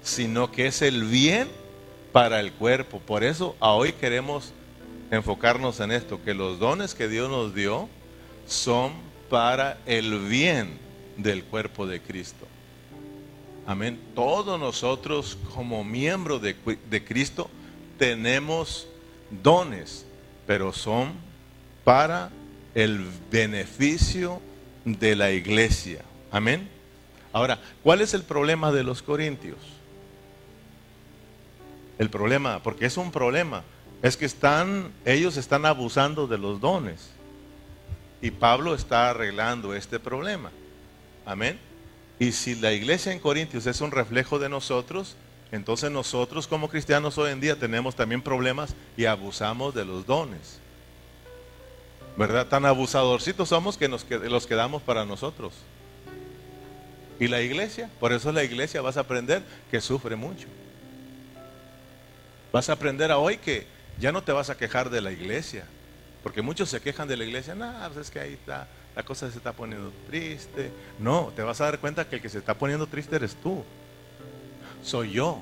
sino 0.02 0.52
que 0.52 0.66
es 0.66 0.82
el 0.82 1.04
bien 1.04 1.48
para 2.12 2.40
el 2.40 2.52
cuerpo. 2.52 3.00
Por 3.00 3.24
eso 3.24 3.56
hoy 3.58 3.92
queremos 3.92 4.52
enfocarnos 5.10 5.80
en 5.80 5.90
esto, 5.90 6.22
que 6.22 6.34
los 6.34 6.58
dones 6.58 6.94
que 6.94 7.08
Dios 7.08 7.30
nos 7.30 7.54
dio 7.54 7.88
son 8.46 8.92
para 9.30 9.78
el 9.86 10.18
bien 10.26 10.78
del 11.16 11.44
cuerpo 11.44 11.86
de 11.86 12.00
Cristo. 12.00 12.46
Amén. 13.66 14.00
Todos 14.14 14.58
nosotros 14.58 15.36
como 15.54 15.84
miembros 15.84 16.40
de, 16.40 16.56
de 16.88 17.04
Cristo 17.04 17.50
tenemos 17.98 18.88
dones, 19.42 20.06
pero 20.46 20.72
son 20.72 21.12
para 21.84 22.30
el 22.74 23.04
beneficio 23.30 24.40
de 24.84 25.16
la 25.16 25.30
iglesia. 25.32 26.02
Amén. 26.30 26.68
Ahora, 27.32 27.60
¿cuál 27.82 28.00
es 28.00 28.14
el 28.14 28.22
problema 28.22 28.72
de 28.72 28.84
los 28.84 29.02
corintios? 29.02 29.58
El 31.98 32.10
problema, 32.10 32.62
porque 32.62 32.86
es 32.86 32.96
un 32.96 33.10
problema, 33.10 33.64
es 34.02 34.16
que 34.16 34.26
están, 34.26 34.92
ellos 35.04 35.37
están 35.37 35.66
abusando 35.66 36.26
de 36.26 36.38
los 36.38 36.61
dones. 36.61 37.11
Y 38.20 38.30
Pablo 38.30 38.74
está 38.74 39.11
arreglando 39.11 39.74
este 39.74 39.98
problema. 39.98 40.50
Amén. 41.24 41.58
Y 42.18 42.32
si 42.32 42.56
la 42.56 42.72
iglesia 42.72 43.12
en 43.12 43.20
Corintios 43.20 43.66
es 43.66 43.80
un 43.80 43.90
reflejo 43.90 44.38
de 44.38 44.48
nosotros, 44.48 45.16
entonces 45.52 45.90
nosotros 45.90 46.46
como 46.46 46.68
cristianos 46.68 47.16
hoy 47.16 47.30
en 47.30 47.40
día 47.40 47.58
tenemos 47.58 47.94
también 47.94 48.22
problemas 48.22 48.74
y 48.96 49.04
abusamos 49.04 49.74
de 49.74 49.84
los 49.84 50.04
dones. 50.04 50.58
¿Verdad? 52.16 52.48
Tan 52.48 52.66
abusadorcitos 52.66 53.48
somos 53.48 53.78
que 53.78 53.88
nos 53.88 54.04
los 54.11 54.46
quedamos 54.46 54.82
para 54.82 55.04
nosotros. 55.04 55.54
Y 57.20 57.28
la 57.28 57.40
iglesia, 57.40 57.90
por 58.00 58.12
eso 58.12 58.32
la 58.32 58.44
iglesia 58.44 58.80
vas 58.80 58.96
a 58.96 59.00
aprender 59.00 59.42
que 59.70 59.80
sufre 59.80 60.16
mucho. 60.16 60.48
Vas 62.52 62.68
a 62.68 62.72
aprender 62.72 63.11
hoy 63.12 63.37
que 63.38 63.66
ya 64.00 64.12
no 64.12 64.22
te 64.22 64.32
vas 64.32 64.50
a 64.50 64.56
quejar 64.56 64.90
de 64.90 65.00
la 65.00 65.12
iglesia. 65.12 65.64
Porque 66.22 66.42
muchos 66.42 66.68
se 66.68 66.80
quejan 66.80 67.08
de 67.08 67.16
la 67.16 67.24
iglesia. 67.24 67.54
No, 67.54 67.72
pues 67.92 68.06
es 68.06 68.11
que 68.11 68.20
ahí 68.20 68.32
está, 68.32 68.68
la 68.96 69.02
cosa 69.02 69.30
se 69.30 69.38
está 69.38 69.52
poniendo 69.52 69.92
triste. 70.08 70.70
No, 70.98 71.32
te 71.34 71.42
vas 71.42 71.61
a 71.61 71.64
dar 71.64 71.78
cuenta 71.78 72.08
que 72.08 72.16
el 72.16 72.22
que 72.22 72.28
se 72.28 72.38
está 72.38 72.54
poniendo 72.54 72.87
triste 72.87 73.16
eres 73.16 73.37
tú. 73.37 73.64
Soy 74.82 75.12
yo. 75.12 75.40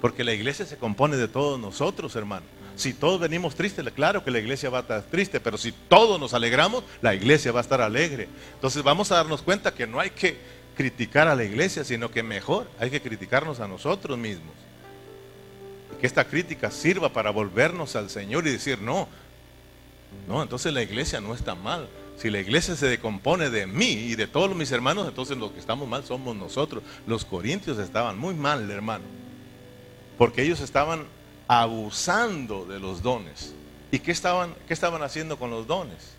Porque 0.00 0.24
la 0.24 0.32
iglesia 0.32 0.64
se 0.64 0.76
compone 0.76 1.16
de 1.16 1.28
todos 1.28 1.60
nosotros, 1.60 2.16
hermano. 2.16 2.46
Si 2.76 2.94
todos 2.94 3.20
venimos 3.20 3.54
tristes, 3.54 3.84
claro 3.94 4.24
que 4.24 4.30
la 4.30 4.38
iglesia 4.38 4.70
va 4.70 4.78
a 4.78 4.82
estar 4.82 5.02
triste, 5.02 5.38
pero 5.38 5.58
si 5.58 5.70
todos 5.70 6.18
nos 6.18 6.32
alegramos, 6.32 6.82
la 7.02 7.14
iglesia 7.14 7.52
va 7.52 7.60
a 7.60 7.62
estar 7.62 7.82
alegre. 7.82 8.28
Entonces 8.54 8.82
vamos 8.82 9.12
a 9.12 9.16
darnos 9.16 9.42
cuenta 9.42 9.74
que 9.74 9.86
no 9.86 10.00
hay 10.00 10.10
que 10.10 10.38
criticar 10.76 11.28
a 11.28 11.34
la 11.34 11.44
iglesia, 11.44 11.84
sino 11.84 12.10
que 12.10 12.22
mejor 12.22 12.70
hay 12.78 12.88
que 12.88 13.02
criticarnos 13.02 13.60
a 13.60 13.68
nosotros 13.68 14.16
mismos. 14.16 14.54
Que 15.98 16.06
esta 16.06 16.26
crítica 16.26 16.70
sirva 16.70 17.12
para 17.12 17.30
volvernos 17.30 17.96
al 17.96 18.10
Señor 18.10 18.46
y 18.46 18.52
decir, 18.52 18.80
no, 18.80 19.08
no, 20.26 20.42
entonces 20.42 20.72
la 20.72 20.82
iglesia 20.82 21.20
no 21.20 21.34
está 21.34 21.54
mal. 21.54 21.88
Si 22.16 22.28
la 22.28 22.38
iglesia 22.38 22.76
se 22.76 22.86
decompone 22.86 23.48
de 23.48 23.66
mí 23.66 23.92
y 23.92 24.14
de 24.14 24.26
todos 24.26 24.54
mis 24.54 24.70
hermanos, 24.72 25.08
entonces 25.08 25.38
los 25.38 25.52
que 25.52 25.58
estamos 25.58 25.88
mal 25.88 26.04
somos 26.04 26.36
nosotros. 26.36 26.82
Los 27.06 27.24
corintios 27.24 27.78
estaban 27.78 28.18
muy 28.18 28.34
mal, 28.34 28.70
hermano. 28.70 29.04
Porque 30.18 30.42
ellos 30.42 30.60
estaban 30.60 31.06
abusando 31.48 32.66
de 32.66 32.78
los 32.78 33.02
dones. 33.02 33.54
¿Y 33.90 34.00
qué 34.00 34.12
estaban, 34.12 34.54
qué 34.68 34.74
estaban 34.74 35.02
haciendo 35.02 35.38
con 35.38 35.50
los 35.50 35.66
dones? 35.66 36.14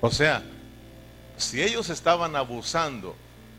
O 0.00 0.10
sea, 0.10 0.42
si 1.36 1.60
ellos 1.60 1.90
estaban 1.90 2.36
abusando 2.36 3.16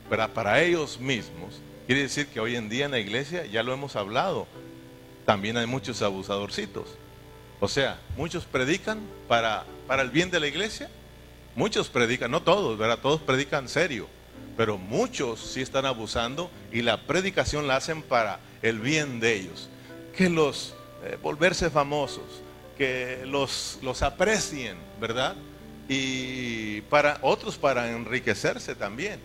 para, 0.10 0.30
para 0.30 0.62
ellos 0.62 1.00
mismos, 1.00 1.62
quiere 1.86 2.04
decir 2.04 2.28
que 2.28 2.40
hoy 2.40 2.56
en 2.56 2.70
día 2.70 2.86
en 2.86 2.92
la 2.92 3.00
iglesia, 3.00 3.46
ya 3.46 3.62
lo 3.62 3.74
hemos 3.74 3.96
hablado, 3.96 4.48
también 5.26 5.58
hay 5.58 5.66
muchos 5.66 6.02
abusadorcitos. 6.02 6.88
O 7.60 7.68
sea, 7.68 8.00
muchos 8.18 8.46
predican 8.46 9.00
para, 9.28 9.66
para 9.88 10.02
el 10.02 10.10
bien 10.10 10.30
de 10.30 10.40
la 10.40 10.48
iglesia, 10.48 10.90
muchos 11.56 11.90
predican, 11.90 12.32
no 12.32 12.42
todos, 12.42 12.78
¿verdad? 12.78 13.00
Todos 13.00 13.22
predican 13.22 13.70
serio, 13.70 14.08
pero 14.58 14.78
muchos 14.78 15.40
sí 15.40 15.62
están 15.62 15.86
abusando 15.86 16.52
y 16.72 16.82
la 16.82 17.06
predicación 17.08 17.68
la 17.68 17.78
hacen 17.78 18.02
para 18.02 18.40
el 18.62 18.80
bien 18.80 19.20
de 19.20 19.36
ellos 19.36 19.70
que 20.16 20.30
los 20.30 20.76
eh, 21.04 21.18
volverse 21.22 21.70
famosos, 21.70 22.24
que 22.78 23.24
los, 23.26 23.80
los 23.82 24.02
aprecien, 24.02 24.78
¿verdad? 25.00 25.36
Y 25.90 26.82
para 26.82 27.18
otros 27.22 27.58
para 27.58 27.92
enriquecerse 27.92 28.76
también. 28.76 29.20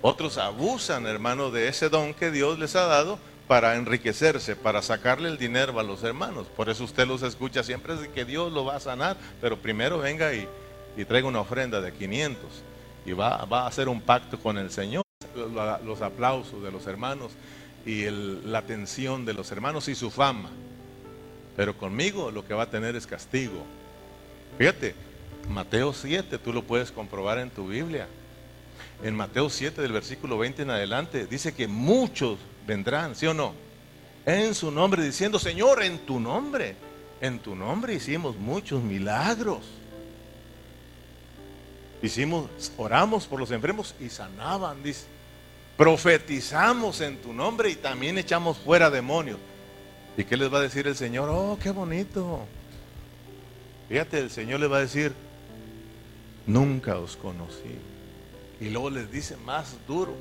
Otros 0.00 0.38
abusan, 0.38 1.06
hermano, 1.06 1.52
de 1.52 1.68
ese 1.68 1.88
don 1.88 2.12
que 2.14 2.32
Dios 2.32 2.58
les 2.58 2.74
ha 2.74 2.86
dado 2.86 3.18
para 3.52 3.76
enriquecerse, 3.76 4.56
para 4.56 4.80
sacarle 4.80 5.28
el 5.28 5.36
dinero 5.36 5.78
a 5.78 5.82
los 5.82 6.02
hermanos. 6.04 6.46
Por 6.56 6.70
eso 6.70 6.84
usted 6.84 7.06
los 7.06 7.22
escucha 7.22 7.62
siempre 7.62 7.94
de 7.96 8.08
que 8.08 8.24
Dios 8.24 8.50
lo 8.50 8.64
va 8.64 8.76
a 8.76 8.80
sanar, 8.80 9.18
pero 9.42 9.58
primero 9.58 9.98
venga 9.98 10.32
y, 10.32 10.48
y 10.96 11.04
traiga 11.04 11.28
una 11.28 11.40
ofrenda 11.40 11.82
de 11.82 11.92
500 11.92 12.48
y 13.04 13.12
va, 13.12 13.44
va 13.44 13.64
a 13.64 13.66
hacer 13.66 13.90
un 13.90 14.00
pacto 14.00 14.38
con 14.40 14.56
el 14.56 14.70
Señor. 14.70 15.04
Los 15.84 16.00
aplausos 16.00 16.62
de 16.62 16.72
los 16.72 16.86
hermanos 16.86 17.32
y 17.84 18.06
la 18.08 18.56
atención 18.56 19.26
de 19.26 19.34
los 19.34 19.52
hermanos 19.52 19.86
y 19.88 19.94
su 19.94 20.10
fama. 20.10 20.48
Pero 21.54 21.76
conmigo 21.76 22.30
lo 22.30 22.46
que 22.46 22.54
va 22.54 22.62
a 22.62 22.70
tener 22.70 22.96
es 22.96 23.06
castigo. 23.06 23.66
Fíjate, 24.56 24.94
Mateo 25.50 25.92
7, 25.92 26.38
tú 26.38 26.54
lo 26.54 26.62
puedes 26.62 26.90
comprobar 26.90 27.38
en 27.38 27.50
tu 27.50 27.68
Biblia. 27.68 28.08
En 29.02 29.14
Mateo 29.14 29.50
7 29.50 29.82
del 29.82 29.92
versículo 29.92 30.38
20 30.38 30.62
en 30.62 30.70
adelante 30.70 31.26
dice 31.26 31.52
que 31.52 31.68
muchos 31.68 32.38
vendrán, 32.66 33.14
¿sí 33.14 33.26
o 33.26 33.34
no? 33.34 33.54
En 34.24 34.54
su 34.54 34.70
nombre 34.70 35.04
diciendo, 35.04 35.38
Señor, 35.38 35.82
en 35.82 35.98
tu 36.00 36.20
nombre, 36.20 36.76
en 37.20 37.38
tu 37.38 37.54
nombre 37.54 37.94
hicimos 37.94 38.36
muchos 38.36 38.82
milagros. 38.82 39.60
Hicimos, 42.02 42.48
oramos 42.76 43.26
por 43.26 43.38
los 43.38 43.50
enfermos 43.50 43.94
y 44.00 44.08
sanaban, 44.08 44.82
dice 44.82 45.06
profetizamos 45.76 47.00
en 47.00 47.20
tu 47.20 47.32
nombre 47.32 47.70
y 47.70 47.76
también 47.76 48.18
echamos 48.18 48.58
fuera 48.58 48.90
demonios. 48.90 49.38
¿Y 50.16 50.24
qué 50.24 50.36
les 50.36 50.52
va 50.52 50.58
a 50.58 50.62
decir 50.62 50.86
el 50.86 50.94
Señor? 50.94 51.28
Oh, 51.30 51.58
qué 51.60 51.70
bonito. 51.70 52.46
Fíjate, 53.88 54.18
el 54.20 54.30
Señor 54.30 54.60
les 54.60 54.70
va 54.70 54.76
a 54.76 54.80
decir, 54.82 55.12
nunca 56.46 56.98
os 56.98 57.16
conocí. 57.16 57.78
Y 58.60 58.68
luego 58.68 58.90
les 58.90 59.10
dice 59.10 59.36
más 59.38 59.76
duro, 59.88 60.14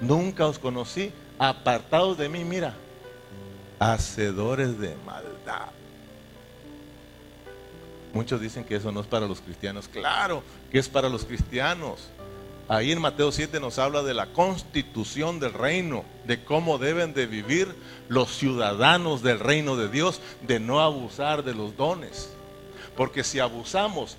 nunca 0.00 0.46
os 0.46 0.58
conocí, 0.58 1.10
apartados 1.40 2.18
de 2.18 2.28
mí, 2.28 2.44
mira, 2.44 2.74
hacedores 3.78 4.78
de 4.78 4.94
maldad. 5.06 5.70
Muchos 8.12 8.42
dicen 8.42 8.62
que 8.62 8.76
eso 8.76 8.92
no 8.92 9.00
es 9.00 9.06
para 9.06 9.26
los 9.26 9.40
cristianos. 9.40 9.88
Claro 9.88 10.42
que 10.70 10.78
es 10.78 10.88
para 10.88 11.08
los 11.08 11.24
cristianos. 11.24 12.10
Ahí 12.68 12.92
en 12.92 13.00
Mateo 13.00 13.32
7 13.32 13.58
nos 13.58 13.78
habla 13.78 14.02
de 14.02 14.12
la 14.12 14.26
constitución 14.26 15.40
del 15.40 15.54
reino, 15.54 16.04
de 16.26 16.44
cómo 16.44 16.76
deben 16.76 17.14
de 17.14 17.26
vivir 17.26 17.74
los 18.08 18.36
ciudadanos 18.36 19.22
del 19.22 19.40
reino 19.40 19.76
de 19.76 19.88
Dios, 19.88 20.20
de 20.42 20.60
no 20.60 20.80
abusar 20.80 21.42
de 21.42 21.54
los 21.54 21.74
dones. 21.74 22.34
Porque 22.98 23.24
si 23.24 23.38
abusamos 23.38 24.18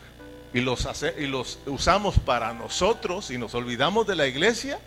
y 0.55 0.61
los, 0.61 0.87
y 1.19 1.27
los 1.27 1.59
usamos 1.67 2.17
para 2.17 2.51
nosotros 2.53 3.29
y 3.29 3.37
nos 3.37 3.53
olvidamos 3.53 4.07
de 4.07 4.15
la 4.15 4.25
iglesia, 4.25 4.79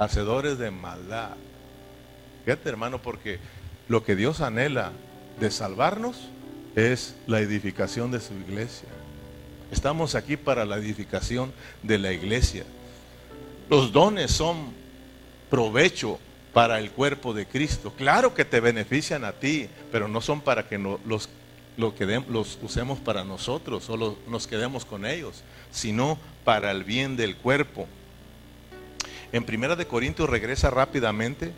hacedores 0.00 0.58
de 0.58 0.72
maldad. 0.72 1.36
Fíjate 2.44 2.68
hermano, 2.68 3.00
porque 3.00 3.38
lo 3.88 4.04
que 4.04 4.16
Dios 4.16 4.40
anhela 4.40 4.92
de 5.38 5.50
salvarnos 5.50 6.28
es 6.74 7.14
la 7.26 7.40
edificación 7.40 8.10
de 8.10 8.20
su 8.20 8.34
iglesia. 8.34 8.88
Estamos 9.70 10.14
aquí 10.14 10.36
para 10.36 10.64
la 10.64 10.76
edificación 10.76 11.52
de 11.82 11.98
la 11.98 12.12
iglesia. 12.12 12.64
Los 13.70 13.92
dones 13.92 14.30
son 14.30 14.72
provecho 15.50 16.18
para 16.52 16.78
el 16.78 16.90
cuerpo 16.90 17.32
de 17.32 17.46
Cristo. 17.46 17.92
Claro 17.96 18.34
que 18.34 18.44
te 18.44 18.60
benefician 18.60 19.24
a 19.24 19.32
ti, 19.32 19.68
pero 19.90 20.08
no 20.08 20.20
son 20.20 20.40
para 20.40 20.68
que 20.68 20.78
los, 20.78 21.28
los 21.76 22.58
usemos 22.62 22.98
para 23.00 23.24
nosotros 23.24 23.88
o 23.88 24.16
nos 24.28 24.46
quedemos 24.46 24.84
con 24.84 25.06
ellos, 25.06 25.42
sino 25.70 26.18
para 26.44 26.70
el 26.70 26.84
bien 26.84 27.16
del 27.16 27.36
cuerpo. 27.36 27.86
En 29.32 29.44
Primera 29.44 29.76
de 29.76 29.86
Corintios 29.86 30.28
regresa 30.28 30.68
rápidamente 30.68 31.52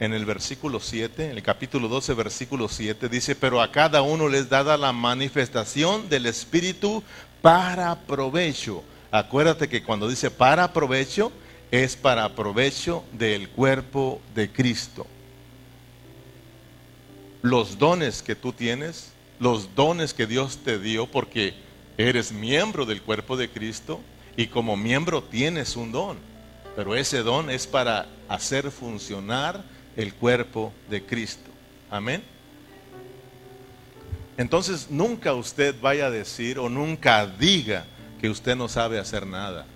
en 0.00 0.12
el 0.12 0.24
versículo 0.24 0.80
7, 0.80 1.30
en 1.30 1.36
el 1.36 1.42
capítulo 1.42 1.88
12, 1.88 2.14
versículo 2.14 2.68
7, 2.68 3.08
dice, 3.08 3.34
pero 3.34 3.60
a 3.60 3.70
cada 3.70 4.02
uno 4.02 4.28
les 4.28 4.48
dada 4.48 4.76
la 4.76 4.92
manifestación 4.92 6.08
del 6.08 6.26
Espíritu 6.26 7.02
para 7.40 7.94
provecho. 8.00 8.82
Acuérdate 9.10 9.68
que 9.68 9.82
cuando 9.82 10.08
dice 10.08 10.30
para 10.30 10.72
provecho, 10.72 11.32
es 11.70 11.96
para 11.96 12.34
provecho 12.34 13.04
del 13.12 13.48
cuerpo 13.48 14.20
de 14.34 14.50
Cristo. 14.50 15.06
Los 17.42 17.78
dones 17.78 18.22
que 18.22 18.34
tú 18.34 18.52
tienes, 18.52 19.12
los 19.40 19.74
dones 19.74 20.14
que 20.14 20.26
Dios 20.26 20.58
te 20.64 20.78
dio 20.78 21.06
porque 21.06 21.54
eres 21.96 22.32
miembro 22.32 22.86
del 22.86 23.02
cuerpo 23.02 23.36
de 23.36 23.50
Cristo 23.50 24.00
y 24.36 24.46
como 24.46 24.76
miembro 24.76 25.22
tienes 25.22 25.76
un 25.76 25.92
don, 25.92 26.18
pero 26.76 26.94
ese 26.94 27.22
don 27.22 27.50
es 27.50 27.66
para 27.66 28.06
hacer 28.28 28.70
funcionar 28.70 29.64
el 29.96 30.14
cuerpo 30.14 30.72
de 30.88 31.04
Cristo. 31.04 31.50
Amén. 31.90 32.22
Entonces 34.36 34.90
nunca 34.90 35.34
usted 35.34 35.74
vaya 35.80 36.06
a 36.06 36.10
decir 36.10 36.58
o 36.58 36.68
nunca 36.68 37.26
diga 37.26 37.84
que 38.20 38.30
usted 38.30 38.56
no 38.56 38.68
sabe 38.68 38.98
hacer 38.98 39.26
nada. 39.26 39.66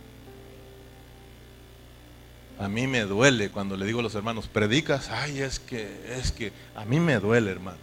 A 2.58 2.68
mí 2.68 2.86
me 2.86 3.02
duele 3.02 3.50
cuando 3.50 3.76
le 3.76 3.84
digo 3.84 4.00
a 4.00 4.02
los 4.02 4.14
hermanos, 4.14 4.48
predicas, 4.48 5.10
ay, 5.10 5.40
es 5.40 5.60
que, 5.60 6.16
es 6.18 6.32
que, 6.32 6.52
a 6.74 6.86
mí 6.86 6.98
me 6.98 7.18
duele, 7.18 7.50
hermano. 7.50 7.76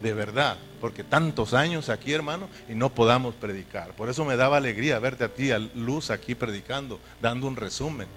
De 0.00 0.14
verdad, 0.14 0.56
porque 0.80 1.04
tantos 1.04 1.52
años 1.52 1.90
aquí, 1.90 2.12
hermano, 2.12 2.48
y 2.70 2.74
no 2.74 2.94
podamos 2.94 3.34
predicar. 3.34 3.92
Por 3.92 4.08
eso 4.08 4.24
me 4.24 4.36
daba 4.36 4.56
alegría 4.56 4.98
verte 4.98 5.24
a 5.24 5.34
ti, 5.34 5.50
a 5.50 5.58
Luz, 5.58 6.10
aquí 6.10 6.34
predicando, 6.34 6.98
dando 7.20 7.46
un 7.46 7.56
resumen. 7.56 8.08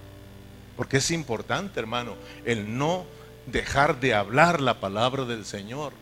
Porque 0.75 0.97
es 0.97 1.11
importante, 1.11 1.79
hermano, 1.79 2.15
el 2.45 2.77
no 2.77 3.05
dejar 3.45 3.99
de 3.99 4.13
hablar 4.13 4.61
la 4.61 4.79
palabra 4.79 5.25
del 5.25 5.45
Señor. 5.45 5.93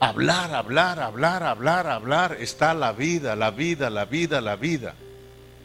Hablar, 0.00 0.54
hablar, 0.54 1.00
hablar, 1.00 1.42
hablar, 1.42 1.86
hablar. 1.86 2.36
Está 2.40 2.74
la 2.74 2.92
vida, 2.92 3.36
la 3.36 3.50
vida, 3.50 3.90
la 3.90 4.04
vida, 4.04 4.40
la 4.40 4.56
vida. 4.56 4.94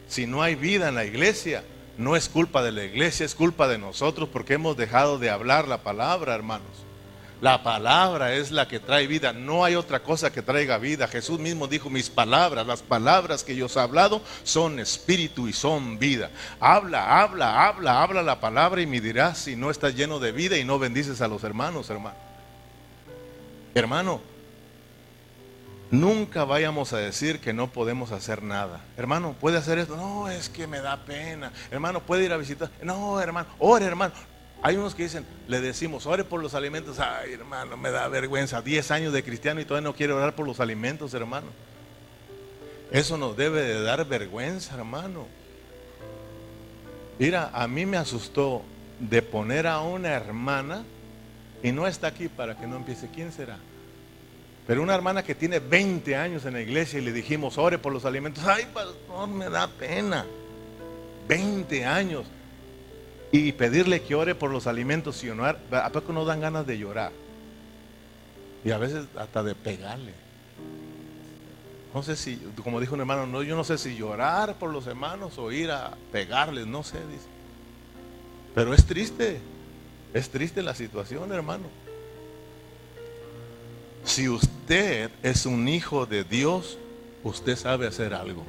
Si 0.08 0.26
no 0.26 0.42
hay 0.42 0.54
vida 0.54 0.88
en 0.88 0.94
la 0.94 1.04
iglesia, 1.04 1.64
no 1.98 2.16
es 2.16 2.28
culpa 2.28 2.62
de 2.62 2.72
la 2.72 2.84
iglesia, 2.84 3.26
es 3.26 3.34
culpa 3.34 3.68
de 3.68 3.78
nosotros 3.78 4.28
porque 4.32 4.54
hemos 4.54 4.76
dejado 4.76 5.18
de 5.18 5.30
hablar 5.30 5.68
la 5.68 5.82
palabra, 5.82 6.34
hermanos. 6.34 6.87
La 7.40 7.62
palabra 7.62 8.34
es 8.34 8.50
la 8.50 8.66
que 8.66 8.80
trae 8.80 9.06
vida. 9.06 9.32
No 9.32 9.64
hay 9.64 9.76
otra 9.76 10.00
cosa 10.00 10.32
que 10.32 10.42
traiga 10.42 10.78
vida. 10.78 11.06
Jesús 11.06 11.38
mismo 11.38 11.68
dijo, 11.68 11.88
mis 11.88 12.10
palabras, 12.10 12.66
las 12.66 12.82
palabras 12.82 13.44
que 13.44 13.54
yo 13.54 13.66
he 13.66 13.78
hablado 13.78 14.22
son 14.42 14.80
espíritu 14.80 15.46
y 15.46 15.52
son 15.52 15.98
vida. 15.98 16.30
Habla, 16.58 17.22
habla, 17.22 17.68
habla, 17.68 18.02
habla 18.02 18.22
la 18.22 18.40
palabra 18.40 18.80
y 18.80 18.86
me 18.86 19.00
dirás 19.00 19.38
si 19.38 19.54
no 19.54 19.70
estás 19.70 19.94
lleno 19.94 20.18
de 20.18 20.32
vida 20.32 20.58
y 20.58 20.64
no 20.64 20.80
bendices 20.80 21.20
a 21.20 21.28
los 21.28 21.44
hermanos, 21.44 21.88
hermano. 21.90 22.16
Hermano, 23.74 24.20
nunca 25.92 26.44
vayamos 26.44 26.92
a 26.92 26.98
decir 26.98 27.38
que 27.38 27.52
no 27.52 27.68
podemos 27.68 28.10
hacer 28.10 28.42
nada. 28.42 28.80
Hermano, 28.96 29.36
¿puede 29.38 29.58
hacer 29.58 29.78
esto? 29.78 29.96
No, 29.96 30.28
es 30.28 30.48
que 30.48 30.66
me 30.66 30.80
da 30.80 30.96
pena. 31.04 31.52
Hermano, 31.70 32.00
¿puede 32.00 32.24
ir 32.24 32.32
a 32.32 32.36
visitar? 32.36 32.68
No, 32.82 33.20
hermano, 33.20 33.48
ore, 33.60 33.84
hermano. 33.84 34.14
Hay 34.62 34.76
unos 34.76 34.94
que 34.94 35.04
dicen, 35.04 35.24
le 35.46 35.60
decimos, 35.60 36.06
ore 36.06 36.24
por 36.24 36.42
los 36.42 36.54
alimentos. 36.54 36.98
Ay, 36.98 37.32
hermano, 37.32 37.76
me 37.76 37.90
da 37.90 38.08
vergüenza. 38.08 38.60
Diez 38.60 38.90
años 38.90 39.12
de 39.12 39.22
cristiano 39.22 39.60
y 39.60 39.64
todavía 39.64 39.88
no 39.88 39.94
quiere 39.94 40.12
orar 40.12 40.34
por 40.34 40.46
los 40.46 40.58
alimentos, 40.58 41.14
hermano. 41.14 41.46
Eso 42.90 43.16
nos 43.16 43.36
debe 43.36 43.62
de 43.62 43.82
dar 43.82 44.04
vergüenza, 44.06 44.74
hermano. 44.74 45.26
Mira, 47.18 47.50
a 47.52 47.68
mí 47.68 47.86
me 47.86 47.96
asustó 47.96 48.62
de 48.98 49.22
poner 49.22 49.66
a 49.66 49.80
una 49.80 50.08
hermana 50.08 50.84
y 51.62 51.70
no 51.70 51.86
está 51.86 52.08
aquí 52.08 52.28
para 52.28 52.56
que 52.56 52.66
no 52.66 52.76
empiece. 52.76 53.08
¿Quién 53.14 53.32
será? 53.32 53.58
Pero 54.66 54.82
una 54.82 54.94
hermana 54.94 55.22
que 55.22 55.34
tiene 55.34 55.60
20 55.60 56.16
años 56.16 56.44
en 56.44 56.54
la 56.54 56.60
iglesia 56.60 56.98
y 56.98 57.02
le 57.02 57.12
dijimos, 57.12 57.58
ore 57.58 57.78
por 57.78 57.92
los 57.92 58.04
alimentos. 58.04 58.44
Ay, 58.44 58.66
pastor, 58.72 59.28
me 59.28 59.48
da 59.48 59.68
pena. 59.68 60.26
20 61.28 61.84
años 61.84 62.26
y 63.30 63.52
pedirle 63.52 64.02
que 64.02 64.14
ore 64.14 64.34
por 64.34 64.50
los 64.50 64.66
alimentos 64.66 65.22
y 65.22 65.30
honrar, 65.30 65.58
¿a 65.70 65.90
poco 65.90 66.12
no 66.12 66.24
dan 66.24 66.40
ganas 66.40 66.66
de 66.66 66.78
llorar? 66.78 67.12
Y 68.64 68.70
a 68.70 68.78
veces 68.78 69.06
hasta 69.16 69.42
de 69.42 69.54
pegarle. 69.54 70.14
No 71.94 72.02
sé 72.02 72.16
si, 72.16 72.36
como 72.62 72.80
dijo 72.80 72.94
un 72.94 73.00
hermano, 73.00 73.26
no, 73.26 73.42
yo 73.42 73.56
no 73.56 73.64
sé 73.64 73.78
si 73.78 73.96
llorar 73.96 74.54
por 74.54 74.70
los 74.70 74.86
hermanos 74.86 75.38
o 75.38 75.52
ir 75.52 75.70
a 75.70 75.96
pegarles, 76.12 76.66
no 76.66 76.82
sé, 76.82 76.98
dice. 76.98 77.26
Pero 78.54 78.74
es 78.74 78.84
triste, 78.84 79.40
es 80.14 80.30
triste 80.30 80.62
la 80.62 80.74
situación, 80.74 81.32
hermano. 81.32 81.64
Si 84.04 84.28
usted 84.28 85.10
es 85.22 85.44
un 85.44 85.68
hijo 85.68 86.06
de 86.06 86.24
Dios, 86.24 86.78
usted 87.24 87.56
sabe 87.56 87.86
hacer 87.86 88.14
algo. 88.14 88.44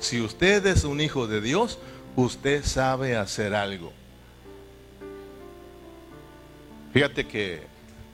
Si 0.00 0.20
usted 0.20 0.64
es 0.66 0.84
un 0.84 1.00
hijo 1.00 1.26
de 1.26 1.40
Dios, 1.40 1.78
usted 2.18 2.64
sabe 2.64 3.16
hacer 3.16 3.54
algo. 3.54 3.92
Fíjate 6.92 7.28
que 7.28 7.62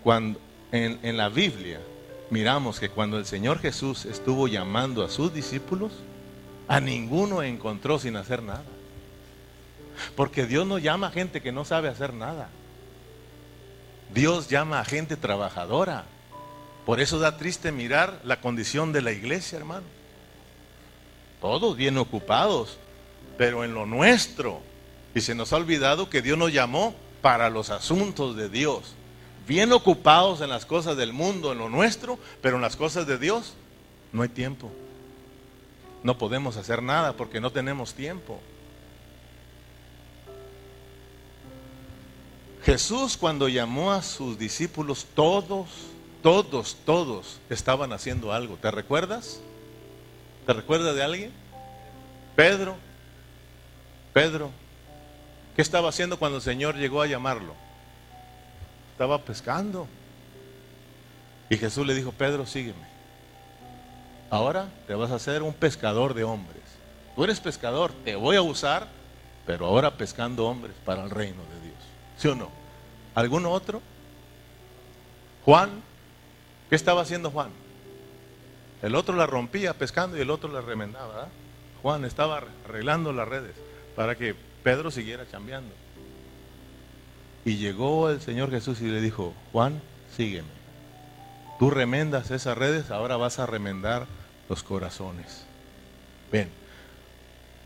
cuando 0.03 0.39
en, 0.73 0.99
en, 1.03 1.17
la 1.17 1.31
Biblia 1.31 1.81
miramos 2.29 2.81
que 2.81 2.91
cuando 2.91 3.19
el 3.19 3.25
Señor 3.25 3.61
Jesús 3.61 4.05
estuvo 4.05 4.47
llamando 4.47 5.03
a 5.05 5.09
sus 5.09 5.33
discípulos, 5.33 5.93
a 6.69 6.81
ninguno 6.81 7.43
encontró 7.43 7.99
sin 7.99 8.17
hacer 8.17 8.43
nada. 8.43 8.65
Porque 10.17 10.45
Dios 10.45 10.67
no 10.67 10.79
llama 10.79 11.07
a 11.07 11.11
gente 11.11 11.41
que 11.41 11.53
no 11.53 11.65
sabe 11.65 11.89
hacer 11.89 12.13
nada. 12.13 12.51
Dios 14.13 14.49
llama 14.51 14.81
a 14.81 14.85
gente 14.85 15.17
trabajadora. 15.17 16.05
Por 16.85 17.01
eso 17.01 17.19
da 17.19 17.39
triste 17.39 17.73
mirar 17.73 18.21
la 18.25 18.43
condición 18.43 18.93
de 18.93 19.01
la 19.01 19.13
iglesia, 19.13 19.57
hermano. 19.57 19.87
Todos 21.41 21.77
bien 21.77 21.97
ocupados, 21.97 22.79
pero 23.37 23.65
en 23.65 23.75
lo 23.75 23.87
nuestro. 23.87 24.61
Y 25.15 25.21
se 25.21 25.35
nos 25.35 25.53
ha 25.53 25.57
olvidado 25.57 26.11
que 26.11 26.23
Dios 26.23 26.37
nos 26.39 26.53
llamó 26.53 26.95
para 27.23 27.51
los 27.51 27.71
asuntos 27.71 28.37
de 28.37 28.49
Dios. 28.49 28.95
Bien 29.47 29.73
ocupados 29.73 30.41
en 30.41 30.49
las 30.49 30.67
cosas 30.67 30.97
del 30.97 31.13
mundo, 31.13 31.53
en 31.53 31.59
lo 31.59 31.69
nuestro, 31.69 32.19
pero 32.41 32.57
en 32.57 32.63
las 32.63 32.77
cosas 32.77 33.07
de 33.07 33.19
Dios 33.19 33.55
no 34.13 34.23
hay 34.23 34.29
tiempo. 34.29 34.71
No 36.03 36.19
podemos 36.19 36.57
hacer 36.57 36.83
nada 36.83 37.15
porque 37.15 37.41
no 37.41 37.51
tenemos 37.51 37.95
tiempo. 37.95 38.41
Jesús 42.65 43.17
cuando 43.17 43.49
llamó 43.49 43.93
a 43.93 44.03
sus 44.03 44.39
discípulos, 44.39 45.07
todos, 45.15 45.69
todos, 46.23 46.79
todos 46.87 47.39
estaban 47.51 47.93
haciendo 47.93 48.33
algo. 48.33 48.57
¿Te 48.57 48.71
recuerdas? 48.71 49.41
¿Te 50.47 50.53
recuerdas 50.55 50.95
de 50.95 51.03
alguien? 51.03 51.33
Pedro, 52.37 52.77
Pedro, 54.15 54.53
¿qué 55.57 55.61
estaba 55.61 55.89
haciendo 55.89 56.21
cuando 56.21 56.37
el 56.37 56.43
Señor 56.43 56.77
llegó 56.77 57.03
a 57.03 57.07
llamarlo? 57.09 57.53
Estaba 58.93 59.19
pescando. 59.19 59.89
Y 61.51 61.57
Jesús 61.57 61.85
le 61.85 61.95
dijo, 61.95 62.13
Pedro, 62.13 62.47
sígueme. 62.47 62.95
Ahora 64.31 64.69
te 64.87 64.95
vas 64.95 65.11
a 65.11 65.17
hacer 65.17 65.43
un 65.43 65.53
pescador 65.53 66.15
de 66.15 66.23
hombres. 66.23 66.63
Tú 67.17 67.25
eres 67.25 67.41
pescador, 67.41 67.91
te 68.05 68.15
voy 68.15 68.37
a 68.37 68.43
usar, 68.43 68.87
pero 69.47 69.67
ahora 69.67 69.97
pescando 69.97 70.47
hombres 70.47 70.77
para 70.85 71.03
el 71.03 71.11
reino 71.11 71.43
de 71.53 71.69
Dios. 71.69 71.79
¿Sí 72.17 72.29
o 72.29 72.37
no? 72.37 72.51
¿Alguno 73.17 73.51
otro? 73.51 73.83
Juan, 75.45 75.71
¿qué 76.71 76.77
estaba 76.77 77.03
haciendo 77.03 77.33
Juan? 77.33 77.51
El 78.81 78.95
otro 78.95 79.17
la 79.17 79.27
rompía 79.27 79.75
pescando 79.75 80.17
y 80.17 80.21
el 80.21 80.31
otro 80.31 80.53
la 80.53 80.61
remendaba. 80.61 81.27
Juan 81.83 82.05
estaba 82.05 82.45
arreglando 82.67 83.13
las 83.13 83.27
redes 83.27 83.64
para 83.97 84.17
que 84.17 84.35
Pedro 84.63 84.91
siguiera 84.91 85.27
chambeando. 85.31 85.75
Y 87.45 87.57
llegó 87.57 88.09
el 88.11 88.21
Señor 88.21 88.51
Jesús 88.51 88.81
y 88.81 88.87
le 88.87 89.01
dijo, 89.01 89.35
Juan, 89.53 89.81
sígueme. 90.17 90.49
Tú 91.59 91.71
remendas 91.71 92.31
esas 92.31 92.57
redes, 92.57 92.91
ahora 92.91 93.17
vas 93.17 93.39
a 93.39 93.47
remendar 93.47 94.07
los 94.49 94.63
corazones. 94.63 95.45
Ven, 96.33 96.51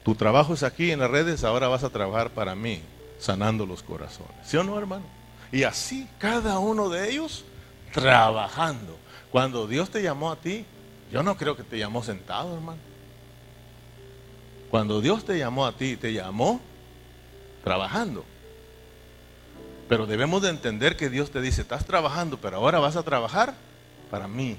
tu 0.05 0.14
trabajo 0.14 0.55
es 0.55 0.62
aquí 0.62 0.91
en 0.91 1.01
las 1.01 1.11
redes, 1.11 1.45
ahora 1.45 1.68
vas 1.68 1.85
a 1.85 1.91
trabajar 1.91 2.31
para 2.31 2.55
mí, 2.55 2.83
sanando 3.18 3.66
los 3.66 3.83
corazones. 3.83 4.35
¿Sí 4.43 4.57
o 4.57 4.64
no, 4.64 4.79
hermano? 4.79 5.05
Y 5.53 5.62
así 5.62 6.09
cada 6.18 6.59
uno 6.59 6.89
de 6.89 7.11
ellos 7.11 7.45
trabajando. 7.93 8.99
Cuando 9.31 9.66
Dios 9.66 9.91
te 9.91 10.03
llamó 10.03 10.31
a 10.33 10.37
ti, 10.37 10.64
yo 11.12 11.22
no 11.22 11.37
creo 11.37 11.57
que 11.57 11.62
te 11.62 11.79
llamó 11.79 12.03
sentado, 12.03 12.55
hermano. 12.55 12.88
Cuando 14.71 15.01
Dios 15.01 15.25
te 15.25 15.39
llamó 15.39 15.66
a 15.66 15.73
ti, 15.73 15.97
te 15.97 16.12
llamó 16.12 16.61
trabajando. 17.64 18.25
Pero 19.89 20.07
debemos 20.07 20.43
de 20.43 20.51
entender 20.51 20.97
que 20.97 21.09
Dios 21.09 21.31
te 21.31 21.41
dice, 21.41 21.62
estás 21.62 21.87
trabajando, 21.87 22.39
pero 22.39 22.59
ahora 22.59 22.79
vas 22.79 22.97
a 22.97 23.03
trabajar 23.03 23.55
para 24.11 24.29
mí. 24.29 24.57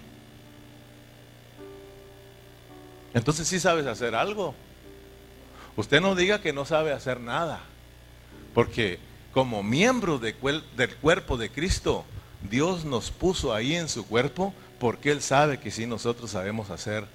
Entonces 3.14 3.48
sí 3.48 3.60
sabes 3.60 3.86
hacer 3.86 4.16
algo. 4.16 4.56
Usted 5.76 6.02
no 6.02 6.16
diga 6.16 6.42
que 6.42 6.54
no 6.54 6.66
sabe 6.66 6.92
hacer 6.92 7.20
nada. 7.20 7.62
Porque 8.54 9.00
como 9.34 9.62
miembro 9.62 10.18
del 10.20 10.96
cuerpo 11.02 11.38
de 11.38 11.52
Cristo, 11.52 12.06
Dios 12.50 12.86
nos 12.86 13.12
puso 13.12 13.54
ahí 13.54 13.76
en 13.76 13.90
su 13.90 14.08
cuerpo 14.08 14.54
porque 14.80 15.12
Él 15.12 15.22
sabe 15.22 15.60
que 15.60 15.72
sí 15.72 15.86
nosotros 15.86 16.32
sabemos 16.32 16.70
hacer 16.72 17.06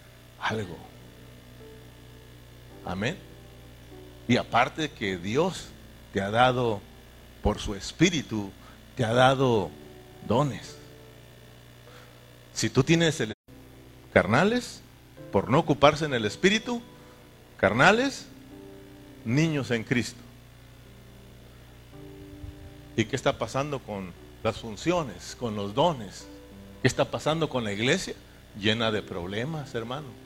algo. 0.40 0.76
Amén. 2.84 3.16
Y 4.28 4.36
aparte 4.36 4.90
que 4.90 5.16
Dios 5.16 5.68
te 6.12 6.20
ha 6.20 6.30
dado, 6.30 6.80
por 7.42 7.58
su 7.58 7.74
espíritu, 7.74 8.50
te 8.96 9.04
ha 9.04 9.12
dado 9.12 9.70
dones. 10.26 10.76
Si 12.52 12.70
tú 12.70 12.82
tienes 12.84 13.20
el 13.20 13.34
carnales, 14.12 14.80
por 15.32 15.50
no 15.50 15.58
ocuparse 15.58 16.04
en 16.04 16.14
el 16.14 16.24
espíritu, 16.24 16.80
carnales, 17.56 18.26
niños 19.24 19.70
en 19.72 19.82
Cristo. 19.82 20.20
¿Y 22.96 23.06
qué 23.06 23.16
está 23.16 23.36
pasando 23.38 23.80
con 23.80 24.12
las 24.44 24.58
funciones, 24.60 25.36
con 25.38 25.56
los 25.56 25.74
dones? 25.74 26.28
¿Qué 26.80 26.88
está 26.88 27.10
pasando 27.10 27.48
con 27.48 27.64
la 27.64 27.72
iglesia? 27.72 28.14
Llena 28.56 28.92
de 28.92 29.02
problemas, 29.02 29.74
hermano. 29.74 30.23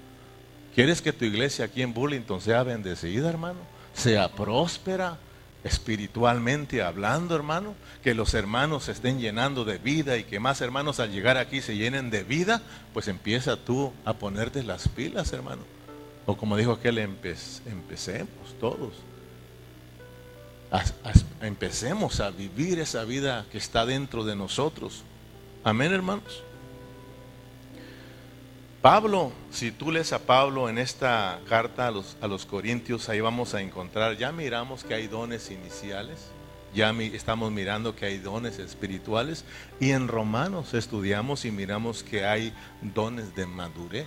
¿Quieres 0.78 1.02
que 1.02 1.12
tu 1.12 1.24
iglesia 1.24 1.64
aquí 1.64 1.82
en 1.82 1.92
Bullington 1.92 2.40
sea 2.40 2.62
bendecida, 2.62 3.28
hermano? 3.28 3.58
Sea 3.94 4.28
próspera 4.28 5.18
espiritualmente 5.64 6.84
hablando, 6.84 7.34
hermano. 7.34 7.74
Que 8.04 8.14
los 8.14 8.32
hermanos 8.32 8.84
se 8.84 8.92
estén 8.92 9.18
llenando 9.18 9.64
de 9.64 9.78
vida 9.78 10.18
y 10.18 10.22
que 10.22 10.38
más 10.38 10.60
hermanos 10.60 11.00
al 11.00 11.10
llegar 11.10 11.36
aquí 11.36 11.62
se 11.62 11.76
llenen 11.76 12.10
de 12.10 12.22
vida. 12.22 12.62
Pues 12.94 13.08
empieza 13.08 13.56
tú 13.56 13.92
a 14.04 14.12
ponerte 14.12 14.62
las 14.62 14.86
pilas, 14.86 15.32
hermano. 15.32 15.62
O 16.26 16.36
como 16.36 16.56
dijo 16.56 16.70
aquel, 16.70 16.98
empecemos 16.98 18.54
todos. 18.60 18.92
empecemos 21.42 22.20
a 22.20 22.30
vivir 22.30 22.78
esa 22.78 23.02
vida 23.02 23.46
que 23.50 23.58
está 23.58 23.84
dentro 23.84 24.24
de 24.24 24.36
nosotros. 24.36 25.02
Amén, 25.64 25.92
hermanos. 25.92 26.44
Pablo, 28.90 29.32
si 29.50 29.70
tú 29.70 29.92
lees 29.92 30.14
a 30.14 30.18
Pablo 30.18 30.70
en 30.70 30.78
esta 30.78 31.40
carta 31.46 31.88
a 31.88 31.90
los, 31.90 32.16
a 32.22 32.26
los 32.26 32.46
Corintios, 32.46 33.10
ahí 33.10 33.20
vamos 33.20 33.52
a 33.52 33.60
encontrar, 33.60 34.16
ya 34.16 34.32
miramos 34.32 34.82
que 34.82 34.94
hay 34.94 35.08
dones 35.08 35.50
iniciales, 35.50 36.30
ya 36.74 36.90
estamos 36.92 37.52
mirando 37.52 37.94
que 37.94 38.06
hay 38.06 38.16
dones 38.16 38.58
espirituales 38.58 39.44
y 39.78 39.90
en 39.90 40.08
Romanos 40.08 40.72
estudiamos 40.72 41.44
y 41.44 41.50
miramos 41.50 42.02
que 42.02 42.24
hay 42.24 42.54
dones 42.80 43.34
de 43.36 43.44
madurez. 43.44 44.06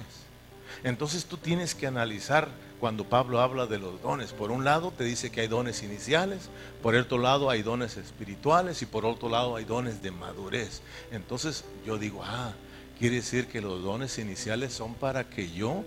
Entonces 0.84 1.26
tú 1.26 1.38
tienes 1.38 1.76
que 1.76 1.86
analizar 1.86 2.48
cuando 2.80 3.04
Pablo 3.04 3.40
habla 3.40 3.68
de 3.68 3.78
los 3.78 4.02
dones. 4.02 4.34
Por 4.34 4.50
un 4.50 4.66
lado 4.66 4.92
te 4.98 5.04
dice 5.04 5.30
que 5.30 5.42
hay 5.42 5.48
dones 5.48 5.84
iniciales, 5.84 6.50
por 6.82 6.96
otro 6.96 7.20
lado 7.20 7.52
hay 7.52 7.62
dones 7.62 7.98
espirituales 7.98 8.82
y 8.82 8.88
por 8.88 9.06
otro 9.06 9.30
lado 9.30 9.58
hay 9.58 9.64
dones 9.64 10.02
de 10.02 10.10
madurez. 10.10 10.82
Entonces 11.12 11.66
yo 11.86 12.00
digo, 12.00 12.24
ah, 12.24 12.54
quiere 13.02 13.16
decir 13.16 13.48
que 13.48 13.62
los 13.62 13.82
dones 13.82 14.20
iniciales 14.20 14.74
son 14.74 14.94
para 14.94 15.28
que 15.28 15.50
yo 15.50 15.84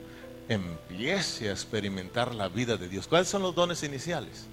empiece 0.49 1.49
a 1.49 1.53
experimentar 1.53 2.35
la 2.35 2.49
vida 2.49 2.77
de 2.77 2.89
Dios. 2.89 3.07
¿Cuáles 3.07 3.29
son 3.29 3.41
los 3.41 3.55
dones 3.55 3.85
iniciales? 3.85 4.47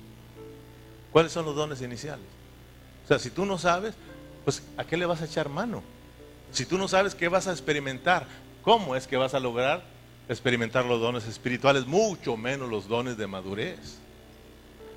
¿Cuáles 1.11 1.31
son 1.31 1.45
los 1.45 1.55
dones 1.55 1.81
iniciales? 1.81 2.27
O 3.03 3.07
sea, 3.07 3.17
si 3.17 3.31
tú 3.31 3.47
no 3.47 3.57
sabes, 3.57 3.95
pues 4.45 4.61
¿a 4.77 4.83
qué 4.83 4.95
le 4.95 5.07
vas 5.07 5.23
a 5.23 5.25
echar 5.25 5.49
mano? 5.49 5.81
Si 6.51 6.67
tú 6.67 6.77
no 6.77 6.87
sabes 6.87 7.15
qué 7.15 7.29
vas 7.29 7.47
a 7.47 7.51
experimentar, 7.51 8.27
¿cómo 8.61 8.95
es 8.95 9.07
que 9.07 9.17
vas 9.17 9.33
a 9.33 9.39
lograr 9.39 9.83
experimentar 10.29 10.85
los 10.85 11.01
dones 11.01 11.25
espirituales? 11.25 11.87
Mucho 11.87 12.37
menos 12.37 12.69
los 12.69 12.87
dones 12.87 13.17
de 13.17 13.25
madurez. 13.25 13.97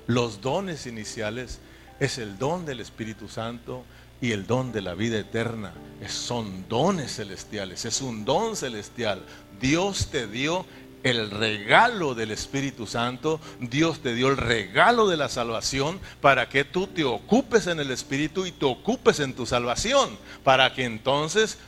Los 0.05 0.39
dones 0.39 0.85
iniciales 0.85 1.57
es 1.99 2.19
el 2.19 2.37
don 2.37 2.63
del 2.63 2.79
Espíritu 2.79 3.27
Santo 3.27 3.85
y 4.21 4.31
el 4.31 4.47
don 4.47 4.71
de 4.71 4.81
la 4.81 4.93
vida 4.93 5.19
eterna. 5.19 5.73
Son 6.07 6.67
dones 6.67 7.15
celestiales, 7.15 7.85
es 7.85 8.01
un 8.01 8.25
don 8.25 8.55
celestial. 8.55 9.23
Dios 9.59 10.09
te 10.11 10.27
dio 10.27 10.65
el 11.03 11.29
regalo 11.29 12.15
del 12.15 12.31
Espíritu 12.31 12.87
Santo, 12.87 13.39
Dios 13.59 13.99
te 13.99 14.15
dio 14.15 14.29
el 14.29 14.37
regalo 14.37 15.07
de 15.07 15.17
la 15.17 15.29
salvación 15.29 15.99
para 16.19 16.49
que 16.49 16.63
tú 16.63 16.87
te 16.87 17.03
ocupes 17.03 17.67
en 17.67 17.79
el 17.79 17.91
Espíritu 17.91 18.45
y 18.45 18.51
te 18.51 18.65
ocupes 18.65 19.19
en 19.19 19.33
tu 19.35 19.45
salvación, 19.45 20.17
para 20.43 20.73
que 20.73 20.83
entonces 20.83 21.59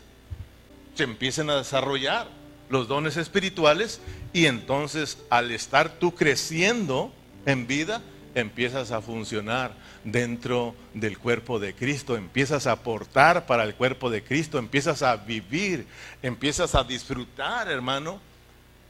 se 0.95 1.03
empiecen 1.03 1.51
a 1.51 1.57
desarrollar 1.57 2.27
los 2.69 2.87
dones 2.87 3.15
espirituales 3.15 4.01
y 4.33 4.47
entonces 4.47 5.19
al 5.29 5.51
estar 5.51 5.99
tú 5.99 6.15
creciendo 6.15 7.11
en 7.45 7.67
vida, 7.67 8.01
empiezas 8.39 8.91
a 8.91 9.01
funcionar 9.01 9.73
dentro 10.03 10.75
del 10.93 11.17
cuerpo 11.17 11.59
de 11.59 11.73
Cristo, 11.73 12.15
empiezas 12.15 12.67
a 12.67 12.73
aportar 12.73 13.45
para 13.45 13.63
el 13.63 13.75
cuerpo 13.75 14.09
de 14.09 14.23
Cristo, 14.23 14.59
empiezas 14.59 15.01
a 15.01 15.15
vivir, 15.15 15.87
empiezas 16.21 16.75
a 16.75 16.83
disfrutar, 16.83 17.69
hermano, 17.69 18.19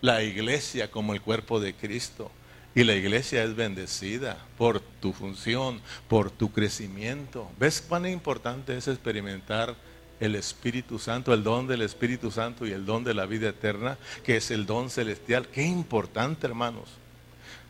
la 0.02 0.22
iglesia 0.22 0.92
como 0.92 1.14
el 1.14 1.22
cuerpo 1.22 1.60
de 1.60 1.74
Cristo. 1.74 2.32
Y 2.76 2.84
la 2.84 2.94
iglesia 2.94 3.44
es 3.44 3.56
bendecida 3.56 4.38
por 4.58 4.82
tu 4.82 5.12
función, 5.12 5.82
por 6.08 6.30
tu 6.30 6.52
crecimiento. 6.52 7.50
¿Ves 7.58 7.82
cuán 7.82 8.06
importante 8.06 8.78
es 8.78 8.88
experimentar 8.88 9.76
el 10.20 10.36
Espíritu 10.36 11.00
Santo, 11.00 11.34
el 11.34 11.44
don 11.44 11.66
del 11.66 11.82
Espíritu 11.82 12.30
Santo 12.30 12.68
y 12.68 12.72
el 12.72 12.86
don 12.86 13.04
de 13.04 13.16
la 13.16 13.26
vida 13.26 13.50
eterna, 13.50 13.98
que 14.24 14.38
es 14.38 14.52
el 14.52 14.68
don 14.68 14.92
celestial? 14.92 15.48
Qué 15.48 15.64
importante, 15.64 16.46
hermanos. 16.46 16.90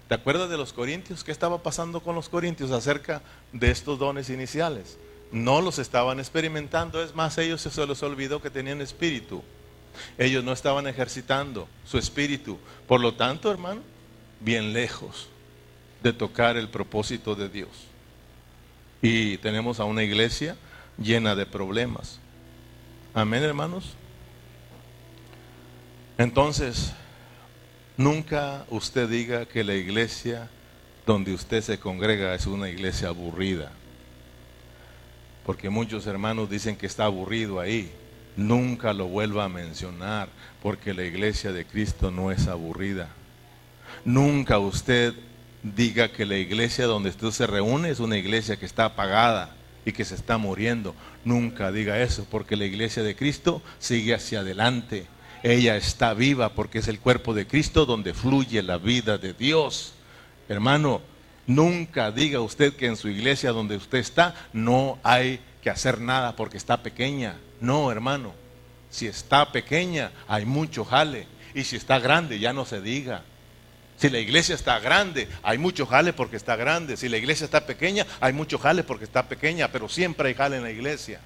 ¿Te 0.08 0.16
acuerdas 0.16 0.49
de 0.49 0.58
los 0.58 0.72
corintios? 0.72 1.24
¿Qué 1.24 1.32
estaba 1.32 1.62
pasando 1.62 2.01
con 2.01 2.16
los 2.16 2.30
corintios 2.30 2.72
acerca 2.72 3.22
de 3.51 3.72
estos 3.72 3.99
dones 3.99 4.30
iniciales? 4.30 4.97
No 5.32 5.62
los 5.62 5.80
estaban 5.80 6.20
experimentando, 6.20 7.03
es 7.03 7.14
más, 7.14 7.38
ellos 7.38 7.62
se 7.62 7.86
les 7.86 8.03
olvidó 8.03 8.41
que 8.41 8.49
tenían 8.49 8.80
espíritu. 8.80 9.43
Ellos 10.18 10.43
no 10.43 10.53
estaban 10.53 10.88
ejercitando 10.88 11.68
su 11.86 11.97
espíritu. 11.97 12.58
Por 12.88 13.01
lo 13.01 13.16
tanto, 13.16 13.51
hermano, 13.51 13.82
bien 14.39 14.72
lejos 14.72 15.28
de 16.01 16.14
tocar 16.14 16.55
el 16.55 16.70
propósito 16.70 17.36
de 17.36 17.49
Dios. 17.49 17.70
Y 19.01 19.38
tenemos 19.38 19.80
a 19.80 19.86
una 19.86 20.03
iglesia 20.03 20.55
llena 20.97 21.36
de 21.36 21.45
problemas. 21.45 22.20
Amén, 23.14 23.43
hermanos. 23.43 23.95
Entonces, 26.18 26.93
nunca 27.98 28.66
usted 28.70 29.10
diga 29.10 29.45
que 29.45 29.64
la 29.64 29.74
iglesia 29.74 30.50
donde 31.06 31.34
usted 31.34 31.62
se 31.62 31.80
congrega 31.80 32.34
es 32.34 32.48
una 32.48 32.70
iglesia 32.70 33.10
aburrida. 33.10 33.72
Porque 35.45 35.70
muchos 35.70 36.08
hermanos 36.08 36.50
dicen 36.50 36.76
que 36.76 36.86
está 36.86 37.06
aburrido 37.06 37.60
ahí 37.60 37.91
nunca 38.38 38.93
lo 38.93 39.08
vuelva 39.08 39.45
a 39.45 39.50
mencionar, 39.50 40.30
porque 40.62 40.93
la 40.93 41.04
iglesia 41.04 41.52
de 41.52 41.66
Cristo 41.66 42.12
no 42.12 42.32
es 42.32 42.48
aburrida. 42.48 43.10
Nunca 44.06 44.60
usted 44.60 45.14
diga 45.64 46.10
que 46.10 46.26
la 46.26 46.38
iglesia 46.38 46.86
donde 46.86 47.10
usted 47.10 47.32
se 47.32 47.48
reúne 47.48 47.89
es 47.89 48.00
una 48.00 48.18
iglesia 48.18 48.56
que 48.58 48.66
está 48.66 48.86
apagada 48.86 49.56
y 49.84 49.91
que 49.91 50.06
se 50.06 50.16
está 50.16 50.38
muriendo. 50.38 50.95
Nunca 51.26 51.72
diga 51.72 52.00
eso, 52.00 52.26
porque 52.30 52.56
la 52.56 52.66
iglesia 52.66 53.04
de 53.04 53.16
Cristo 53.16 53.62
sigue 53.80 54.14
hacia 54.14 54.41
adelante. 54.41 55.08
Ella 55.44 55.76
está 55.76 56.14
viva 56.14 56.54
porque 56.54 56.80
es 56.80 56.88
el 56.88 57.00
cuerpo 57.00 57.34
de 57.34 57.48
Cristo 57.48 57.86
donde 57.86 58.14
fluye 58.14 58.62
la 58.64 58.78
vida 58.78 59.18
de 59.18 59.34
Dios. 59.34 59.94
Hermano, 60.50 61.02
nunca 61.46 62.12
diga 62.12 62.40
usted 62.42 62.76
que 62.76 62.88
en 62.88 62.98
su 62.98 63.10
iglesia 63.10 63.52
donde 63.52 63.76
usted 63.78 64.00
está 64.00 64.36
no 64.54 65.00
hay 65.04 65.40
que 65.62 65.70
hacer 65.70 66.00
nada 66.00 66.36
porque 66.36 66.58
está 66.58 66.82
pequeña. 66.82 67.38
No, 67.62 67.92
hermano. 67.92 68.34
Si 68.90 69.06
está 69.06 69.52
pequeña, 69.52 70.12
hay 70.28 70.46
mucho 70.46 70.86
jale. 70.86 71.28
Y 71.54 71.64
si 71.64 71.76
está 71.76 72.00
grande, 72.00 72.40
ya 72.40 72.54
no 72.54 72.66
se 72.66 72.82
diga. 72.82 73.24
Si 73.98 74.10
la 74.10 74.20
iglesia 74.20 74.54
está 74.56 74.80
grande, 74.80 75.28
hay 75.42 75.58
mucho 75.58 75.86
jale 75.86 76.14
porque 76.14 76.38
está 76.38 76.56
grande. 76.56 76.98
Si 76.98 77.10
la 77.10 77.18
iglesia 77.18 77.46
está 77.46 77.66
pequeña, 77.66 78.06
hay 78.20 78.32
mucho 78.32 78.60
jale 78.60 78.84
porque 78.84 79.06
está 79.06 79.28
pequeña. 79.28 79.72
Pero 79.72 79.90
siempre 79.90 80.30
hay 80.30 80.36
jale 80.36 80.58
en 80.58 80.64
la 80.64 80.72
iglesia. 80.72 81.20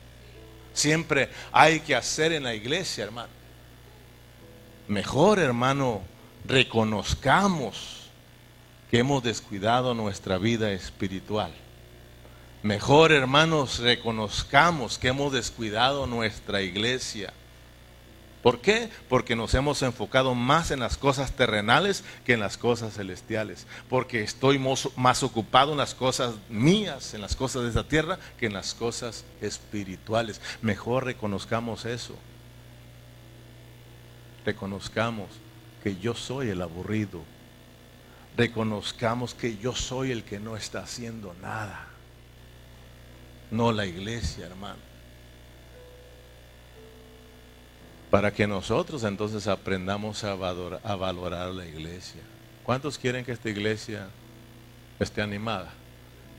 Siempre 0.74 1.30
hay 1.52 1.82
que 1.82 1.96
hacer 1.96 2.32
en 2.32 2.44
la 2.44 2.56
iglesia, 2.56 3.04
hermano. 3.04 3.41
Mejor, 4.92 5.40
hermano, 5.40 6.02
reconozcamos 6.44 8.10
que 8.90 9.00
hemos 9.00 9.24
descuidado 9.24 9.94
nuestra 9.94 10.38
vida 10.38 10.74
espiritual. 10.74 11.54
Mejor, 12.62 13.14
hermanos, 13.14 13.80
reconozcamos 13.80 14.98
que 14.98 15.08
hemos 15.08 15.32
descuidado 15.32 16.08
nuestra 16.08 16.62
iglesia. 16.62 17.32
¿Por 18.44 18.60
qué? 18.60 18.90
Porque 19.08 19.34
nos 19.34 19.54
hemos 19.54 19.82
enfocado 19.82 20.36
más 20.36 20.72
en 20.72 20.82
las 20.82 20.98
cosas 20.98 21.32
terrenales 21.38 22.04
que 22.26 22.34
en 22.34 22.42
las 22.42 22.58
cosas 22.58 22.96
celestiales. 22.96 23.68
Porque 23.90 24.24
estoy 24.24 24.60
más 24.98 25.24
ocupado 25.24 25.72
en 25.72 25.78
las 25.78 25.96
cosas 25.96 26.34
mías, 26.50 27.14
en 27.14 27.22
las 27.22 27.38
cosas 27.38 27.62
de 27.62 27.70
esta 27.70 27.88
tierra, 27.88 28.20
que 28.38 28.48
en 28.48 28.54
las 28.54 28.74
cosas 28.74 29.24
espirituales. 29.40 30.42
Mejor 30.62 31.06
reconozcamos 31.06 31.86
eso. 31.86 32.14
Reconozcamos 34.46 35.28
que 35.84 35.98
yo 35.98 36.14
soy 36.16 36.50
el 36.50 36.62
aburrido. 36.62 37.22
Reconozcamos 38.38 39.34
que 39.34 39.58
yo 39.58 39.74
soy 39.76 40.12
el 40.12 40.24
que 40.24 40.40
no 40.40 40.56
está 40.56 40.80
haciendo 40.80 41.34
nada 41.42 41.92
no 43.52 43.72
la 43.72 43.86
iglesia, 43.86 44.46
hermano. 44.46 44.80
Para 48.10 48.34
que 48.34 48.48
nosotros 48.48 49.04
entonces 49.04 49.48
aprendamos 49.48 50.24
a 50.24 50.36
valorar, 50.36 50.82
a 51.34 51.52
la 51.52 51.66
iglesia. 51.66 52.22
¿Cuántos 52.64 52.98
quieren 52.98 53.24
que 53.24 53.34
esta 53.34 53.50
iglesia 53.50 54.08
esté 55.00 55.22
animada? 55.22 55.72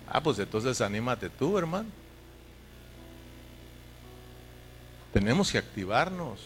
Ah, 0.08 0.22
pues 0.22 0.38
entonces 0.38 0.80
anímate 0.80 1.30
tú, 1.30 1.56
hermano. 1.56 1.88
Tenemos 5.12 5.52
que 5.52 5.58
activarnos. 5.58 6.40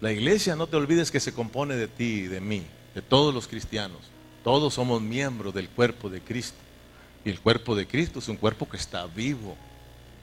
La 0.00 0.12
iglesia, 0.12 0.56
no 0.56 0.66
te 0.66 0.76
olvides 0.76 1.10
que 1.10 1.20
se 1.20 1.32
compone 1.32 1.74
de 1.76 1.88
ti 1.88 2.04
y 2.04 2.26
de 2.28 2.40
mí, 2.40 2.66
de 2.94 3.02
todos 3.02 3.34
los 3.34 3.48
cristianos. 3.48 4.00
Todos 4.44 4.74
somos 4.74 5.00
miembros 5.00 5.54
del 5.54 5.68
cuerpo 5.68 6.10
de 6.10 6.20
Cristo. 6.20 6.58
Y 7.24 7.30
el 7.30 7.40
cuerpo 7.40 7.74
de 7.74 7.86
Cristo 7.86 8.18
es 8.18 8.28
un 8.28 8.36
cuerpo 8.36 8.68
que 8.68 8.76
está 8.76 9.06
vivo. 9.06 9.56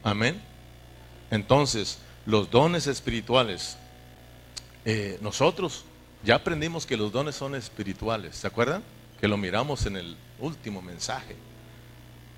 Amén. 0.03 0.41
Entonces, 1.31 1.97
los 2.25 2.49
dones 2.49 2.87
espirituales, 2.87 3.77
eh, 4.85 5.17
nosotros 5.21 5.83
ya 6.23 6.35
aprendimos 6.35 6.85
que 6.85 6.95
los 6.95 7.11
dones 7.11 7.35
son 7.35 7.55
espirituales, 7.55 8.35
¿se 8.37 8.47
acuerdan? 8.47 8.83
Que 9.19 9.27
lo 9.27 9.37
miramos 9.37 9.85
en 9.85 9.97
el 9.97 10.15
último 10.39 10.81
mensaje. 10.81 11.35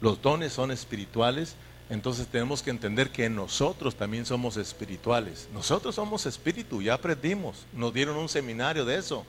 Los 0.02 0.22
dones 0.22 0.54
son 0.54 0.72
espirituales, 0.72 1.56
entonces 1.90 2.28
tenemos 2.28 2.64
que 2.64 2.72
entender 2.72 3.12
que 3.12 3.30
nosotros 3.30 3.96
también 3.96 4.26
somos 4.26 4.58
espirituales. 4.58 5.48
Nosotros 5.54 5.96
somos 5.96 6.26
espíritu, 6.26 6.82
ya 6.82 6.96
aprendimos, 6.96 7.66
nos 7.74 7.94
dieron 7.94 8.18
un 8.18 8.30
seminario 8.30 8.86
de 8.86 8.98
eso. 8.98 9.26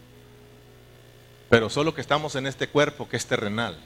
Pero 1.50 1.68
solo 1.68 1.94
que 1.94 2.00
estamos 2.00 2.34
en 2.34 2.46
este 2.46 2.68
cuerpo 2.68 3.09
que 3.09 3.16
es 3.16 3.26
terrenal. 3.26 3.78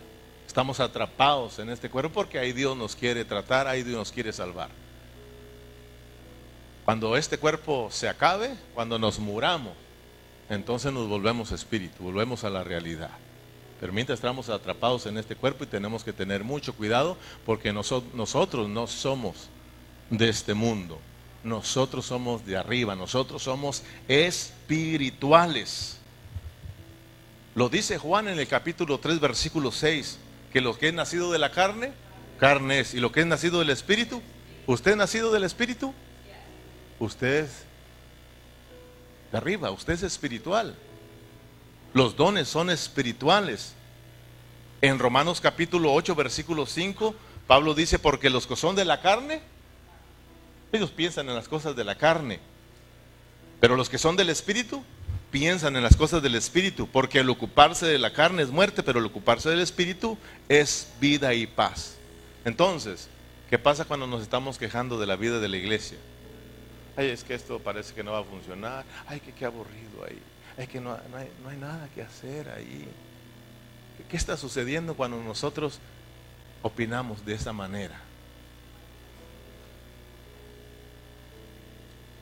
Estamos 0.47 0.81
atrapados 0.81 1.59
en 1.59 1.69
este 1.69 1.91
cuerpo 1.91 2.13
porque 2.13 2.39
ahí 2.39 2.53
Dios 2.53 2.77
nos 2.77 2.97
quiere 2.97 3.25
tratar, 3.25 3.67
ahí 3.67 3.83
Dios 3.83 3.97
nos 3.97 4.13
quiere 4.13 4.33
salvar. 4.33 4.71
Cuando 6.85 7.17
este 7.17 7.39
cuerpo 7.39 7.89
se 7.91 8.09
acabe, 8.09 8.57
cuando 8.75 8.99
nos 8.99 9.19
muramos, 9.19 9.75
entonces 10.49 10.93
nos 10.93 11.09
volvemos 11.09 11.53
espíritu, 11.53 12.03
volvemos 12.03 12.43
a 12.45 12.51
la 12.51 12.65
realidad. 12.65 13.11
Pero 13.81 13.95
mientras 13.95 14.19
estamos 14.19 14.51
atrapados 14.51 15.07
en 15.07 15.17
este 15.17 15.35
cuerpo 15.35 15.65
y 15.65 15.67
tenemos 15.67 16.05
que 16.05 16.13
tener 16.13 16.45
mucho 16.45 16.75
cuidado 16.75 17.17
porque 17.47 17.73
nosotros 17.73 18.69
no 18.69 18.87
somos 18.87 19.49
de 20.11 20.29
este 20.29 20.53
mundo. 20.53 20.99
Nosotros 21.43 22.05
somos 22.05 22.45
de 22.45 22.59
arriba, 22.59 22.95
nosotros 22.95 23.43
somos 23.43 23.83
espirituales. 24.07 25.97
Lo 27.55 27.71
dice 27.71 27.97
Juan 27.97 28.29
en 28.29 28.39
el 28.39 28.47
capítulo 28.47 29.01
3, 29.01 29.19
versículo 29.19 29.73
6, 29.73 30.19
que 30.53 30.61
lo 30.61 30.77
que 30.77 30.89
es 30.89 30.95
nacido 30.95 31.33
de 31.33 31.39
la 31.39 31.51
carne, 31.51 31.93
carne 32.39 32.81
es, 32.81 32.93
y 32.93 33.01
lo 33.01 33.11
que 33.11 33.21
es 33.21 33.27
nacido 33.27 33.61
del 33.61 33.71
espíritu, 33.71 34.21
¿usted 34.67 34.91
es 34.91 34.97
nacido 34.99 35.33
del 35.33 35.45
espíritu? 35.45 35.95
Usted 36.99 37.45
es 37.45 37.51
de 39.33 39.39
arriba, 39.39 39.71
usted 39.71 39.95
es 39.95 40.03
espiritual. 40.03 40.77
Los 41.93 42.17
dones 42.17 42.49
son 42.49 42.71
espirituales. 42.71 43.75
En 44.81 44.99
Romanos 44.99 45.41
capítulo 45.41 45.93
8, 45.93 46.15
versículo 46.15 46.65
5, 46.65 47.15
Pablo 47.47 47.75
dice, 47.75 47.99
porque 47.99 48.31
los 48.31 48.47
que 48.47 48.55
son 48.55 48.77
de 48.77 48.85
la 48.85 49.01
carne, 49.01 49.43
ellos 50.73 50.91
piensan 50.91 51.29
en 51.29 51.35
las 51.35 51.49
cosas 51.49 51.75
de 51.75 51.85
la 51.85 51.97
carne. 51.97 52.39
Pero 53.59 53.77
los 53.77 53.91
que 53.91 53.99
son 53.99 54.17
del 54.17 54.31
espíritu, 54.31 54.85
piensan 55.33 55.77
en 55.77 55.83
las 55.83 55.97
cosas 55.97 56.23
del 56.23 56.37
espíritu, 56.37 56.87
porque 56.87 57.19
el 57.19 57.29
ocuparse 57.29 57.87
de 57.87 57.99
la 57.99 58.13
carne 58.13 58.43
es 58.43 58.51
muerte, 58.51 58.85
pero 58.85 59.01
el 59.01 59.07
ocuparse 59.07 59.51
del 59.51 59.61
espíritu 59.61 60.17
es 60.49 60.93
vida 61.01 61.35
y 61.35 61.47
paz. 61.49 61.97
Entonces, 62.45 63.09
¿qué 63.51 63.59
pasa 63.59 63.85
cuando 63.85 64.07
nos 64.07 64.23
estamos 64.23 64.59
quejando 64.59 64.99
de 64.99 65.07
la 65.07 65.17
vida 65.17 65.41
de 65.41 65.49
la 65.49 65.57
iglesia? 65.57 65.99
Ay, 66.97 67.09
es 67.09 67.25
que 67.25 67.35
esto 67.35 67.59
parece 67.59 67.95
que 67.95 68.05
no 68.05 68.13
va 68.13 68.21
a 68.21 68.25
funcionar. 68.25 68.85
Ay, 69.09 69.19
que 69.21 69.33
qué 69.33 69.45
aburrido 69.45 70.05
ahí 70.09 70.19
es 70.63 70.69
que 70.69 70.81
no, 70.81 70.93
hay, 70.93 71.57
nada 71.57 71.89
que 71.95 72.03
hacer 72.03 72.51
ahí. 72.51 72.87
¿Qué 74.11 74.17
está 74.17 74.37
sucediendo 74.37 74.95
cuando 74.95 75.17
nosotros 75.23 75.79
opinamos 76.63 77.25
de 77.25 77.35
esa 77.35 77.53
manera? 77.53 77.99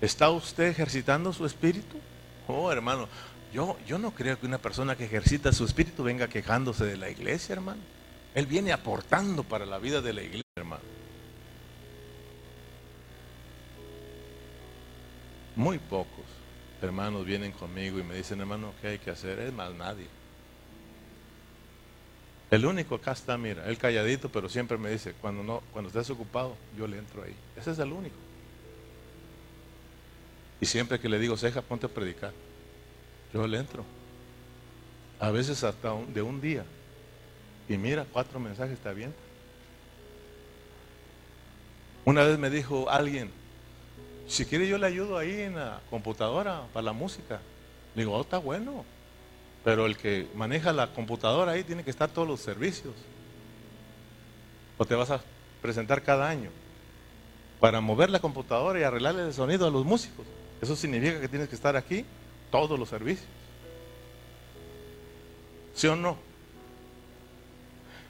¿Está 0.01 0.31
usted 0.31 0.69
ejercitando 0.69 1.33
su 1.33 1.45
espíritu? 1.47 1.99
Oh, 2.47 2.71
hermano, 2.71 3.09
yo, 3.53 3.77
yo 3.87 3.99
no 3.99 4.13
creo 4.13 4.39
que 4.39 4.47
una 4.47 4.59
persona 4.59 4.95
que 4.95 5.07
ejercita 5.07 5.53
su 5.53 5.65
espíritu 5.65 6.05
venga 6.05 6.29
quejándose 6.29 6.85
de 6.85 6.97
la 6.97 7.11
iglesia, 7.11 7.55
hermano. 7.55 7.83
Él 8.35 8.47
viene 8.47 8.73
aportando 8.73 9.43
para 9.43 9.67
la 9.67 9.79
vida 9.79 10.01
de 10.01 10.13
la 10.13 10.23
iglesia, 10.23 10.45
hermano. 10.57 10.83
Muy 15.57 15.79
pocos 15.79 16.38
hermanos 16.81 17.25
vienen 17.25 17.53
conmigo 17.53 17.99
y 17.99 18.03
me 18.03 18.15
dicen, 18.15 18.41
hermano, 18.41 18.73
¿qué 18.81 18.89
hay 18.89 18.99
que 18.99 19.11
hacer? 19.11 19.39
Es 19.41 19.53
más 19.53 19.73
nadie. 19.75 20.07
El 22.51 22.65
único 22.65 22.95
acá 22.95 23.13
está, 23.13 23.37
mira, 23.37 23.67
él 23.67 23.77
calladito, 23.77 24.31
pero 24.31 24.49
siempre 24.49 24.79
me 24.79 24.91
dice, 24.91 25.15
cuando 25.21 25.43
no, 25.43 25.63
cuando 25.73 25.89
estés 25.89 26.09
ocupado, 26.11 26.57
yo 26.77 26.87
le 26.87 26.99
entro 26.99 27.23
ahí. 27.23 27.35
Ese 27.57 27.73
es 27.73 27.79
el 27.79 27.93
único. 27.93 28.17
Y 30.61 30.67
siempre 30.67 30.99
que 30.99 31.09
le 31.09 31.19
digo, 31.19 31.37
ceja, 31.37 31.61
ponte 31.61 31.87
a 31.87 31.89
predicar, 31.91 32.33
yo 33.35 33.47
le 33.47 33.59
entro. 33.59 33.85
A 35.21 35.31
veces 35.31 35.63
hasta 35.63 35.95
de 36.09 36.23
un 36.23 36.41
día. 36.41 36.65
Y 37.69 37.77
mira, 37.77 38.07
cuatro 38.11 38.41
mensajes 38.41 38.73
está 38.73 38.93
bien. 38.93 39.15
Una 42.05 42.25
vez 42.25 42.39
me 42.39 42.49
dijo 42.49 42.89
alguien, 42.89 43.31
si 44.29 44.45
quiere 44.45 44.69
yo 44.69 44.79
le 44.79 44.87
ayudo 44.87 45.17
ahí 45.17 45.41
en 45.41 45.57
la 45.57 45.81
computadora 45.91 46.63
para 46.73 46.85
la 46.85 46.93
música. 46.93 47.41
Le 47.95 48.03
digo, 48.03 48.15
oh, 48.15 48.21
está 48.21 48.39
bueno. 48.39 48.85
Pero 49.65 49.87
el 49.87 49.97
que 49.97 50.29
maneja 50.35 50.73
la 50.73 50.93
computadora 50.93 51.53
ahí 51.53 51.65
tiene 51.65 51.83
que 51.83 51.91
estar 51.91 52.11
todos 52.11 52.29
los 52.29 52.41
servicios. 52.41 52.95
O 54.77 54.85
te 54.85 54.95
vas 54.95 55.11
a 55.11 55.21
presentar 55.61 56.03
cada 56.03 56.29
año 56.29 56.51
para 57.59 57.81
mover 57.81 58.11
la 58.11 58.21
computadora 58.21 58.79
y 58.79 58.83
arreglarle 58.83 59.23
el 59.23 59.35
sonido 59.35 59.67
a 59.67 59.71
los 59.71 59.85
músicos. 59.85 60.27
Eso 60.61 60.77
significa 60.77 61.21
que 61.21 61.29
tienes 61.29 61.49
que 61.49 61.55
estar 61.55 61.77
aquí 61.77 62.05
todos 62.51 62.79
los 62.79 62.89
servicios. 62.89 63.27
¿Sí 65.75 65.87
o 65.87 65.97
no? 65.97 66.19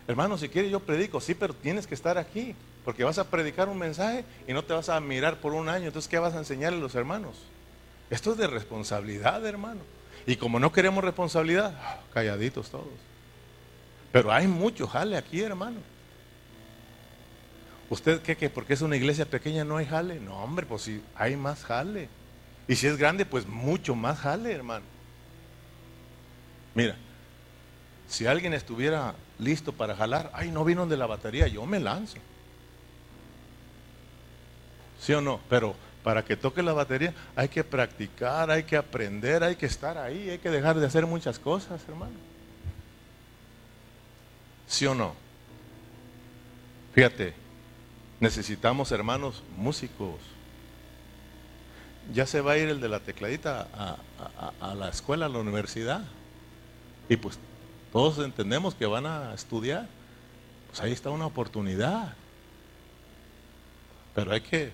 Hermano, 0.06 0.38
si 0.38 0.48
quiere 0.48 0.70
yo 0.70 0.80
predico, 0.80 1.20
sí, 1.20 1.34
pero 1.34 1.54
tienes 1.54 1.86
que 1.86 1.94
estar 1.94 2.18
aquí. 2.18 2.54
Porque 2.88 3.04
vas 3.04 3.18
a 3.18 3.28
predicar 3.28 3.68
un 3.68 3.76
mensaje 3.76 4.24
y 4.46 4.54
no 4.54 4.64
te 4.64 4.72
vas 4.72 4.88
a 4.88 4.98
mirar 4.98 5.42
por 5.42 5.52
un 5.52 5.68
año. 5.68 5.88
Entonces, 5.88 6.08
¿qué 6.08 6.18
vas 6.18 6.32
a 6.32 6.38
enseñarle 6.38 6.78
a 6.78 6.80
los 6.80 6.94
hermanos? 6.94 7.36
Esto 8.08 8.32
es 8.32 8.38
de 8.38 8.46
responsabilidad, 8.46 9.44
hermano. 9.44 9.82
Y 10.26 10.36
como 10.36 10.58
no 10.58 10.72
queremos 10.72 11.04
responsabilidad, 11.04 11.78
calladitos 12.14 12.70
todos. 12.70 12.86
Pero 14.10 14.32
hay 14.32 14.46
mucho 14.46 14.86
jale 14.86 15.18
aquí, 15.18 15.42
hermano. 15.42 15.80
¿Usted 17.90 18.22
qué, 18.22 18.38
qué? 18.38 18.48
Porque 18.48 18.72
es 18.72 18.80
una 18.80 18.96
iglesia 18.96 19.26
pequeña 19.26 19.64
no 19.64 19.76
hay 19.76 19.84
jale? 19.84 20.18
No, 20.18 20.42
hombre, 20.42 20.64
pues 20.64 20.80
si 20.80 21.02
hay 21.14 21.36
más 21.36 21.64
jale. 21.64 22.08
Y 22.68 22.74
si 22.74 22.86
es 22.86 22.96
grande, 22.96 23.26
pues 23.26 23.46
mucho 23.46 23.94
más 23.94 24.18
jale, 24.18 24.50
hermano. 24.50 24.86
Mira, 26.74 26.96
si 28.06 28.26
alguien 28.26 28.54
estuviera 28.54 29.14
listo 29.38 29.74
para 29.74 29.94
jalar, 29.94 30.30
ay, 30.32 30.50
no 30.50 30.64
vino 30.64 30.86
de 30.86 30.96
la 30.96 31.04
batería, 31.04 31.48
yo 31.48 31.66
me 31.66 31.80
lanzo. 31.80 32.16
¿Sí 35.00 35.12
o 35.12 35.20
no? 35.20 35.40
Pero 35.48 35.74
para 36.02 36.24
que 36.24 36.36
toque 36.36 36.62
la 36.62 36.72
batería 36.72 37.12
hay 37.36 37.48
que 37.48 37.64
practicar, 37.64 38.50
hay 38.50 38.64
que 38.64 38.76
aprender, 38.76 39.42
hay 39.44 39.56
que 39.56 39.66
estar 39.66 39.98
ahí, 39.98 40.30
hay 40.30 40.38
que 40.38 40.50
dejar 40.50 40.78
de 40.78 40.86
hacer 40.86 41.06
muchas 41.06 41.38
cosas, 41.38 41.82
hermano. 41.88 42.14
¿Sí 44.66 44.86
o 44.86 44.94
no? 44.94 45.14
Fíjate, 46.94 47.34
necesitamos 48.20 48.92
hermanos 48.92 49.42
músicos. 49.56 50.16
Ya 52.12 52.26
se 52.26 52.40
va 52.40 52.52
a 52.52 52.58
ir 52.58 52.68
el 52.68 52.80
de 52.80 52.88
la 52.88 53.00
tecladita 53.00 53.68
a, 54.60 54.74
la 54.74 54.88
escuela, 54.88 55.26
a 55.26 55.28
la 55.28 55.38
universidad. 55.38 56.02
Y 57.08 57.16
pues 57.16 57.38
todos 57.92 58.18
entendemos 58.24 58.74
que 58.74 58.86
van 58.86 59.06
a 59.06 59.34
estudiar. 59.34 59.88
Pues 60.68 60.80
ahí 60.80 60.92
está 60.92 61.10
una 61.10 61.26
oportunidad. 61.26 62.14
Pero 64.14 64.32
hay 64.32 64.40
que 64.40 64.72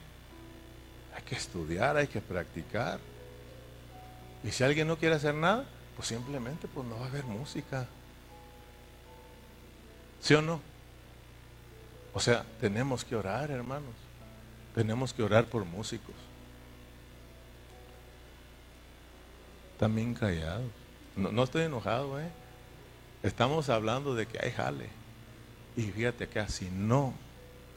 que 1.35 1.41
estudiar, 1.41 1.97
hay 1.97 2.07
que 2.07 2.21
practicar. 2.21 2.99
Y 4.43 4.51
si 4.51 4.63
alguien 4.63 4.89
no 4.89 4.97
quiere 4.97 5.15
hacer 5.17 5.35
nada, 5.35 5.65
pues 5.97 6.09
simplemente 6.09 6.69
pues 6.69 6.87
no 6.87 6.99
va 6.99 7.07
a 7.07 7.09
haber 7.09 7.25
música. 7.25 7.87
¿Sí 10.21 10.35
o 10.35 10.43
no? 10.43 10.61
O 12.13 12.21
sea, 12.21 12.45
tenemos 12.61 13.05
que 13.05 13.17
orar, 13.17 13.51
hermanos. 13.51 13.95
Tenemos 14.75 15.13
que 15.13 15.23
orar 15.23 15.47
por 15.47 15.65
músicos. 15.65 16.15
También 19.79 20.15
callados. 20.15 20.71
No, 21.17 21.33
no 21.33 21.45
estoy 21.45 21.63
enojado, 21.63 22.21
¿eh? 22.21 22.31
Estamos 23.23 23.69
hablando 23.69 24.15
de 24.15 24.27
que 24.27 24.39
hay 24.45 24.53
jale. 24.53 24.89
Y 25.77 25.83
fíjate 25.83 26.29
que 26.29 26.47
si 26.49 26.71
no, 26.71 27.15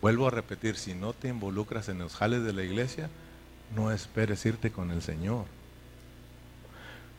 vuelvo 0.01 0.27
a 0.27 0.31
repetir, 0.31 0.75
si 0.75 0.93
no 0.93 1.13
te 1.13 1.29
involucras 1.29 1.89
en 1.89 1.99
los 1.99 2.15
jales 2.15 2.43
de 2.43 2.53
la 2.53 2.63
iglesia, 2.63 3.09
no 3.75 3.91
esperes 3.91 4.45
irte 4.45 4.71
con 4.71 4.91
el 4.91 5.01
Señor. 5.01 5.45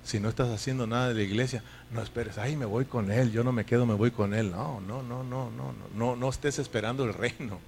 Si 0.05 0.21
no 0.21 0.29
estás 0.29 0.49
haciendo 0.49 0.87
nada 0.87 1.09
de 1.09 1.15
la 1.15 1.23
iglesia, 1.23 1.63
no 1.91 2.01
esperes, 2.03 2.39
ay, 2.39 2.57
me 2.57 2.65
voy 2.65 2.87
con 2.87 3.11
Él, 3.11 3.31
yo 3.31 3.45
no 3.45 3.53
me 3.53 3.67
quedo, 3.67 3.85
me 3.85 3.95
voy 3.95 4.11
con 4.11 4.33
Él. 4.33 4.51
No, 4.51 4.81
no, 4.81 5.03
no, 5.03 5.23
no, 5.23 5.51
no, 5.51 5.75
no, 5.95 6.17
no 6.17 6.29
estés 6.29 6.59
esperando 6.59 7.05
el 7.05 7.13
reino. 7.13 7.61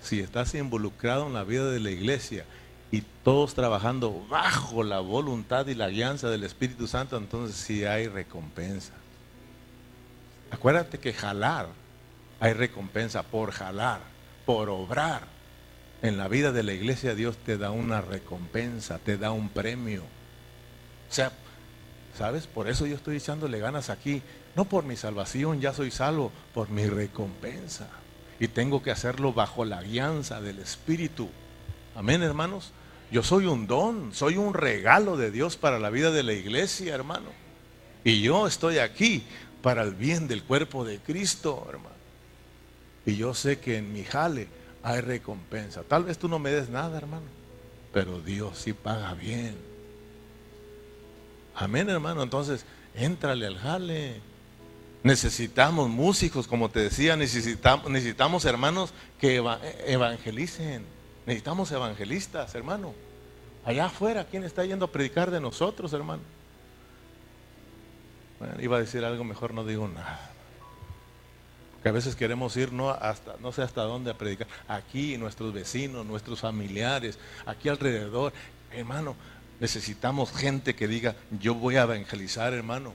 Si 0.00 0.20
estás 0.20 0.54
involucrado 0.54 1.26
en 1.26 1.32
la 1.32 1.44
vida 1.44 1.70
de 1.70 1.80
la 1.80 1.90
iglesia 1.90 2.44
y 2.92 3.02
todos 3.24 3.54
trabajando 3.54 4.24
bajo 4.28 4.84
la 4.84 5.00
voluntad 5.00 5.66
y 5.66 5.74
la 5.74 5.86
alianza 5.86 6.28
del 6.28 6.44
Espíritu 6.44 6.86
Santo, 6.86 7.16
entonces 7.16 7.56
sí 7.56 7.84
hay 7.84 8.06
recompensa. 8.06 8.92
Acuérdate 10.52 10.98
que 10.98 11.12
jalar, 11.12 11.66
hay 12.38 12.52
recompensa 12.52 13.24
por 13.24 13.50
jalar, 13.50 14.00
por 14.46 14.68
obrar 14.68 15.33
en 16.04 16.18
la 16.18 16.28
vida 16.28 16.52
de 16.52 16.62
la 16.62 16.74
iglesia 16.74 17.14
Dios 17.14 17.38
te 17.38 17.56
da 17.56 17.70
una 17.70 18.02
recompensa, 18.02 18.98
te 18.98 19.16
da 19.16 19.30
un 19.30 19.48
premio. 19.48 20.02
O 20.02 21.12
sea, 21.14 21.32
¿sabes? 22.14 22.46
Por 22.46 22.68
eso 22.68 22.84
yo 22.84 22.94
estoy 22.94 23.16
echándole 23.16 23.58
ganas 23.58 23.88
aquí. 23.88 24.20
No 24.54 24.66
por 24.66 24.84
mi 24.84 24.96
salvación, 24.96 25.62
ya 25.62 25.72
soy 25.72 25.90
salvo, 25.90 26.30
por 26.52 26.68
mi 26.68 26.84
recompensa. 26.84 27.88
Y 28.38 28.48
tengo 28.48 28.82
que 28.82 28.90
hacerlo 28.90 29.32
bajo 29.32 29.64
la 29.64 29.82
guianza 29.82 30.42
del 30.42 30.58
Espíritu. 30.58 31.30
Amén, 31.96 32.22
hermanos. 32.22 32.72
Yo 33.10 33.22
soy 33.22 33.46
un 33.46 33.66
don, 33.66 34.12
soy 34.12 34.36
un 34.36 34.52
regalo 34.52 35.16
de 35.16 35.30
Dios 35.30 35.56
para 35.56 35.78
la 35.78 35.88
vida 35.88 36.10
de 36.10 36.22
la 36.22 36.34
iglesia, 36.34 36.94
hermano. 36.94 37.30
Y 38.04 38.20
yo 38.20 38.46
estoy 38.46 38.76
aquí 38.76 39.24
para 39.62 39.82
el 39.82 39.94
bien 39.94 40.28
del 40.28 40.42
cuerpo 40.42 40.84
de 40.84 40.98
Cristo, 40.98 41.64
hermano. 41.66 41.96
Y 43.06 43.16
yo 43.16 43.32
sé 43.32 43.58
que 43.58 43.78
en 43.78 43.90
mi 43.94 44.04
jale 44.04 44.48
hay 44.84 45.00
recompensa. 45.00 45.82
Tal 45.82 46.04
vez 46.04 46.18
tú 46.18 46.28
no 46.28 46.38
me 46.38 46.50
des 46.50 46.68
nada, 46.68 46.98
hermano, 46.98 47.24
pero 47.92 48.20
Dios 48.20 48.58
sí 48.58 48.74
paga 48.74 49.14
bien. 49.14 49.56
Amén, 51.54 51.88
hermano. 51.88 52.22
Entonces, 52.22 52.66
éntrale 52.94 53.46
al 53.46 53.56
jale. 53.56 54.20
Necesitamos 55.02 55.88
músicos, 55.88 56.46
como 56.46 56.68
te 56.68 56.80
decía, 56.80 57.16
necesitamos, 57.16 57.90
necesitamos 57.90 58.44
hermanos 58.44 58.92
que 59.18 59.36
evangelicen. 59.86 60.84
Necesitamos 61.24 61.72
evangelistas, 61.72 62.54
hermano. 62.54 62.92
Allá 63.64 63.86
afuera, 63.86 64.26
¿quién 64.30 64.44
está 64.44 64.66
yendo 64.66 64.84
a 64.84 64.92
predicar 64.92 65.30
de 65.30 65.40
nosotros, 65.40 65.94
hermano? 65.94 66.22
Bueno, 68.38 68.60
iba 68.60 68.76
a 68.76 68.80
decir 68.80 69.02
algo, 69.02 69.24
mejor 69.24 69.54
no 69.54 69.64
digo 69.64 69.88
nada. 69.88 70.33
Que 71.84 71.90
a 71.90 71.92
veces 71.92 72.16
queremos 72.16 72.56
ir 72.56 72.72
no 72.72 72.88
hasta, 72.88 73.36
no 73.42 73.52
sé 73.52 73.60
hasta 73.60 73.82
dónde 73.82 74.10
a 74.10 74.16
predicar. 74.16 74.46
Aquí, 74.68 75.18
nuestros 75.18 75.52
vecinos, 75.52 76.06
nuestros 76.06 76.40
familiares, 76.40 77.18
aquí 77.44 77.68
alrededor. 77.68 78.32
Hermano, 78.72 79.14
necesitamos 79.60 80.32
gente 80.32 80.74
que 80.74 80.88
diga, 80.88 81.14
yo 81.38 81.54
voy 81.54 81.76
a 81.76 81.82
evangelizar, 81.82 82.54
hermano. 82.54 82.94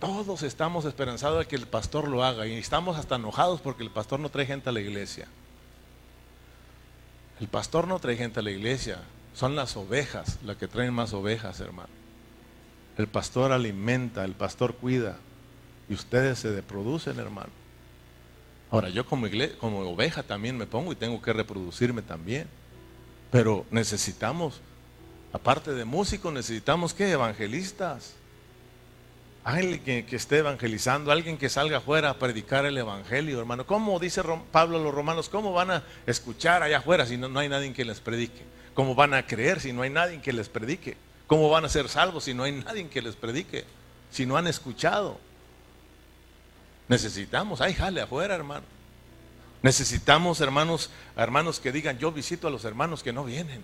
Todos 0.00 0.42
estamos 0.42 0.84
esperanzados 0.86 1.38
de 1.38 1.46
que 1.46 1.54
el 1.54 1.68
pastor 1.68 2.08
lo 2.08 2.24
haga 2.24 2.48
y 2.48 2.54
estamos 2.54 2.96
hasta 2.96 3.14
enojados 3.14 3.60
porque 3.60 3.84
el 3.84 3.90
pastor 3.92 4.18
no 4.18 4.28
trae 4.28 4.44
gente 4.44 4.68
a 4.68 4.72
la 4.72 4.80
iglesia. 4.80 5.28
El 7.38 7.46
pastor 7.46 7.86
no 7.86 8.00
trae 8.00 8.16
gente 8.16 8.40
a 8.40 8.42
la 8.42 8.50
iglesia, 8.50 8.98
son 9.36 9.54
las 9.54 9.76
ovejas 9.76 10.40
las 10.44 10.56
que 10.56 10.66
traen 10.66 10.92
más 10.92 11.12
ovejas, 11.12 11.60
hermano. 11.60 11.90
El 12.98 13.06
pastor 13.06 13.52
alimenta, 13.52 14.24
el 14.24 14.32
pastor 14.32 14.74
cuida 14.74 15.16
y 15.88 15.94
ustedes 15.94 16.38
se 16.38 16.52
reproducen, 16.54 17.18
hermano. 17.18 17.50
Ahora, 18.70 18.88
yo 18.88 19.06
como, 19.06 19.28
oveja 19.80 20.22
también 20.22 20.58
me 20.58 20.66
pongo 20.66 20.92
y 20.92 20.96
tengo 20.96 21.22
que 21.22 21.32
reproducirme 21.32 22.02
también. 22.02 22.48
Pero 23.30 23.64
necesitamos, 23.70 24.60
aparte 25.32 25.72
de 25.72 25.84
músicos, 25.84 26.32
necesitamos 26.32 26.92
que 26.92 27.10
evangelistas. 27.10 28.14
Alguien 29.44 30.04
que, 30.04 30.16
esté 30.16 30.38
evangelizando, 30.38 31.12
alguien 31.12 31.38
que 31.38 31.48
salga 31.48 31.78
afuera 31.78 32.10
a 32.10 32.18
predicar 32.18 32.66
el 32.66 32.76
evangelio, 32.76 33.38
hermano. 33.38 33.64
¿Cómo 33.64 34.00
dice 34.00 34.20
Pablo 34.50 34.78
a 34.78 34.80
los 34.80 34.92
romanos? 34.92 35.28
¿Cómo 35.28 35.52
van 35.52 35.70
a 35.70 35.84
escuchar 36.04 36.64
allá 36.64 36.78
afuera 36.78 37.06
si 37.06 37.16
no, 37.16 37.28
no 37.28 37.38
hay 37.38 37.48
nadie 37.48 37.72
que 37.72 37.84
les 37.84 38.00
predique? 38.00 38.42
¿Cómo 38.74 38.96
van 38.96 39.14
a 39.14 39.24
creer 39.24 39.60
si 39.60 39.72
no 39.72 39.82
hay 39.82 39.90
nadie 39.90 40.20
que 40.20 40.32
les 40.32 40.48
predique? 40.48 40.96
¿Cómo 41.28 41.48
van 41.48 41.64
a 41.64 41.68
ser 41.68 41.88
salvos 41.88 42.24
si 42.24 42.34
no 42.34 42.42
hay 42.42 42.52
nadie 42.52 42.88
que 42.88 43.00
les 43.00 43.14
predique? 43.14 43.64
Si 44.10 44.26
no 44.26 44.36
han 44.36 44.48
escuchado. 44.48 45.20
Necesitamos, 46.88 47.60
hay 47.60 47.74
jale 47.74 48.00
afuera, 48.00 48.34
hermano. 48.34 48.64
Necesitamos, 49.62 50.40
hermanos, 50.40 50.90
hermanos 51.16 51.58
que 51.58 51.72
digan, 51.72 51.98
yo 51.98 52.12
visito 52.12 52.46
a 52.46 52.50
los 52.50 52.64
hermanos 52.64 53.02
que 53.02 53.12
no 53.12 53.24
vienen. 53.24 53.62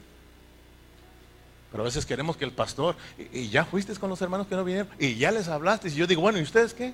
Pero 1.71 1.85
a 1.85 1.87
veces 1.87 2.05
queremos 2.05 2.37
que 2.37 2.45
el 2.45 2.53
pastor, 2.53 2.97
y, 3.33 3.49
ya 3.49 3.65
fuiste 3.65 3.95
con 3.95 4.11
los 4.11 4.21
hermanos 4.21 4.47
que 4.47 4.57
no 4.57 4.65
vinieron, 4.65 4.89
y 4.99 5.15
ya 5.15 5.31
les 5.31 5.49
hablaste, 5.49 5.89
y 5.89 5.95
yo 5.95 6.07
digo, 6.07 6.21
bueno, 6.21 6.39
¿y 6.39 6.43
ustedes 6.43 6.75
qué? 6.75 6.93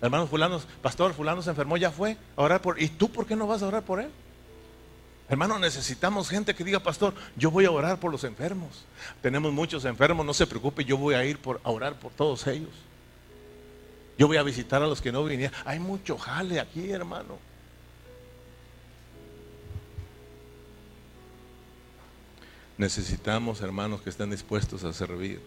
Hermanos 0.00 0.30
fulanos, 0.30 0.66
pastor, 0.80 1.12
fulano 1.12 1.42
se 1.42 1.50
enfermó, 1.50 1.76
ya 1.76 1.90
fue 1.90 2.16
a 2.36 2.42
orar 2.42 2.62
por, 2.62 2.80
¿y 2.80 2.88
tú 2.88 3.10
por 3.10 3.26
qué 3.26 3.36
no 3.36 3.46
vas 3.46 3.62
a 3.62 3.66
orar 3.66 3.82
por 3.82 4.00
él? 4.00 4.10
Hermano, 5.28 5.58
necesitamos 5.58 6.28
gente 6.28 6.54
que 6.54 6.62
diga, 6.64 6.78
pastor, 6.78 7.14
yo 7.36 7.50
voy 7.50 7.64
a 7.64 7.70
orar 7.70 7.98
por 7.98 8.12
los 8.12 8.24
enfermos. 8.24 8.84
Tenemos 9.22 9.52
muchos 9.52 9.84
enfermos, 9.84 10.24
no 10.24 10.34
se 10.34 10.46
preocupe, 10.46 10.84
yo 10.84 10.96
voy 10.96 11.14
a 11.14 11.24
ir 11.24 11.38
por, 11.38 11.60
a 11.64 11.70
orar 11.70 11.98
por 11.98 12.12
todos 12.12 12.46
ellos. 12.46 12.70
Yo 14.18 14.28
voy 14.28 14.36
a 14.36 14.42
visitar 14.42 14.82
a 14.82 14.86
los 14.86 15.00
que 15.00 15.12
no 15.12 15.24
vinieron. 15.24 15.56
Hay 15.64 15.78
mucho 15.78 16.16
jale 16.16 16.60
aquí, 16.60 16.90
hermano. 16.90 17.38
Necesitamos 22.76 23.60
hermanos 23.60 24.02
que 24.02 24.10
estén 24.10 24.30
dispuestos 24.30 24.84
a 24.84 24.92
servir. 24.92 25.40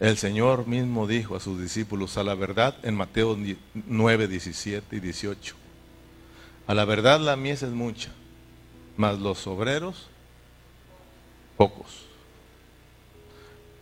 El 0.00 0.18
Señor 0.18 0.66
mismo 0.66 1.06
dijo 1.06 1.36
a 1.36 1.40
sus 1.40 1.60
discípulos 1.60 2.16
a 2.18 2.24
la 2.24 2.34
verdad 2.34 2.76
en 2.82 2.94
Mateo 2.94 3.38
9, 3.74 4.28
17 4.28 4.96
y 4.96 5.00
18. 5.00 5.54
A 6.66 6.74
la 6.74 6.84
verdad 6.84 7.20
la 7.20 7.36
mies 7.36 7.62
es 7.62 7.70
mucha, 7.70 8.10
mas 8.96 9.18
los 9.18 9.46
obreros 9.46 10.08
pocos. 11.56 12.06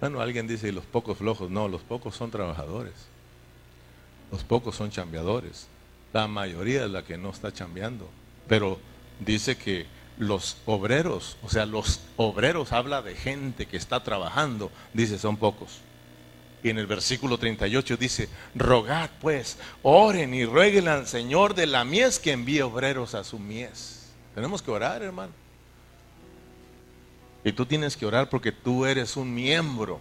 Bueno, 0.01 0.21
alguien 0.21 0.49
dice, 0.49 0.69
y 0.69 0.73
los 0.73 0.85
pocos 0.85 1.19
flojos. 1.19 1.49
No, 1.49 1.69
los 1.69 1.83
pocos 1.83 2.17
son 2.17 2.31
trabajadores. 2.31 3.12
Los 4.33 4.43
pocos 4.43 4.75
son 4.75 4.91
chambeadores. 4.91 5.69
La 6.13 6.27
mayoría 6.27 6.85
es 6.85 6.91
la 6.91 7.05
que 7.05 7.19
no 7.19 7.31
está 7.31 7.53
chambeando. 7.53 8.09
Pero 8.49 8.81
dice 9.21 9.57
que 9.57 9.87
los 10.19 10.57
obreros, 10.67 11.37
o 11.43 11.51
sea, 11.51 11.67
los 11.67 12.01
obreros 12.17 12.73
habla 12.73 13.03
de 13.03 13.15
gente 13.15 13.67
que 13.67 13.77
está 13.77 14.03
trabajando, 14.03 14.73
dice, 14.95 15.19
son 15.19 15.37
pocos. 15.37 15.81
Y 16.65 16.71
en 16.71 16.79
el 16.79 16.87
versículo 16.87 17.39
38 17.39 17.97
dice, 17.97 18.29
rogad 18.55 19.11
pues, 19.21 19.59
oren 19.83 20.33
y 20.33 20.45
rueguen 20.45 20.89
al 20.89 21.07
Señor 21.07 21.55
de 21.55 21.67
la 21.67 21.85
mies 21.85 22.19
que 22.19 22.33
envíe 22.33 22.63
obreros 22.63 23.15
a 23.15 23.25
su 23.25 23.39
mies. 23.39 24.13
Tenemos 24.35 24.63
que 24.63 24.71
orar, 24.71 25.03
hermano. 25.03 25.33
Y 27.45 27.53
tú 27.53 27.67
tienes 27.67 27.97
que 27.97 28.07
orar 28.07 28.31
porque 28.31 28.53
tú 28.53 28.87
eres 28.87 29.17
un 29.17 29.35
miembro. 29.35 30.01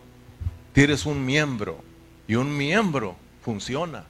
Tú 0.74 0.82
eres 0.82 1.06
un 1.06 1.26
miembro. 1.26 1.84
Y 2.28 2.36
un 2.36 2.56
miembro 2.56 3.16
funciona. 3.42 4.06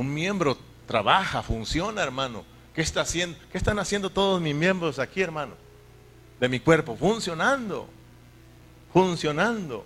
Un 0.00 0.14
miembro 0.14 0.56
trabaja, 0.86 1.42
funciona, 1.42 2.02
hermano. 2.02 2.42
¿Qué, 2.74 2.80
está 2.80 3.02
haciendo, 3.02 3.36
¿Qué 3.52 3.58
están 3.58 3.78
haciendo 3.78 4.08
todos 4.08 4.40
mis 4.40 4.54
miembros 4.54 4.98
aquí, 4.98 5.20
hermano? 5.20 5.52
De 6.40 6.48
mi 6.48 6.58
cuerpo, 6.58 6.96
funcionando, 6.96 7.86
funcionando. 8.94 9.84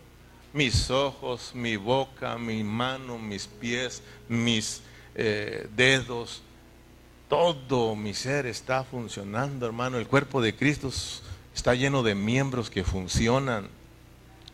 Mis 0.52 0.88
ojos, 0.88 1.50
mi 1.52 1.74
boca, 1.74 2.38
mi 2.38 2.62
mano, 2.62 3.18
mis 3.18 3.48
pies, 3.48 4.04
mis 4.28 4.82
eh, 5.16 5.66
dedos, 5.74 6.42
todo 7.28 7.96
mi 7.96 8.14
ser 8.14 8.46
está 8.46 8.84
funcionando, 8.84 9.66
hermano. 9.66 9.98
El 9.98 10.06
cuerpo 10.06 10.40
de 10.40 10.54
Cristo 10.54 10.92
está 11.52 11.74
lleno 11.74 12.04
de 12.04 12.14
miembros 12.14 12.70
que 12.70 12.84
funcionan. 12.84 13.66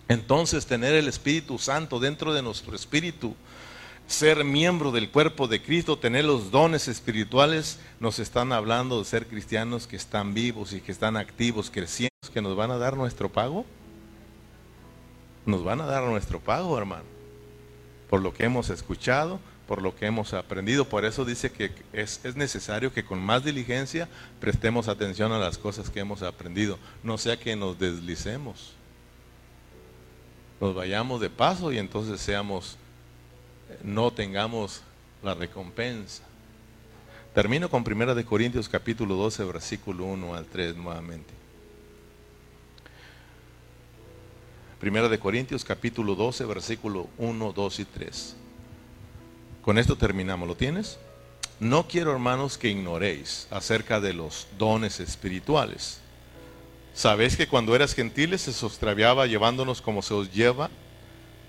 Entonces 0.08 0.64
tener 0.64 0.94
el 0.94 1.06
Espíritu 1.06 1.58
Santo 1.58 2.00
dentro 2.00 2.32
de 2.32 2.40
nuestro 2.40 2.74
espíritu 2.74 3.36
ser 4.10 4.44
miembro 4.44 4.90
del 4.90 5.08
cuerpo 5.08 5.46
de 5.46 5.62
Cristo, 5.62 5.96
tener 5.96 6.24
los 6.24 6.50
dones 6.50 6.88
espirituales, 6.88 7.78
nos 8.00 8.18
están 8.18 8.52
hablando 8.52 8.98
de 8.98 9.04
ser 9.04 9.26
cristianos 9.28 9.86
que 9.86 9.94
están 9.94 10.34
vivos 10.34 10.72
y 10.72 10.80
que 10.80 10.90
están 10.90 11.16
activos, 11.16 11.70
creciendo, 11.70 12.10
que 12.34 12.42
nos 12.42 12.56
van 12.56 12.72
a 12.72 12.76
dar 12.76 12.96
nuestro 12.96 13.28
pago. 13.28 13.64
Nos 15.46 15.62
van 15.62 15.80
a 15.80 15.86
dar 15.86 16.02
nuestro 16.02 16.40
pago, 16.40 16.76
hermano, 16.76 17.04
por 18.10 18.20
lo 18.20 18.34
que 18.34 18.44
hemos 18.44 18.68
escuchado, 18.68 19.38
por 19.68 19.80
lo 19.80 19.94
que 19.94 20.06
hemos 20.06 20.34
aprendido. 20.34 20.84
Por 20.86 21.04
eso 21.04 21.24
dice 21.24 21.52
que 21.52 21.70
es, 21.92 22.20
es 22.24 22.34
necesario 22.34 22.92
que 22.92 23.04
con 23.04 23.20
más 23.20 23.44
diligencia 23.44 24.08
prestemos 24.40 24.88
atención 24.88 25.30
a 25.30 25.38
las 25.38 25.56
cosas 25.56 25.88
que 25.88 26.00
hemos 26.00 26.22
aprendido, 26.22 26.78
no 27.04 27.16
sea 27.16 27.38
que 27.38 27.54
nos 27.54 27.78
deslicemos, 27.78 28.72
nos 30.60 30.74
vayamos 30.74 31.20
de 31.20 31.30
paso 31.30 31.72
y 31.72 31.78
entonces 31.78 32.20
seamos 32.20 32.76
no 33.82 34.10
tengamos 34.10 34.82
la 35.22 35.34
recompensa. 35.34 36.22
Termino 37.34 37.70
con 37.70 37.84
1 37.86 38.14
de 38.14 38.24
Corintios 38.24 38.68
capítulo 38.68 39.14
12, 39.14 39.44
versículo 39.44 40.04
1 40.04 40.34
al 40.34 40.46
3 40.46 40.76
nuevamente. 40.76 41.32
1 44.82 45.08
de 45.08 45.18
Corintios 45.18 45.64
capítulo 45.64 46.14
12, 46.14 46.44
versículo 46.46 47.08
1, 47.18 47.52
2 47.52 47.78
y 47.80 47.84
3. 47.84 48.36
Con 49.62 49.78
esto 49.78 49.96
terminamos. 49.96 50.48
¿Lo 50.48 50.56
tienes? 50.56 50.98
No 51.60 51.86
quiero, 51.86 52.12
hermanos, 52.12 52.56
que 52.56 52.70
ignoréis 52.70 53.46
acerca 53.50 54.00
de 54.00 54.14
los 54.14 54.48
dones 54.58 54.98
espirituales. 54.98 56.00
Sabéis 56.94 57.36
que 57.36 57.46
cuando 57.46 57.76
eras 57.76 57.94
gentiles 57.94 58.40
se 58.40 58.66
os 58.66 59.26
llevándonos 59.26 59.80
como 59.80 60.02
se 60.02 60.14
os 60.14 60.32
lleva 60.32 60.70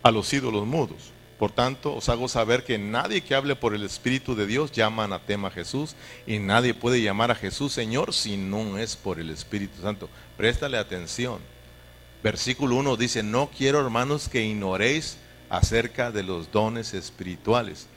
a 0.03 0.11
los 0.11 0.31
ídolos 0.33 0.67
mudos 0.67 1.11
por 1.41 1.51
tanto, 1.51 1.95
os 1.95 2.07
hago 2.07 2.27
saber 2.27 2.63
que 2.63 2.77
nadie 2.77 3.21
que 3.21 3.33
hable 3.33 3.55
por 3.55 3.73
el 3.73 3.83
Espíritu 3.83 4.35
de 4.35 4.45
Dios 4.45 4.71
llama 4.71 5.05
anatema 5.05 5.47
a 5.47 5.51
Jesús 5.51 5.95
y 6.27 6.37
nadie 6.37 6.75
puede 6.75 7.01
llamar 7.01 7.31
a 7.31 7.35
Jesús 7.35 7.73
Señor 7.73 8.13
si 8.13 8.37
no 8.37 8.77
es 8.77 8.95
por 8.95 9.19
el 9.19 9.31
Espíritu 9.31 9.81
Santo. 9.81 10.07
Préstale 10.37 10.77
atención. 10.77 11.39
Versículo 12.21 12.75
1 12.75 12.95
dice, 12.95 13.23
no 13.23 13.49
quiero 13.49 13.79
hermanos 13.79 14.29
que 14.29 14.43
ignoréis 14.43 15.17
acerca 15.49 16.11
de 16.11 16.21
los 16.21 16.51
dones 16.51 16.93
espirituales, 16.93 17.87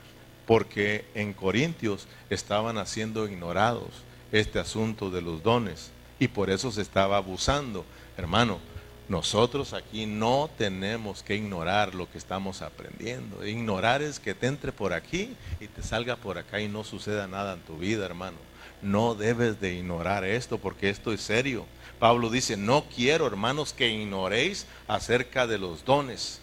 porque 0.47 1.05
en 1.13 1.33
Corintios 1.33 2.07
estaban 2.31 2.79
haciendo 2.79 3.27
ignorados 3.27 3.89
este 4.31 4.57
asunto 4.57 5.11
de 5.11 5.21
los 5.21 5.43
dones 5.43 5.91
y 6.17 6.29
por 6.29 6.49
eso 6.49 6.71
se 6.71 6.81
estaba 6.81 7.17
abusando. 7.17 7.85
Hermano, 8.17 8.57
nosotros 9.07 9.73
aquí 9.73 10.07
no 10.07 10.49
tenemos 10.57 11.21
que 11.21 11.35
ignorar 11.35 11.93
lo 11.93 12.09
que 12.09 12.17
estamos 12.17 12.63
aprendiendo. 12.63 13.45
Ignorar 13.45 14.01
es 14.01 14.19
que 14.19 14.33
te 14.33 14.47
entre 14.47 14.71
por 14.71 14.93
aquí 14.93 15.35
y 15.59 15.67
te 15.67 15.83
salga 15.83 16.15
por 16.15 16.39
acá 16.39 16.59
y 16.59 16.67
no 16.67 16.83
suceda 16.83 17.27
nada 17.27 17.53
en 17.53 17.61
tu 17.61 17.77
vida, 17.77 18.05
hermano. 18.05 18.37
No 18.81 19.13
debes 19.13 19.61
de 19.61 19.73
ignorar 19.73 20.23
esto 20.23 20.57
porque 20.57 20.89
esto 20.89 21.13
es 21.13 21.21
serio. 21.21 21.65
Pablo 21.99 22.29
dice, 22.29 22.57
no 22.57 22.85
quiero, 22.93 23.27
hermanos, 23.27 23.73
que 23.73 23.89
ignoréis 23.89 24.65
acerca 24.87 25.45
de 25.45 25.59
los 25.59 25.85
dones. 25.85 26.41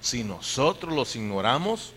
Si 0.00 0.24
nosotros 0.24 0.94
los 0.94 1.16
ignoramos, 1.16 1.94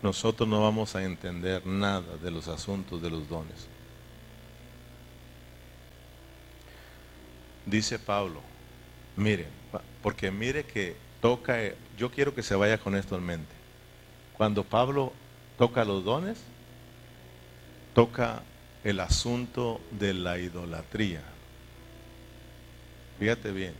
nosotros 0.00 0.48
no 0.48 0.62
vamos 0.62 0.94
a 0.94 1.02
entender 1.02 1.66
nada 1.66 2.16
de 2.22 2.30
los 2.30 2.46
asuntos 2.46 3.02
de 3.02 3.10
los 3.10 3.28
dones. 3.28 3.68
Dice 7.66 7.98
Pablo, 7.98 8.40
mire, 9.16 9.46
porque 10.02 10.30
mire 10.30 10.64
que 10.64 10.96
toca, 11.20 11.58
yo 11.96 12.10
quiero 12.10 12.34
que 12.34 12.42
se 12.42 12.54
vaya 12.54 12.78
con 12.78 12.96
esto 12.96 13.16
en 13.16 13.24
mente. 13.24 13.54
Cuando 14.36 14.64
Pablo 14.64 15.12
toca 15.58 15.84
los 15.84 16.04
dones, 16.04 16.38
toca 17.94 18.42
el 18.84 19.00
asunto 19.00 19.80
de 19.90 20.14
la 20.14 20.38
idolatría. 20.38 21.22
Fíjate 23.18 23.52
bien. 23.52 23.74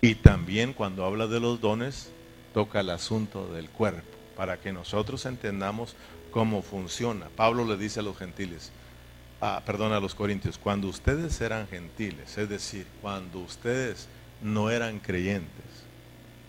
Y 0.00 0.14
también 0.14 0.72
cuando 0.72 1.04
habla 1.04 1.26
de 1.26 1.40
los 1.40 1.60
dones, 1.60 2.10
toca 2.54 2.80
el 2.80 2.90
asunto 2.90 3.52
del 3.52 3.68
cuerpo, 3.68 4.16
para 4.36 4.58
que 4.58 4.72
nosotros 4.72 5.26
entendamos 5.26 5.94
cómo 6.30 6.62
funciona. 6.62 7.28
Pablo 7.36 7.64
le 7.64 7.76
dice 7.76 8.00
a 8.00 8.02
los 8.02 8.16
gentiles, 8.16 8.72
perdón, 9.64 9.92
a 9.92 10.00
los 10.00 10.14
corintios, 10.14 10.58
cuando 10.58 10.88
ustedes 10.88 11.40
eran 11.40 11.66
gentiles, 11.68 12.38
es 12.38 12.48
decir, 12.48 12.86
cuando 13.02 13.40
ustedes 13.40 14.08
no 14.42 14.70
eran 14.70 14.98
creyentes, 14.98 15.64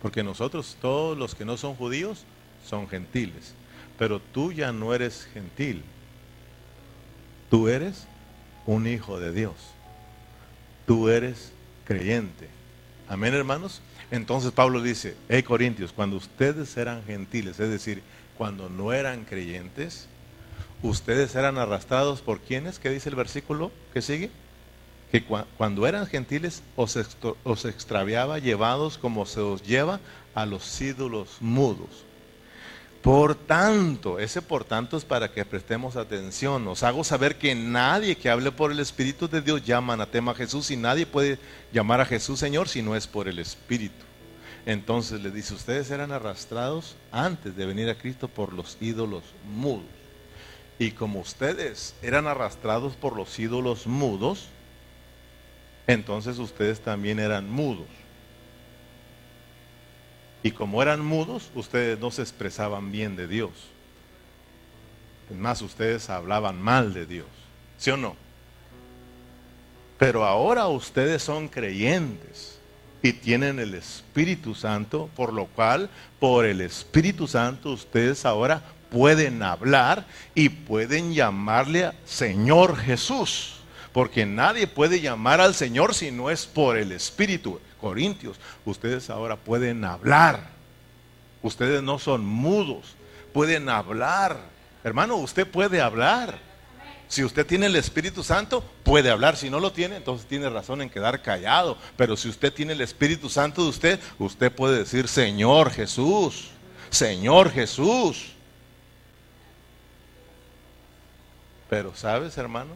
porque 0.01 0.23
nosotros, 0.23 0.77
todos 0.81 1.17
los 1.17 1.35
que 1.35 1.45
no 1.45 1.57
son 1.57 1.75
judíos, 1.75 2.23
son 2.65 2.87
gentiles, 2.87 3.53
pero 3.97 4.19
tú 4.19 4.51
ya 4.51 4.71
no 4.71 4.93
eres 4.93 5.27
gentil, 5.33 5.83
tú 7.49 7.67
eres 7.67 8.07
un 8.65 8.87
hijo 8.87 9.19
de 9.19 9.31
Dios, 9.31 9.55
tú 10.85 11.09
eres 11.09 11.51
creyente. 11.85 12.49
Amén, 13.09 13.33
hermanos. 13.33 13.81
Entonces 14.11 14.51
Pablo 14.51 14.81
dice, 14.81 15.15
hey 15.29 15.43
Corintios, 15.43 15.93
cuando 15.93 16.17
ustedes 16.17 16.75
eran 16.77 17.03
gentiles, 17.03 17.59
es 17.59 17.69
decir, 17.69 18.01
cuando 18.37 18.69
no 18.69 18.93
eran 18.93 19.25
creyentes, 19.25 20.07
ustedes 20.81 21.35
eran 21.35 21.57
arrastrados 21.57 22.21
por 22.21 22.39
quienes, 22.39 22.79
¿qué 22.79 22.89
dice 22.89 23.09
el 23.09 23.15
versículo 23.15 23.71
que 23.93 24.01
sigue? 24.01 24.29
Que 25.11 25.23
cuando 25.23 25.87
eran 25.87 26.05
gentiles 26.05 26.63
os, 26.75 26.95
extraviaba 27.65 28.39
llevados 28.39 28.97
como 28.97 29.25
se 29.25 29.39
os 29.39 29.63
lleva 29.63 29.99
a 30.35 30.45
los 30.45 30.81
ídolos 30.81 31.37
mudos. 31.39 32.05
Por 33.01 33.35
tanto, 33.35 34.19
ese 34.19 34.41
por 34.41 34.65
tanto 34.65 34.97
es 34.97 35.05
para 35.05 35.31
que 35.31 35.45
prestemos 35.45 35.95
atención. 35.95 36.67
Os 36.67 36.83
hago 36.83 37.05
saber 37.05 37.37
que 37.37 37.55
nadie 37.55 38.17
que 38.17 38.29
hable 38.29 38.51
por 38.51 38.71
el 38.71 38.79
Espíritu 38.81 39.29
de 39.29 39.41
Dios 39.41 39.63
llama 39.63 39.93
anatema 39.93 40.31
a 40.31 40.35
Jesús 40.35 40.71
y 40.71 40.75
nadie 40.75 41.05
puede 41.05 41.39
llamar 41.71 42.01
a 42.01 42.05
Jesús 42.05 42.39
Señor 42.39 42.67
si 42.67 42.81
no 42.81 42.95
es 42.95 43.07
por 43.07 43.29
el 43.29 43.39
Espíritu. 43.39 44.03
Entonces 44.65 45.21
le 45.21 45.31
dice, 45.31 45.53
ustedes 45.53 45.89
eran 45.91 46.11
arrastrados 46.11 46.97
antes 47.09 47.55
de 47.55 47.65
venir 47.65 47.89
a 47.89 47.97
Cristo 47.97 48.27
por 48.27 48.51
los 48.51 48.77
ídolos 48.81 49.23
mudos. 49.45 49.96
Y 50.79 50.91
como 50.91 51.19
ustedes 51.19 51.95
eran 52.01 52.27
arrastrados 52.27 52.95
por 52.95 53.15
los 53.15 53.37
ídolos 53.39 53.87
mudos, 53.87 54.49
entonces 55.87 56.37
ustedes 56.37 56.81
también 56.81 57.19
eran 57.19 57.49
mudos. 57.49 57.87
Y 60.43 60.51
como 60.51 60.81
eran 60.81 61.03
mudos, 61.03 61.49
ustedes 61.55 61.99
no 61.99 62.11
se 62.11 62.21
expresaban 62.21 62.91
bien 62.91 63.15
de 63.15 63.27
Dios. 63.27 63.51
Es 65.29 65.35
más, 65.35 65.61
ustedes 65.61 66.09
hablaban 66.09 66.61
mal 66.61 66.93
de 66.93 67.05
Dios. 67.05 67.27
¿Sí 67.77 67.89
o 67.89 67.97
no? 67.97 68.15
Pero 69.97 70.25
ahora 70.25 70.67
ustedes 70.67 71.23
son 71.23 71.47
creyentes 71.47 72.59
y 73.01 73.13
tienen 73.13 73.59
el 73.59 73.73
Espíritu 73.73 74.53
Santo, 74.53 75.09
por 75.15 75.33
lo 75.33 75.47
cual, 75.47 75.89
por 76.19 76.45
el 76.45 76.61
Espíritu 76.61 77.27
Santo, 77.27 77.71
ustedes 77.71 78.25
ahora 78.25 78.61
pueden 78.89 79.43
hablar 79.43 80.05
y 80.35 80.49
pueden 80.49 81.13
llamarle 81.13 81.91
Señor 82.05 82.77
Jesús. 82.77 83.53
Porque 83.93 84.25
nadie 84.25 84.67
puede 84.67 85.01
llamar 85.01 85.41
al 85.41 85.55
Señor 85.55 85.95
si 85.95 86.11
no 86.11 86.29
es 86.29 86.45
por 86.45 86.77
el 86.77 86.91
Espíritu. 86.91 87.59
Corintios, 87.81 88.37
ustedes 88.65 89.09
ahora 89.09 89.35
pueden 89.35 89.83
hablar. 89.85 90.49
Ustedes 91.41 91.81
no 91.83 91.99
son 91.99 92.25
mudos, 92.25 92.95
pueden 93.33 93.69
hablar. 93.69 94.37
Hermano, 94.83 95.15
usted 95.17 95.47
puede 95.47 95.81
hablar. 95.81 96.39
Si 97.07 97.23
usted 97.23 97.45
tiene 97.45 97.67
el 97.67 97.75
Espíritu 97.75 98.23
Santo, 98.23 98.63
puede 98.83 99.09
hablar. 99.09 99.37
Si 99.37 99.49
no 99.49 99.59
lo 99.59 99.71
tiene, 99.71 99.95
entonces 99.97 100.27
tiene 100.27 100.49
razón 100.49 100.81
en 100.81 100.89
quedar 100.89 101.21
callado. 101.21 101.77
Pero 101.95 102.17
si 102.17 102.27
usted 102.27 102.53
tiene 102.53 102.73
el 102.73 102.81
Espíritu 102.81 103.29
Santo 103.29 103.63
de 103.63 103.69
usted, 103.69 103.99
usted 104.19 104.51
puede 104.51 104.79
decir, 104.79 105.07
Señor 105.07 105.71
Jesús, 105.71 106.49
Señor 106.89 107.51
Jesús. 107.51 108.33
Pero 111.69 111.95
sabes, 111.95 112.37
hermano, 112.37 112.75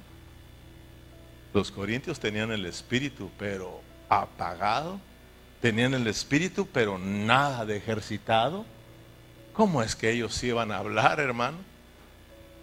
los 1.53 1.71
corintios 1.71 2.19
tenían 2.19 2.51
el 2.51 2.65
Espíritu, 2.65 3.29
pero 3.37 3.81
apagado, 4.09 4.99
tenían 5.61 5.93
el 5.93 6.05
espíritu, 6.07 6.67
pero 6.67 6.97
nada 6.97 7.65
de 7.65 7.77
ejercitado. 7.77 8.65
¿Cómo 9.53 9.81
es 9.83 9.95
que 9.95 10.11
ellos 10.11 10.43
iban 10.43 10.71
a 10.71 10.79
hablar, 10.79 11.19
hermano? 11.19 11.57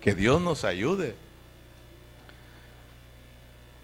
Que 0.02 0.14
Dios 0.14 0.42
nos 0.42 0.64
ayude. 0.64 1.14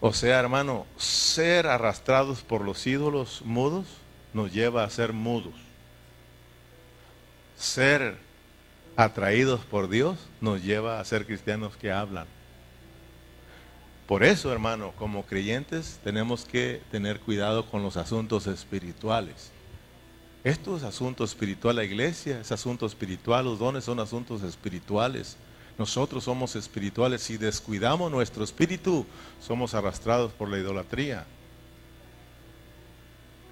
O 0.01 0.13
sea, 0.13 0.39
hermano, 0.39 0.85
ser 0.99 1.67
arrastrados 1.67 2.43
por 2.43 2.61
los 2.61 2.87
ídolos 2.87 3.41
mudos 3.45 3.87
nos 4.35 4.53
lleva 4.53 4.85
a 4.85 4.91
ser 4.91 5.15
mudos. 5.15 5.55
Ser 7.57 8.19
atraídos 8.97 9.61
por 9.65 9.89
Dios 9.89 10.19
nos 10.41 10.63
lleva 10.63 11.01
a 11.01 11.05
ser 11.05 11.25
cristianos 11.25 11.77
que 11.77 11.91
hablan. 11.91 12.27
Por 14.07 14.23
eso, 14.23 14.53
hermano, 14.53 14.93
como 14.99 15.25
creyentes 15.25 15.99
tenemos 16.05 16.45
que 16.45 16.83
tener 16.91 17.21
cuidado 17.21 17.65
con 17.71 17.83
los 17.83 17.97
asuntos 17.97 18.47
espirituales. 18.47 19.51
Estos 20.45 20.83
asuntos 20.83 21.31
espirituales, 21.31 21.77
la 21.77 21.85
iglesia 21.85 22.41
es 22.41 22.53
asunto 22.53 22.85
espiritual, 22.85 23.47
los 23.47 23.59
dones 23.59 23.85
son 23.85 23.99
asuntos 23.99 24.43
espirituales. 24.43 25.39
Nosotros 25.79 26.25
somos 26.25 26.55
espirituales. 26.55 27.23
Si 27.23 27.39
descuidamos 27.39 28.13
nuestro 28.13 28.45
espíritu, 28.45 29.07
somos 29.41 29.73
arrastrados 29.73 30.33
por 30.33 30.51
la 30.51 30.59
idolatría. 30.59 31.25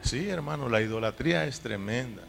Sí, 0.02 0.28
hermano, 0.28 0.68
la 0.68 0.82
idolatría 0.82 1.46
es 1.46 1.60
tremenda. 1.60 2.22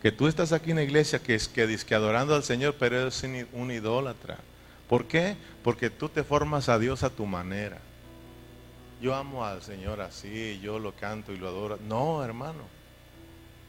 Que 0.00 0.12
tú 0.12 0.28
estás 0.28 0.52
aquí 0.52 0.70
en 0.70 0.76
la 0.76 0.84
iglesia 0.84 1.18
que 1.18 1.34
es 1.34 1.48
que, 1.48 1.76
que 1.84 1.94
adorando 1.96 2.36
al 2.36 2.44
Señor, 2.44 2.76
pero 2.78 3.00
eres 3.00 3.24
un 3.52 3.70
idólatra. 3.72 4.38
¿Por 4.88 5.06
qué? 5.06 5.36
Porque 5.62 5.90
tú 5.90 6.08
te 6.08 6.24
formas 6.24 6.68
a 6.68 6.78
Dios 6.78 7.02
a 7.02 7.10
tu 7.10 7.26
manera. 7.26 7.78
Yo 9.00 9.14
amo 9.14 9.44
al 9.44 9.62
Señor 9.62 10.00
así, 10.00 10.58
yo 10.60 10.78
lo 10.78 10.92
canto 10.92 11.32
y 11.32 11.36
lo 11.36 11.48
adoro. 11.48 11.78
No, 11.86 12.24
hermano. 12.24 12.78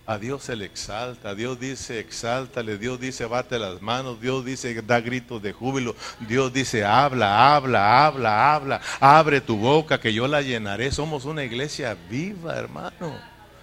A 0.07 0.17
Dios 0.17 0.41
se 0.41 0.55
le 0.55 0.65
exalta, 0.65 1.35
Dios 1.35 1.59
dice 1.59 1.99
exáltale, 1.99 2.79
Dios 2.79 2.99
dice 2.99 3.27
bate 3.27 3.59
las 3.59 3.79
manos, 3.79 4.19
Dios 4.19 4.43
dice 4.43 4.81
da 4.81 5.01
gritos 5.01 5.39
de 5.39 5.53
júbilo, 5.53 5.95
Dios 6.27 6.51
dice 6.51 6.83
habla, 6.83 7.55
habla, 7.55 8.07
habla, 8.07 8.55
habla, 8.55 8.81
abre 8.99 9.39
tu 9.39 9.55
boca 9.55 10.01
que 10.01 10.11
yo 10.11 10.27
la 10.27 10.41
llenaré. 10.41 10.89
Somos 10.89 11.25
una 11.25 11.43
iglesia 11.43 11.95
viva, 12.09 12.57
hermano. 12.57 13.19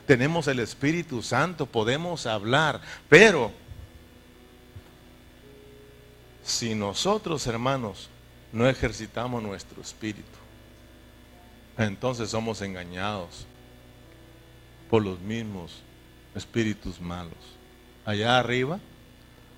Tenemos 0.07 0.47
el 0.47 0.61
Espíritu 0.61 1.21
Santo, 1.21 1.67
podemos 1.67 2.27
hablar, 2.27 2.81
pero 3.09 3.51
si 6.47 6.75
nosotros, 6.75 7.47
hermanos, 7.49 8.09
no 8.53 8.69
ejercitamos 8.69 9.43
nuestro 9.43 9.83
espíritu, 9.83 10.39
entonces 11.77 12.31
somos 12.31 12.63
engañados 12.63 13.47
por 14.89 15.03
los 15.03 15.19
mismos 15.21 15.83
espíritus 16.35 17.01
malos. 17.01 17.35
Allá 18.05 18.39
arriba 18.39 18.79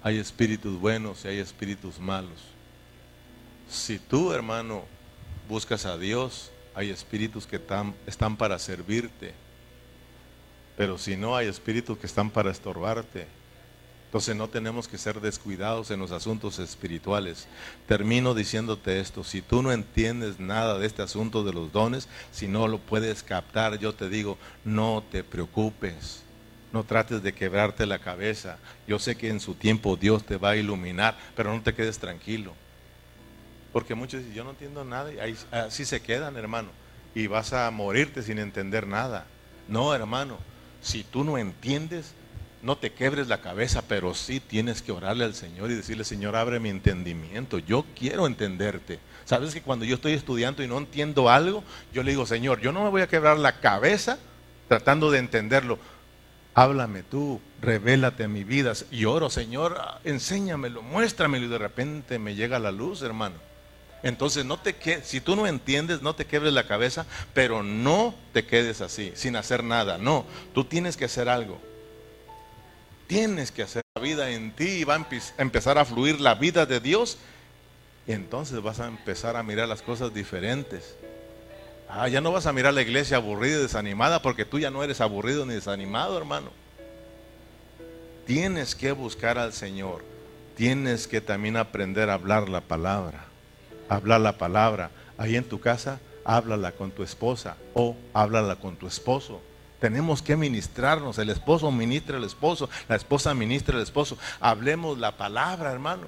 hay 0.03 0.17
espíritus 0.17 0.81
buenos 0.81 1.25
y 1.25 1.29
hay 1.29 1.39
espíritus 1.39 2.01
malos. 2.01 2.41
Si 3.69 3.99
tú, 3.99 4.33
hermano, 4.33 4.85
buscas 5.47 5.85
a 5.85 5.99
Dios, 5.99 6.51
hay 6.75 6.89
espíritus 6.89 7.47
que 7.47 7.61
están, 8.07 8.37
para 8.37 8.59
servirte. 8.59 9.35
Pero 10.77 10.97
si 10.97 11.17
no, 11.17 11.37
hay 11.37 11.49
espíritus 11.49 11.99
que 11.99 12.07
están 12.07 12.31
para 12.31 12.51
estorbarte. 12.51 13.27
Entonces 14.09 14.35
no 14.37 14.49
tenemos 14.49 14.89
que 14.89 14.97
ser 14.97 15.21
descuidados 15.21 15.91
en 15.91 16.01
los 16.01 16.13
asuntos 16.13 16.59
espirituales. 16.59 17.47
Termino 17.87 18.33
diciéndote 18.33 19.01
esto, 19.01 19.23
si 19.23 19.43
tú 19.43 19.63
no 19.63 19.71
entiendes 19.71 20.41
nada 20.41 20.79
de 20.79 20.87
este 20.87 21.03
asunto 21.03 21.45
de 21.45 21.53
los 21.53 21.73
dones, 21.73 22.09
si 22.33 22.49
no 22.49 22.69
lo 22.69 22.79
puedes 22.79 23.23
captar, 23.23 23.79
yo 23.79 23.95
te 23.95 24.09
digo, 24.09 24.39
no 24.65 25.05
te 25.11 25.23
preocupes. 25.25 26.23
No 26.73 26.85
trates 26.85 27.23
de 27.23 27.35
quebrarte 27.35 27.85
la 27.85 27.99
cabeza. 27.99 28.57
Yo 28.87 28.99
sé 28.99 29.15
que 29.15 29.29
en 29.29 29.41
su 29.41 29.55
tiempo 29.55 29.97
Dios 29.97 30.25
te 30.25 30.39
va 30.39 30.51
a 30.51 30.57
iluminar, 30.57 31.15
pero 31.37 31.55
no 31.55 31.63
te 31.63 31.75
quedes 31.75 31.99
tranquilo. 31.99 32.55
Porque 33.75 33.95
muchos 33.95 34.21
dicen, 34.21 34.35
yo 34.35 34.45
no 34.45 34.51
entiendo 34.51 34.87
nada, 34.87 35.13
y 35.13 35.19
ahí, 35.19 35.37
así 35.51 35.85
se 35.85 36.01
quedan, 36.01 36.37
hermano. 36.37 36.71
Y 37.15 37.27
vas 37.27 37.53
a 37.53 37.71
morirte 37.71 38.23
sin 38.23 38.39
entender 38.39 38.87
nada. 38.87 39.27
No, 39.69 39.95
hermano, 39.95 40.39
si 40.81 41.05
tú 41.05 41.25
no 41.25 41.37
entiendes, 41.37 42.15
no 42.63 42.77
te 42.77 42.93
quebres 42.93 43.29
la 43.29 43.41
cabeza, 43.41 43.83
pero 43.87 44.15
sí 44.15 44.41
tienes 44.41 44.83
que 44.83 44.93
orarle 44.93 45.25
al 45.25 45.35
Señor 45.35 45.71
y 45.71 45.75
decirle, 45.75 46.05
Señor, 46.05 46.37
abre 46.37 46.61
mi 46.61 46.69
entendimiento, 46.69 47.59
yo 47.59 47.85
quiero 47.97 48.27
entenderte. 48.27 48.99
Sabes 49.25 49.55
que 49.55 49.63
cuando 49.63 49.85
yo 49.85 49.95
estoy 49.95 50.13
estudiando 50.13 50.63
y 50.63 50.69
no 50.69 50.79
entiendo 50.79 51.29
algo, 51.29 51.63
yo 51.93 52.03
le 52.03 52.11
digo, 52.11 52.27
Señor, 52.27 52.61
yo 52.61 52.73
no 52.73 52.83
me 52.83 52.91
voy 52.91 53.03
a 53.03 53.09
quebrar 53.09 53.39
la 53.39 53.61
cabeza 53.61 54.19
tratando 54.69 55.11
de 55.11 55.19
entenderlo. 55.19 55.79
Háblame 56.55 57.03
tú, 57.03 57.41
revélate 57.61 58.25
a 58.25 58.29
mi 58.29 58.43
vida. 58.43 58.73
Y 58.91 59.05
oro, 59.05 59.31
Señor, 59.31 59.81
enséñamelo, 60.05 60.83
muéstramelo. 60.83 61.47
Y 61.47 61.49
de 61.49 61.59
repente 61.59 62.19
me 62.19 62.35
llega 62.35 62.59
la 62.59 62.73
luz, 62.73 63.03
hermano. 63.03 63.37
Entonces, 64.03 64.45
no 64.45 64.59
te 64.59 64.77
que, 64.77 65.03
si 65.03 65.21
tú 65.21 65.37
no 65.37 65.47
entiendes, 65.47 66.03
no 66.03 66.15
te 66.15 66.25
quebres 66.25 66.53
la 66.53 66.67
cabeza, 66.67 67.07
pero 67.35 67.63
no 67.63 68.15
te 68.33 68.47
quedes 68.47 68.81
así, 68.81 69.13
sin 69.15 69.37
hacer 69.37 69.65
nada. 69.65 69.99
No, 69.99 70.25
tú 70.55 70.65
tienes 70.65 70.97
que 70.97 71.05
hacer 71.05 71.29
algo. 71.29 71.61
Tienes 73.09 73.51
que 73.51 73.63
hacer 73.63 73.83
la 73.97 74.03
vida 74.03 74.31
en 74.31 74.53
ti 74.53 74.69
y 74.69 74.85
va 74.85 74.95
a 74.95 75.07
empezar 75.39 75.79
a 75.79 75.87
fluir 75.87 76.21
la 76.21 76.35
vida 76.35 76.67
de 76.67 76.79
Dios. 76.79 77.17
Y 78.07 78.13
entonces 78.13 78.63
vas 78.63 78.81
a 78.81 78.87
empezar 78.87 79.35
a 79.35 79.43
mirar 79.43 79.67
las 79.67 79.81
cosas 79.81 80.13
diferentes. 80.13 80.95
Ah, 81.89 82.07
ya 82.09 82.21
no 82.21 82.33
vas 82.33 82.45
a 82.45 82.53
mirar 82.53 82.75
la 82.75 82.83
iglesia 82.83 83.17
aburrida 83.17 83.57
y 83.59 83.63
desanimada 83.63 84.21
porque 84.21 84.45
tú 84.45 84.59
ya 84.59 84.71
no 84.71 84.85
eres 84.85 85.01
aburrido 85.01 85.47
ni 85.47 85.55
desanimado, 85.55 86.19
hermano. 86.19 86.51
Tienes 88.27 88.75
que 88.75 88.93
buscar 88.93 89.39
al 89.39 89.55
Señor. 89.55 90.05
Tienes 90.55 91.09
que 91.09 91.23
también 91.23 91.57
aprender 91.57 92.11
a 92.11 92.15
hablar 92.15 92.51
la 92.51 92.61
palabra. 92.61 93.25
Hablar 93.89 94.21
la 94.21 94.37
palabra. 94.37 94.91
Ahí 95.17 95.35
en 95.37 95.45
tu 95.45 95.61
casa, 95.61 95.99
háblala 96.27 96.73
con 96.73 96.91
tu 96.91 97.03
esposa 97.03 97.57
o 97.73 97.97
háblala 98.13 98.57
con 98.57 98.77
tu 98.77 98.87
esposo. 98.87 99.41
Tenemos 99.81 100.23
que 100.23 100.37
ministrarnos. 100.37 101.19
El 101.19 101.31
esposo 101.31 101.71
ministra 101.71 102.17
al 102.17 102.25
esposo, 102.25 102.69
la 102.89 102.97
esposa 102.97 103.35
ministra 103.35 103.77
al 103.77 103.83
esposo. 103.83 104.19
Hablemos 104.41 104.99
la 104.99 105.17
palabra, 105.17 105.73
hermano. 105.73 106.07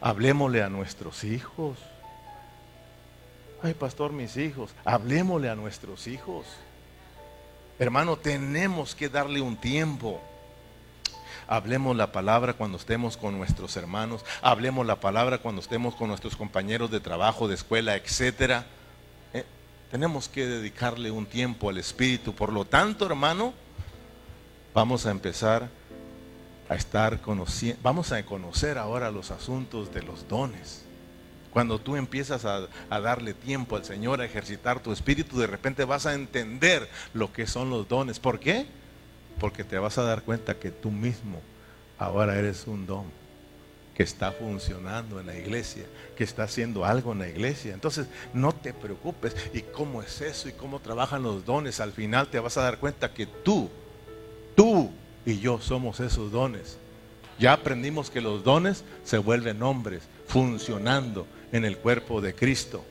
Hablemosle 0.00 0.62
a 0.62 0.68
nuestros 0.68 1.24
hijos. 1.24 1.78
Ay, 3.62 3.74
pastor, 3.74 4.12
mis 4.12 4.36
hijos. 4.36 4.74
Hablemosle 4.84 5.48
a 5.48 5.54
nuestros 5.54 6.06
hijos. 6.06 6.46
Hermano, 7.78 8.16
tenemos 8.16 8.94
que 8.94 9.08
darle 9.08 9.40
un 9.40 9.56
tiempo. 9.56 10.20
Hablemos 11.46 11.96
la 11.96 12.12
palabra 12.12 12.54
cuando 12.54 12.78
estemos 12.78 13.16
con 13.16 13.36
nuestros 13.36 13.76
hermanos. 13.76 14.24
Hablemos 14.42 14.86
la 14.86 15.00
palabra 15.00 15.38
cuando 15.38 15.60
estemos 15.60 15.94
con 15.94 16.08
nuestros 16.08 16.36
compañeros 16.36 16.90
de 16.90 17.00
trabajo, 17.00 17.48
de 17.48 17.54
escuela, 17.54 17.96
etcétera. 17.96 18.66
Tenemos 19.94 20.28
que 20.28 20.44
dedicarle 20.44 21.12
un 21.12 21.24
tiempo 21.24 21.70
al 21.70 21.78
Espíritu. 21.78 22.34
Por 22.34 22.52
lo 22.52 22.64
tanto, 22.64 23.06
hermano, 23.06 23.54
vamos 24.74 25.06
a 25.06 25.12
empezar 25.12 25.70
a 26.68 26.74
estar 26.74 27.20
conociendo, 27.20 27.78
vamos 27.80 28.10
a 28.10 28.20
conocer 28.26 28.76
ahora 28.76 29.12
los 29.12 29.30
asuntos 29.30 29.94
de 29.94 30.02
los 30.02 30.26
dones. 30.26 30.84
Cuando 31.52 31.78
tú 31.78 31.94
empiezas 31.94 32.44
a, 32.44 32.66
a, 32.90 33.00
darle 33.00 33.34
tiempo 33.34 33.76
al 33.76 33.84
Señor, 33.84 34.20
a 34.20 34.24
ejercitar 34.24 34.80
tu 34.80 34.90
espíritu, 34.90 35.38
de 35.38 35.46
repente 35.46 35.84
vas 35.84 36.06
a 36.06 36.14
entender 36.14 36.88
lo 37.12 37.32
que 37.32 37.46
son 37.46 37.70
los 37.70 37.86
dones. 37.86 38.18
¿Por 38.18 38.40
qué? 38.40 38.66
Porque 39.38 39.62
te 39.62 39.78
vas 39.78 39.96
a 39.96 40.02
dar 40.02 40.22
cuenta 40.22 40.58
que 40.58 40.72
tú 40.72 40.90
mismo 40.90 41.40
ahora 41.98 42.36
eres 42.36 42.66
un 42.66 42.84
don 42.84 43.23
que 43.94 44.02
está 44.02 44.32
funcionando 44.32 45.20
en 45.20 45.26
la 45.26 45.36
iglesia, 45.36 45.84
que 46.16 46.24
está 46.24 46.42
haciendo 46.42 46.84
algo 46.84 47.12
en 47.12 47.20
la 47.20 47.28
iglesia. 47.28 47.72
Entonces, 47.72 48.06
no 48.32 48.52
te 48.52 48.72
preocupes. 48.72 49.36
¿Y 49.52 49.60
cómo 49.62 50.02
es 50.02 50.20
eso? 50.20 50.48
¿Y 50.48 50.52
cómo 50.52 50.80
trabajan 50.80 51.22
los 51.22 51.44
dones? 51.44 51.80
Al 51.80 51.92
final 51.92 52.28
te 52.28 52.40
vas 52.40 52.56
a 52.56 52.62
dar 52.62 52.78
cuenta 52.78 53.14
que 53.14 53.26
tú, 53.26 53.70
tú 54.56 54.90
y 55.24 55.38
yo 55.38 55.60
somos 55.60 56.00
esos 56.00 56.32
dones. 56.32 56.78
Ya 57.38 57.52
aprendimos 57.52 58.10
que 58.10 58.20
los 58.20 58.44
dones 58.44 58.84
se 59.04 59.18
vuelven 59.18 59.62
hombres 59.62 60.02
funcionando 60.26 61.26
en 61.52 61.64
el 61.64 61.78
cuerpo 61.78 62.20
de 62.20 62.34
Cristo. 62.34 62.84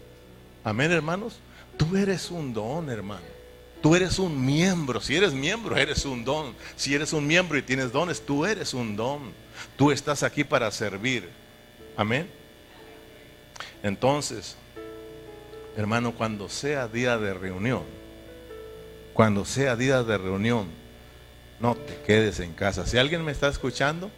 Amén, 0.63 0.91
hermanos. 0.91 1.39
Tú 1.77 1.97
eres 1.97 2.31
un 2.31 2.53
don, 2.53 2.89
hermano. 2.89 3.33
Tú 3.81 3.95
eres 3.95 4.19
un 4.19 4.45
miembro. 4.45 5.01
Si 5.01 5.15
eres 5.15 5.33
miembro, 5.33 5.75
eres 5.75 6.05
un 6.05 6.23
don. 6.23 6.55
Si 6.77 6.93
eres 6.95 7.11
un 7.11 7.27
miembro 7.27 7.57
y 7.57 7.61
tienes 7.61 7.91
dones, 7.91 8.25
tú 8.25 8.45
eres 8.45 8.73
un 8.73 8.95
don. 8.95 9.42
Tú 9.75 9.91
estás 9.91 10.23
aquí 10.23 10.43
para 10.43 10.69
servir. 10.71 11.29
Amén. 11.95 12.29
Entonces, 13.81 14.55
hermano, 15.75 16.13
cuando 16.13 16.49
sea 16.49 16.87
día 16.87 17.17
de 17.17 17.33
reunión, 17.33 17.83
cuando 19.13 19.45
sea 19.45 19.75
día 19.75 20.03
de 20.03 20.17
reunión, 20.17 20.67
no 21.59 21.75
te 21.75 21.95
quedes 22.01 22.39
en 22.39 22.53
casa. 22.53 22.85
Si 22.85 22.97
alguien 22.97 23.23
me 23.23 23.31
está 23.31 23.47
escuchando, 23.47 24.09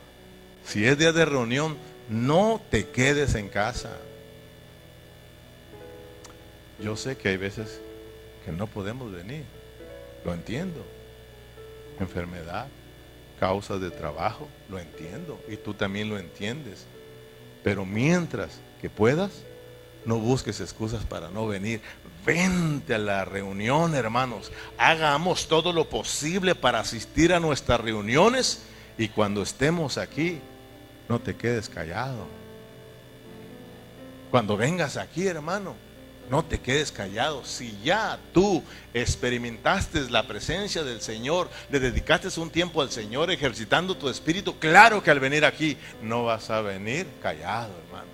si 0.65 0.85
es 0.85 0.97
día 0.97 1.11
de 1.11 1.25
reunión, 1.25 1.77
no 2.09 2.61
te 2.69 2.87
quedes 2.87 3.35
en 3.35 3.49
casa. 3.49 3.91
Yo 6.79 6.95
sé 6.95 7.17
que 7.17 7.29
hay 7.29 7.37
veces 7.37 7.79
que 8.45 8.51
no 8.51 8.67
podemos 8.67 9.11
venir. 9.11 9.43
Lo 10.23 10.33
entiendo. 10.33 10.83
Enfermedad, 11.99 12.67
causas 13.39 13.81
de 13.81 13.91
trabajo, 13.91 14.47
lo 14.69 14.79
entiendo. 14.79 15.39
Y 15.47 15.57
tú 15.57 15.73
también 15.73 16.09
lo 16.09 16.17
entiendes. 16.17 16.86
Pero 17.63 17.86
mientras 17.86 18.59
que 18.81 18.89
puedas, 18.89 19.31
no 20.05 20.19
busques 20.19 20.59
excusas 20.61 21.03
para 21.03 21.29
no 21.29 21.47
venir. 21.47 21.81
Vente 22.25 22.95
a 22.95 22.99
la 22.99 23.25
reunión, 23.25 23.95
hermanos. 23.95 24.51
Hagamos 24.77 25.47
todo 25.47 25.73
lo 25.73 25.89
posible 25.89 26.55
para 26.55 26.79
asistir 26.79 27.33
a 27.33 27.39
nuestras 27.39 27.79
reuniones. 27.79 28.63
Y 28.97 29.09
cuando 29.09 29.41
estemos 29.41 29.97
aquí, 29.97 30.39
no 31.09 31.19
te 31.19 31.36
quedes 31.36 31.69
callado. 31.69 32.27
Cuando 34.31 34.57
vengas 34.57 34.97
aquí, 34.97 35.27
hermano, 35.27 35.75
no 36.30 36.43
te 36.43 36.59
quedes 36.59 36.91
callado. 36.91 37.45
Si 37.45 37.78
ya 37.84 38.19
tú 38.34 38.63
experimentaste 38.93 40.09
la 40.09 40.28
presencia 40.28 40.84
del 40.84 41.01
Señor, 41.01 41.49
le 41.69 41.80
dedicaste 41.80 42.39
un 42.39 42.49
tiempo 42.49 42.82
al 42.82 42.91
Señor 42.91 43.32
ejercitando 43.32 43.95
tu 43.95 44.09
espíritu, 44.09 44.57
claro 44.57 45.03
que 45.03 45.11
al 45.11 45.19
venir 45.19 45.45
aquí 45.45 45.78
no 46.01 46.26
vas 46.26 46.49
a 46.49 46.61
venir 46.61 47.07
callado, 47.21 47.71
hermano. 47.86 48.09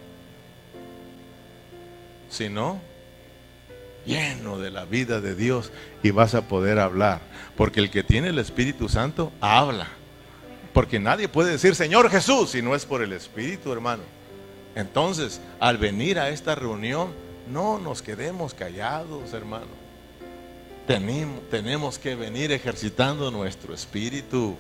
Sino 2.30 2.82
lleno 4.06 4.58
de 4.58 4.72
la 4.72 4.86
vida 4.86 5.22
de 5.22 5.36
Dios 5.36 5.72
y 6.04 6.12
vas 6.12 6.36
a 6.36 6.48
poder 6.48 6.80
hablar. 6.80 7.22
Porque 7.56 7.80
el 7.80 7.90
que 7.90 8.04
tiene 8.04 8.30
el 8.30 8.40
Espíritu 8.40 8.90
Santo 8.90 9.32
habla. 9.42 9.88
Porque 10.74 11.00
nadie 11.00 11.28
puede 11.28 11.52
decir 11.52 11.76
Señor 11.76 12.10
Jesús 12.10 12.52
si 12.52 12.62
no 12.62 12.76
es 12.76 12.86
por 12.86 13.02
el 13.02 13.14
Espíritu, 13.14 13.72
hermano. 13.72 14.04
Entonces, 14.76 15.42
al 15.60 15.78
venir 15.78 16.18
a 16.18 16.30
esta 16.30 16.56
reunión, 16.56 17.14
no 17.52 17.80
nos 17.80 18.02
quedemos 18.02 18.54
callados, 18.54 19.34
hermano. 19.34 19.82
Tenemos, 20.88 22.00
que 22.00 22.16
venir 22.16 22.52
ejercitando 22.52 23.32
nuestro 23.32 23.74
espíritu. 23.74 24.58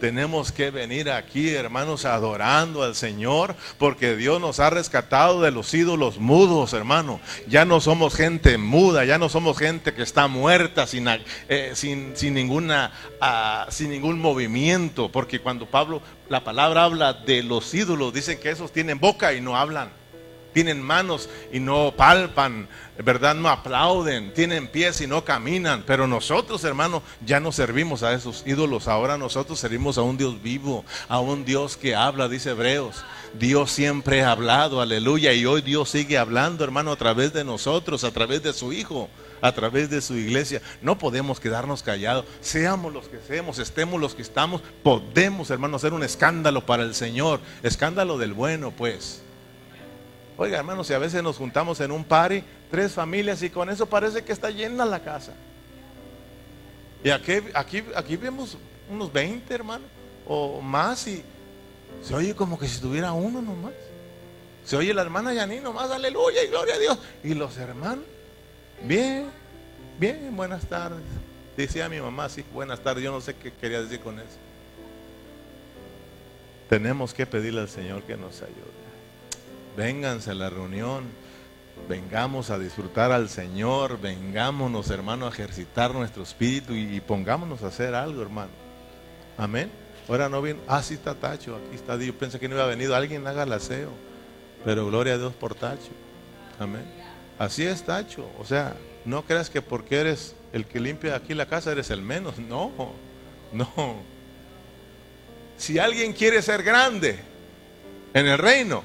Tenemos 0.00 0.50
que 0.50 0.70
venir 0.70 1.10
aquí, 1.10 1.50
hermanos, 1.50 2.04
adorando 2.04 2.82
al 2.82 2.94
Señor, 2.94 3.54
porque 3.78 4.16
Dios 4.16 4.40
nos 4.40 4.60
ha 4.60 4.70
rescatado 4.70 5.42
de 5.42 5.50
los 5.50 5.72
ídolos 5.74 6.18
mudos, 6.18 6.72
hermano. 6.72 7.20
Ya 7.46 7.64
no 7.64 7.80
somos 7.80 8.14
gente 8.14 8.58
muda, 8.58 9.04
ya 9.04 9.18
no 9.18 9.28
somos 9.28 9.58
gente 9.58 9.94
que 9.94 10.02
está 10.02 10.26
muerta 10.26 10.86
sin, 10.86 11.06
eh, 11.48 11.74
ninguna, 12.22 12.92
ah, 13.20 13.66
sin 13.70 13.90
ningún 13.90 14.20
movimiento, 14.20 15.10
porque 15.10 15.40
cuando 15.40 15.66
Pablo, 15.66 16.02
la 16.28 16.42
palabra 16.42 16.84
habla 16.84 17.12
de 17.12 17.42
los 17.42 17.72
ídolos, 17.74 18.12
dicen 18.12 18.40
que 18.40 18.50
esos 18.50 18.72
tienen 18.72 18.98
boca 18.98 19.32
y 19.32 19.40
no 19.40 19.56
hablan 19.56 19.97
tienen 20.58 20.82
manos 20.82 21.30
y 21.52 21.60
no 21.60 21.94
palpan, 21.96 22.66
¿verdad? 23.04 23.36
No 23.36 23.48
aplauden, 23.48 24.34
tienen 24.34 24.66
pies 24.66 25.00
y 25.00 25.06
no 25.06 25.24
caminan. 25.24 25.84
Pero 25.86 26.08
nosotros, 26.08 26.64
hermano, 26.64 27.00
ya 27.24 27.38
no 27.38 27.52
servimos 27.52 28.02
a 28.02 28.12
esos 28.12 28.42
ídolos. 28.44 28.88
Ahora 28.88 29.16
nosotros 29.16 29.60
servimos 29.60 29.98
a 29.98 30.02
un 30.02 30.16
Dios 30.16 30.42
vivo, 30.42 30.84
a 31.08 31.20
un 31.20 31.44
Dios 31.44 31.76
que 31.76 31.94
habla, 31.94 32.28
dice 32.28 32.50
Hebreos. 32.50 33.04
Dios 33.38 33.70
siempre 33.70 34.24
ha 34.24 34.32
hablado, 34.32 34.80
aleluya. 34.80 35.32
Y 35.32 35.46
hoy 35.46 35.62
Dios 35.62 35.90
sigue 35.90 36.18
hablando, 36.18 36.64
hermano, 36.64 36.90
a 36.90 36.96
través 36.96 37.32
de 37.32 37.44
nosotros, 37.44 38.02
a 38.02 38.10
través 38.10 38.42
de 38.42 38.52
su 38.52 38.72
Hijo 38.72 39.08
a 39.40 39.52
través 39.52 39.88
de 39.88 40.00
su 40.00 40.16
iglesia. 40.16 40.60
No 40.82 40.98
podemos 40.98 41.38
quedarnos 41.38 41.84
callados. 41.84 42.24
Seamos 42.40 42.92
los 42.92 43.06
que 43.06 43.20
seamos, 43.20 43.60
estemos 43.60 44.00
los 44.00 44.16
que 44.16 44.22
estamos. 44.22 44.60
Podemos, 44.82 45.50
hermano, 45.50 45.76
hacer 45.76 45.92
un 45.92 46.02
escándalo 46.02 46.66
para 46.66 46.82
el 46.82 46.96
Señor. 46.96 47.38
Escándalo 47.62 48.18
del 48.18 48.32
bueno, 48.32 48.72
pues. 48.72 49.22
Oiga, 50.40 50.56
hermanos, 50.56 50.86
si 50.86 50.94
a 50.94 50.98
veces 50.98 51.20
nos 51.20 51.36
juntamos 51.36 51.80
en 51.80 51.90
un 51.90 52.04
party, 52.04 52.44
tres 52.70 52.92
familias, 52.92 53.42
y 53.42 53.50
con 53.50 53.68
eso 53.68 53.86
parece 53.86 54.22
que 54.22 54.32
está 54.32 54.50
llena 54.50 54.84
la 54.84 55.00
casa. 55.00 55.34
Y 57.02 57.10
aquí, 57.10 57.32
aquí, 57.54 57.82
aquí 57.96 58.16
vemos 58.16 58.56
unos 58.88 59.12
20, 59.12 59.52
hermano, 59.52 59.84
o 60.24 60.60
más, 60.60 61.08
y 61.08 61.24
se 62.04 62.14
oye 62.14 62.36
como 62.36 62.56
que 62.56 62.68
si 62.68 62.76
estuviera 62.76 63.12
uno 63.12 63.42
nomás. 63.42 63.72
Se 64.64 64.76
oye 64.76 64.94
la 64.94 65.02
hermana 65.02 65.34
Yaní 65.34 65.58
nomás, 65.58 65.90
aleluya 65.90 66.44
y 66.44 66.46
gloria 66.46 66.76
a 66.76 66.78
Dios. 66.78 66.98
Y 67.24 67.34
los 67.34 67.56
hermanos, 67.56 68.04
bien, 68.84 69.26
bien, 69.98 70.36
buenas 70.36 70.66
tardes. 70.66 71.02
Decía 71.56 71.88
mi 71.88 72.00
mamá, 72.00 72.28
sí, 72.28 72.44
buenas 72.52 72.78
tardes. 72.78 73.02
Yo 73.02 73.10
no 73.10 73.20
sé 73.20 73.34
qué 73.34 73.52
quería 73.52 73.82
decir 73.82 73.98
con 73.98 74.20
eso. 74.20 74.38
Tenemos 76.68 77.12
que 77.12 77.26
pedirle 77.26 77.62
al 77.62 77.68
Señor 77.68 78.04
que 78.04 78.16
nos 78.16 78.40
ayude. 78.42 78.87
Vénganse 79.78 80.32
a 80.32 80.34
la 80.34 80.50
reunión. 80.50 81.04
Vengamos 81.88 82.50
a 82.50 82.58
disfrutar 82.58 83.12
al 83.12 83.28
Señor. 83.28 84.00
Vengámonos, 84.00 84.90
hermano, 84.90 85.26
a 85.26 85.28
ejercitar 85.28 85.94
nuestro 85.94 86.24
espíritu 86.24 86.74
y, 86.74 87.00
pongámonos 87.00 87.62
a 87.62 87.68
hacer 87.68 87.94
algo, 87.94 88.20
hermano. 88.20 88.50
Amén. 89.36 89.70
Ahora 90.08 90.28
no 90.28 90.42
viene. 90.42 90.58
Ah, 90.66 90.82
sí 90.82 90.94
está 90.94 91.14
Tacho. 91.14 91.54
Aquí 91.54 91.76
está. 91.76 91.94
Yo 91.94 92.12
pensé 92.18 92.40
que 92.40 92.48
no 92.48 92.56
iba 92.56 92.64
a 92.64 92.66
venir. 92.66 92.92
Alguien 92.92 93.24
haga 93.28 93.44
el 93.44 93.52
aseo. 93.52 93.90
Pero 94.64 94.84
gloria 94.86 95.14
a 95.14 95.18
Dios 95.18 95.32
por 95.34 95.54
Tacho. 95.54 95.92
Amén. 96.58 96.82
Así 97.38 97.64
es 97.64 97.84
Tacho. 97.84 98.28
O 98.40 98.44
sea, 98.44 98.74
no 99.04 99.22
creas 99.22 99.48
que 99.48 99.62
porque 99.62 100.00
eres 100.00 100.34
el 100.52 100.66
que 100.66 100.80
limpia 100.80 101.14
aquí 101.14 101.34
la 101.34 101.46
casa 101.46 101.70
eres 101.70 101.90
el 101.90 102.02
menos. 102.02 102.36
No, 102.40 102.72
no. 103.52 104.02
Si 105.56 105.78
alguien 105.78 106.14
quiere 106.14 106.42
ser 106.42 106.64
grande 106.64 107.20
en 108.12 108.26
el 108.26 108.38
reino, 108.38 108.82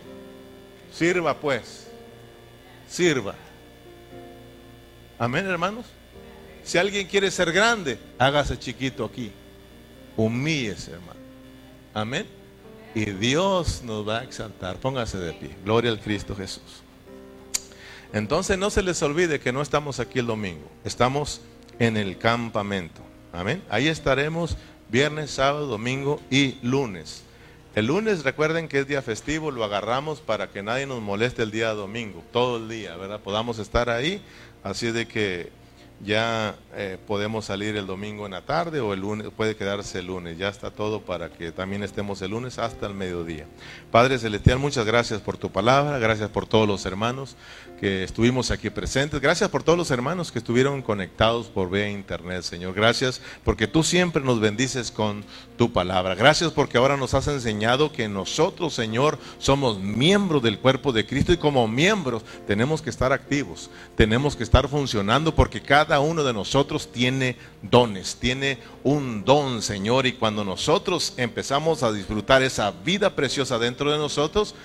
sirva 0.93 1.39
pues. 1.39 1.87
Sirva. 2.87 3.35
Amén, 5.17 5.45
hermanos. 5.45 5.85
Si 6.63 6.77
alguien 6.77 7.07
quiere 7.07 7.29
ser 7.31 7.51
grande, 7.51 7.97
hágase 8.17 8.57
chiquito 8.57 9.05
aquí. 9.05 9.31
Humíllese, 10.15 10.91
hermano. 10.91 11.19
Amén. 11.93 12.25
Y 12.95 13.05
Dios 13.05 13.81
nos 13.83 14.07
va 14.07 14.19
a 14.19 14.23
exaltar. 14.23 14.77
Póngase 14.77 15.17
de 15.17 15.33
pie. 15.33 15.55
Gloria 15.63 15.91
al 15.91 15.99
Cristo 15.99 16.35
Jesús. 16.35 16.83
Entonces 18.13 18.57
no 18.57 18.69
se 18.69 18.83
les 18.83 19.01
olvide 19.01 19.39
que 19.39 19.51
no 19.51 19.61
estamos 19.61 19.99
aquí 19.99 20.19
el 20.19 20.27
domingo. 20.27 20.69
Estamos 20.85 21.41
en 21.79 21.97
el 21.97 22.17
campamento. 22.17 23.01
Amén. 23.31 23.63
Ahí 23.69 23.87
estaremos 23.87 24.55
viernes, 24.89 25.31
sábado, 25.31 25.65
domingo 25.65 26.21
y 26.29 26.59
lunes. 26.61 27.23
El 27.75 27.87
lunes 27.87 28.23
recuerden 28.23 28.67
que 28.67 28.79
es 28.79 28.87
día 28.87 29.01
festivo, 29.01 29.49
lo 29.49 29.63
agarramos 29.63 30.21
para 30.21 30.51
que 30.51 30.61
nadie 30.61 30.85
nos 30.85 31.01
moleste 31.01 31.41
el 31.41 31.49
día 31.49 31.73
domingo, 31.73 32.23
todo 32.31 32.57
el 32.57 32.69
día, 32.69 32.95
¿verdad? 32.97 33.19
Podamos 33.19 33.57
estar 33.57 33.89
ahí, 33.89 34.21
así 34.63 34.91
de 34.91 35.07
que 35.07 35.51
ya 36.01 36.55
eh, 36.75 36.97
podemos 37.07 37.45
salir 37.45 37.75
el 37.75 37.87
domingo 37.87 38.25
en 38.25 38.33
la 38.33 38.41
tarde 38.41 38.79
o 38.79 38.93
el 38.93 39.01
lunes, 39.01 39.27
puede 39.35 39.55
quedarse 39.55 39.99
el 39.99 40.07
lunes, 40.07 40.37
ya 40.37 40.49
está 40.49 40.71
todo 40.71 41.01
para 41.01 41.29
que 41.29 41.51
también 41.51 41.83
estemos 41.83 42.21
el 42.21 42.31
lunes 42.31 42.59
hasta 42.59 42.87
el 42.87 42.93
mediodía. 42.93 43.45
Padre 43.91 44.19
Celestial, 44.19 44.59
muchas 44.59 44.85
gracias 44.85 45.21
por 45.21 45.37
tu 45.37 45.51
palabra, 45.51 45.99
gracias 45.99 46.29
por 46.29 46.45
todos 46.45 46.67
los 46.67 46.85
hermanos 46.85 47.37
que 47.83 48.03
estuvimos 48.03 48.49
aquí 48.49 48.69
presentes. 48.69 49.19
Gracias 49.19 49.49
por 49.49 49.61
todos 49.61 49.77
los 49.77 49.91
hermanos 49.91 50.31
que 50.31 50.39
estuvieron 50.39 50.81
conectados 50.81 51.47
por 51.47 51.69
vía 51.69 51.89
internet, 51.89 52.43
Señor. 52.43 52.73
Gracias 52.73 53.19
porque 53.43 53.67
tú 53.67 53.83
siempre 53.83 54.23
nos 54.23 54.39
bendices 54.39 54.89
con 54.89 55.25
tu 55.57 55.73
palabra. 55.73 56.15
Gracias 56.15 56.53
porque 56.53 56.77
ahora 56.77 56.95
nos 56.95 57.13
has 57.13 57.27
enseñado 57.27 57.91
que 57.91 58.07
nosotros, 58.07 58.73
Señor, 58.73 59.19
somos 59.37 59.79
miembros 59.79 60.41
del 60.41 60.59
cuerpo 60.59 60.93
de 60.93 61.05
Cristo 61.05 61.33
y 61.33 61.37
como 61.37 61.67
miembros 61.67 62.23
tenemos 62.47 62.81
que 62.81 62.89
estar 62.89 63.11
activos, 63.11 63.69
tenemos 63.97 64.37
que 64.37 64.43
estar 64.43 64.69
funcionando 64.69 65.35
porque 65.35 65.61
cada 65.85 65.99
uno 65.99 66.23
de 66.23 66.33
nosotros 66.33 66.91
tiene 66.91 67.37
dones, 67.61 68.17
tiene 68.19 68.59
un 68.83 69.23
don, 69.23 69.61
Señor, 69.61 70.05
y 70.05 70.13
cuando 70.13 70.43
nosotros 70.43 71.13
empezamos 71.17 71.83
a 71.83 71.91
disfrutar 71.91 72.43
esa 72.43 72.71
vida 72.71 73.15
preciosa 73.15 73.59
dentro 73.59 73.91
de 73.91 73.97
nosotros, 73.97 74.55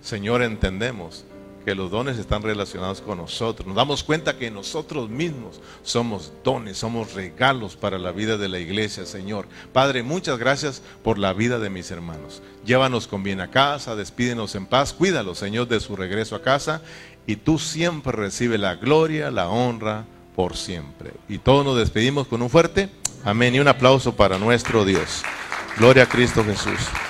Señor, 0.00 0.42
entendemos 0.42 1.24
que 1.64 1.74
los 1.74 1.90
dones 1.90 2.18
están 2.18 2.42
relacionados 2.42 3.02
con 3.02 3.18
nosotros. 3.18 3.66
Nos 3.66 3.76
damos 3.76 4.02
cuenta 4.02 4.38
que 4.38 4.50
nosotros 4.50 5.10
mismos 5.10 5.60
somos 5.82 6.32
dones, 6.42 6.78
somos 6.78 7.12
regalos 7.12 7.76
para 7.76 7.98
la 7.98 8.10
vida 8.10 8.38
de 8.38 8.48
la 8.48 8.58
iglesia, 8.58 9.04
Señor. 9.04 9.46
Padre, 9.72 10.02
muchas 10.02 10.38
gracias 10.38 10.82
por 11.02 11.18
la 11.18 11.34
vida 11.34 11.58
de 11.58 11.68
mis 11.68 11.90
hermanos. 11.90 12.42
Llévanos 12.64 13.06
con 13.06 13.22
bien 13.22 13.42
a 13.42 13.50
casa, 13.50 13.96
despídenos 13.96 14.54
en 14.54 14.64
paz, 14.64 14.94
cuídalos, 14.94 15.36
Señor, 15.38 15.68
de 15.68 15.80
su 15.80 15.94
regreso 15.94 16.36
a 16.36 16.42
casa. 16.42 16.80
Y 17.26 17.36
tú 17.36 17.58
siempre 17.58 18.12
recibes 18.12 18.58
la 18.58 18.76
gloria, 18.76 19.30
la 19.30 19.50
honra 19.50 20.06
por 20.38 20.56
siempre. 20.56 21.14
Y 21.28 21.38
todos 21.38 21.64
nos 21.64 21.76
despedimos 21.76 22.28
con 22.28 22.42
un 22.42 22.48
fuerte 22.48 22.88
amén 23.24 23.56
y 23.56 23.58
un 23.58 23.66
aplauso 23.66 24.14
para 24.14 24.38
nuestro 24.38 24.84
Dios. 24.84 25.24
Gloria 25.78 26.04
a 26.04 26.08
Cristo 26.08 26.44
Jesús. 26.44 26.78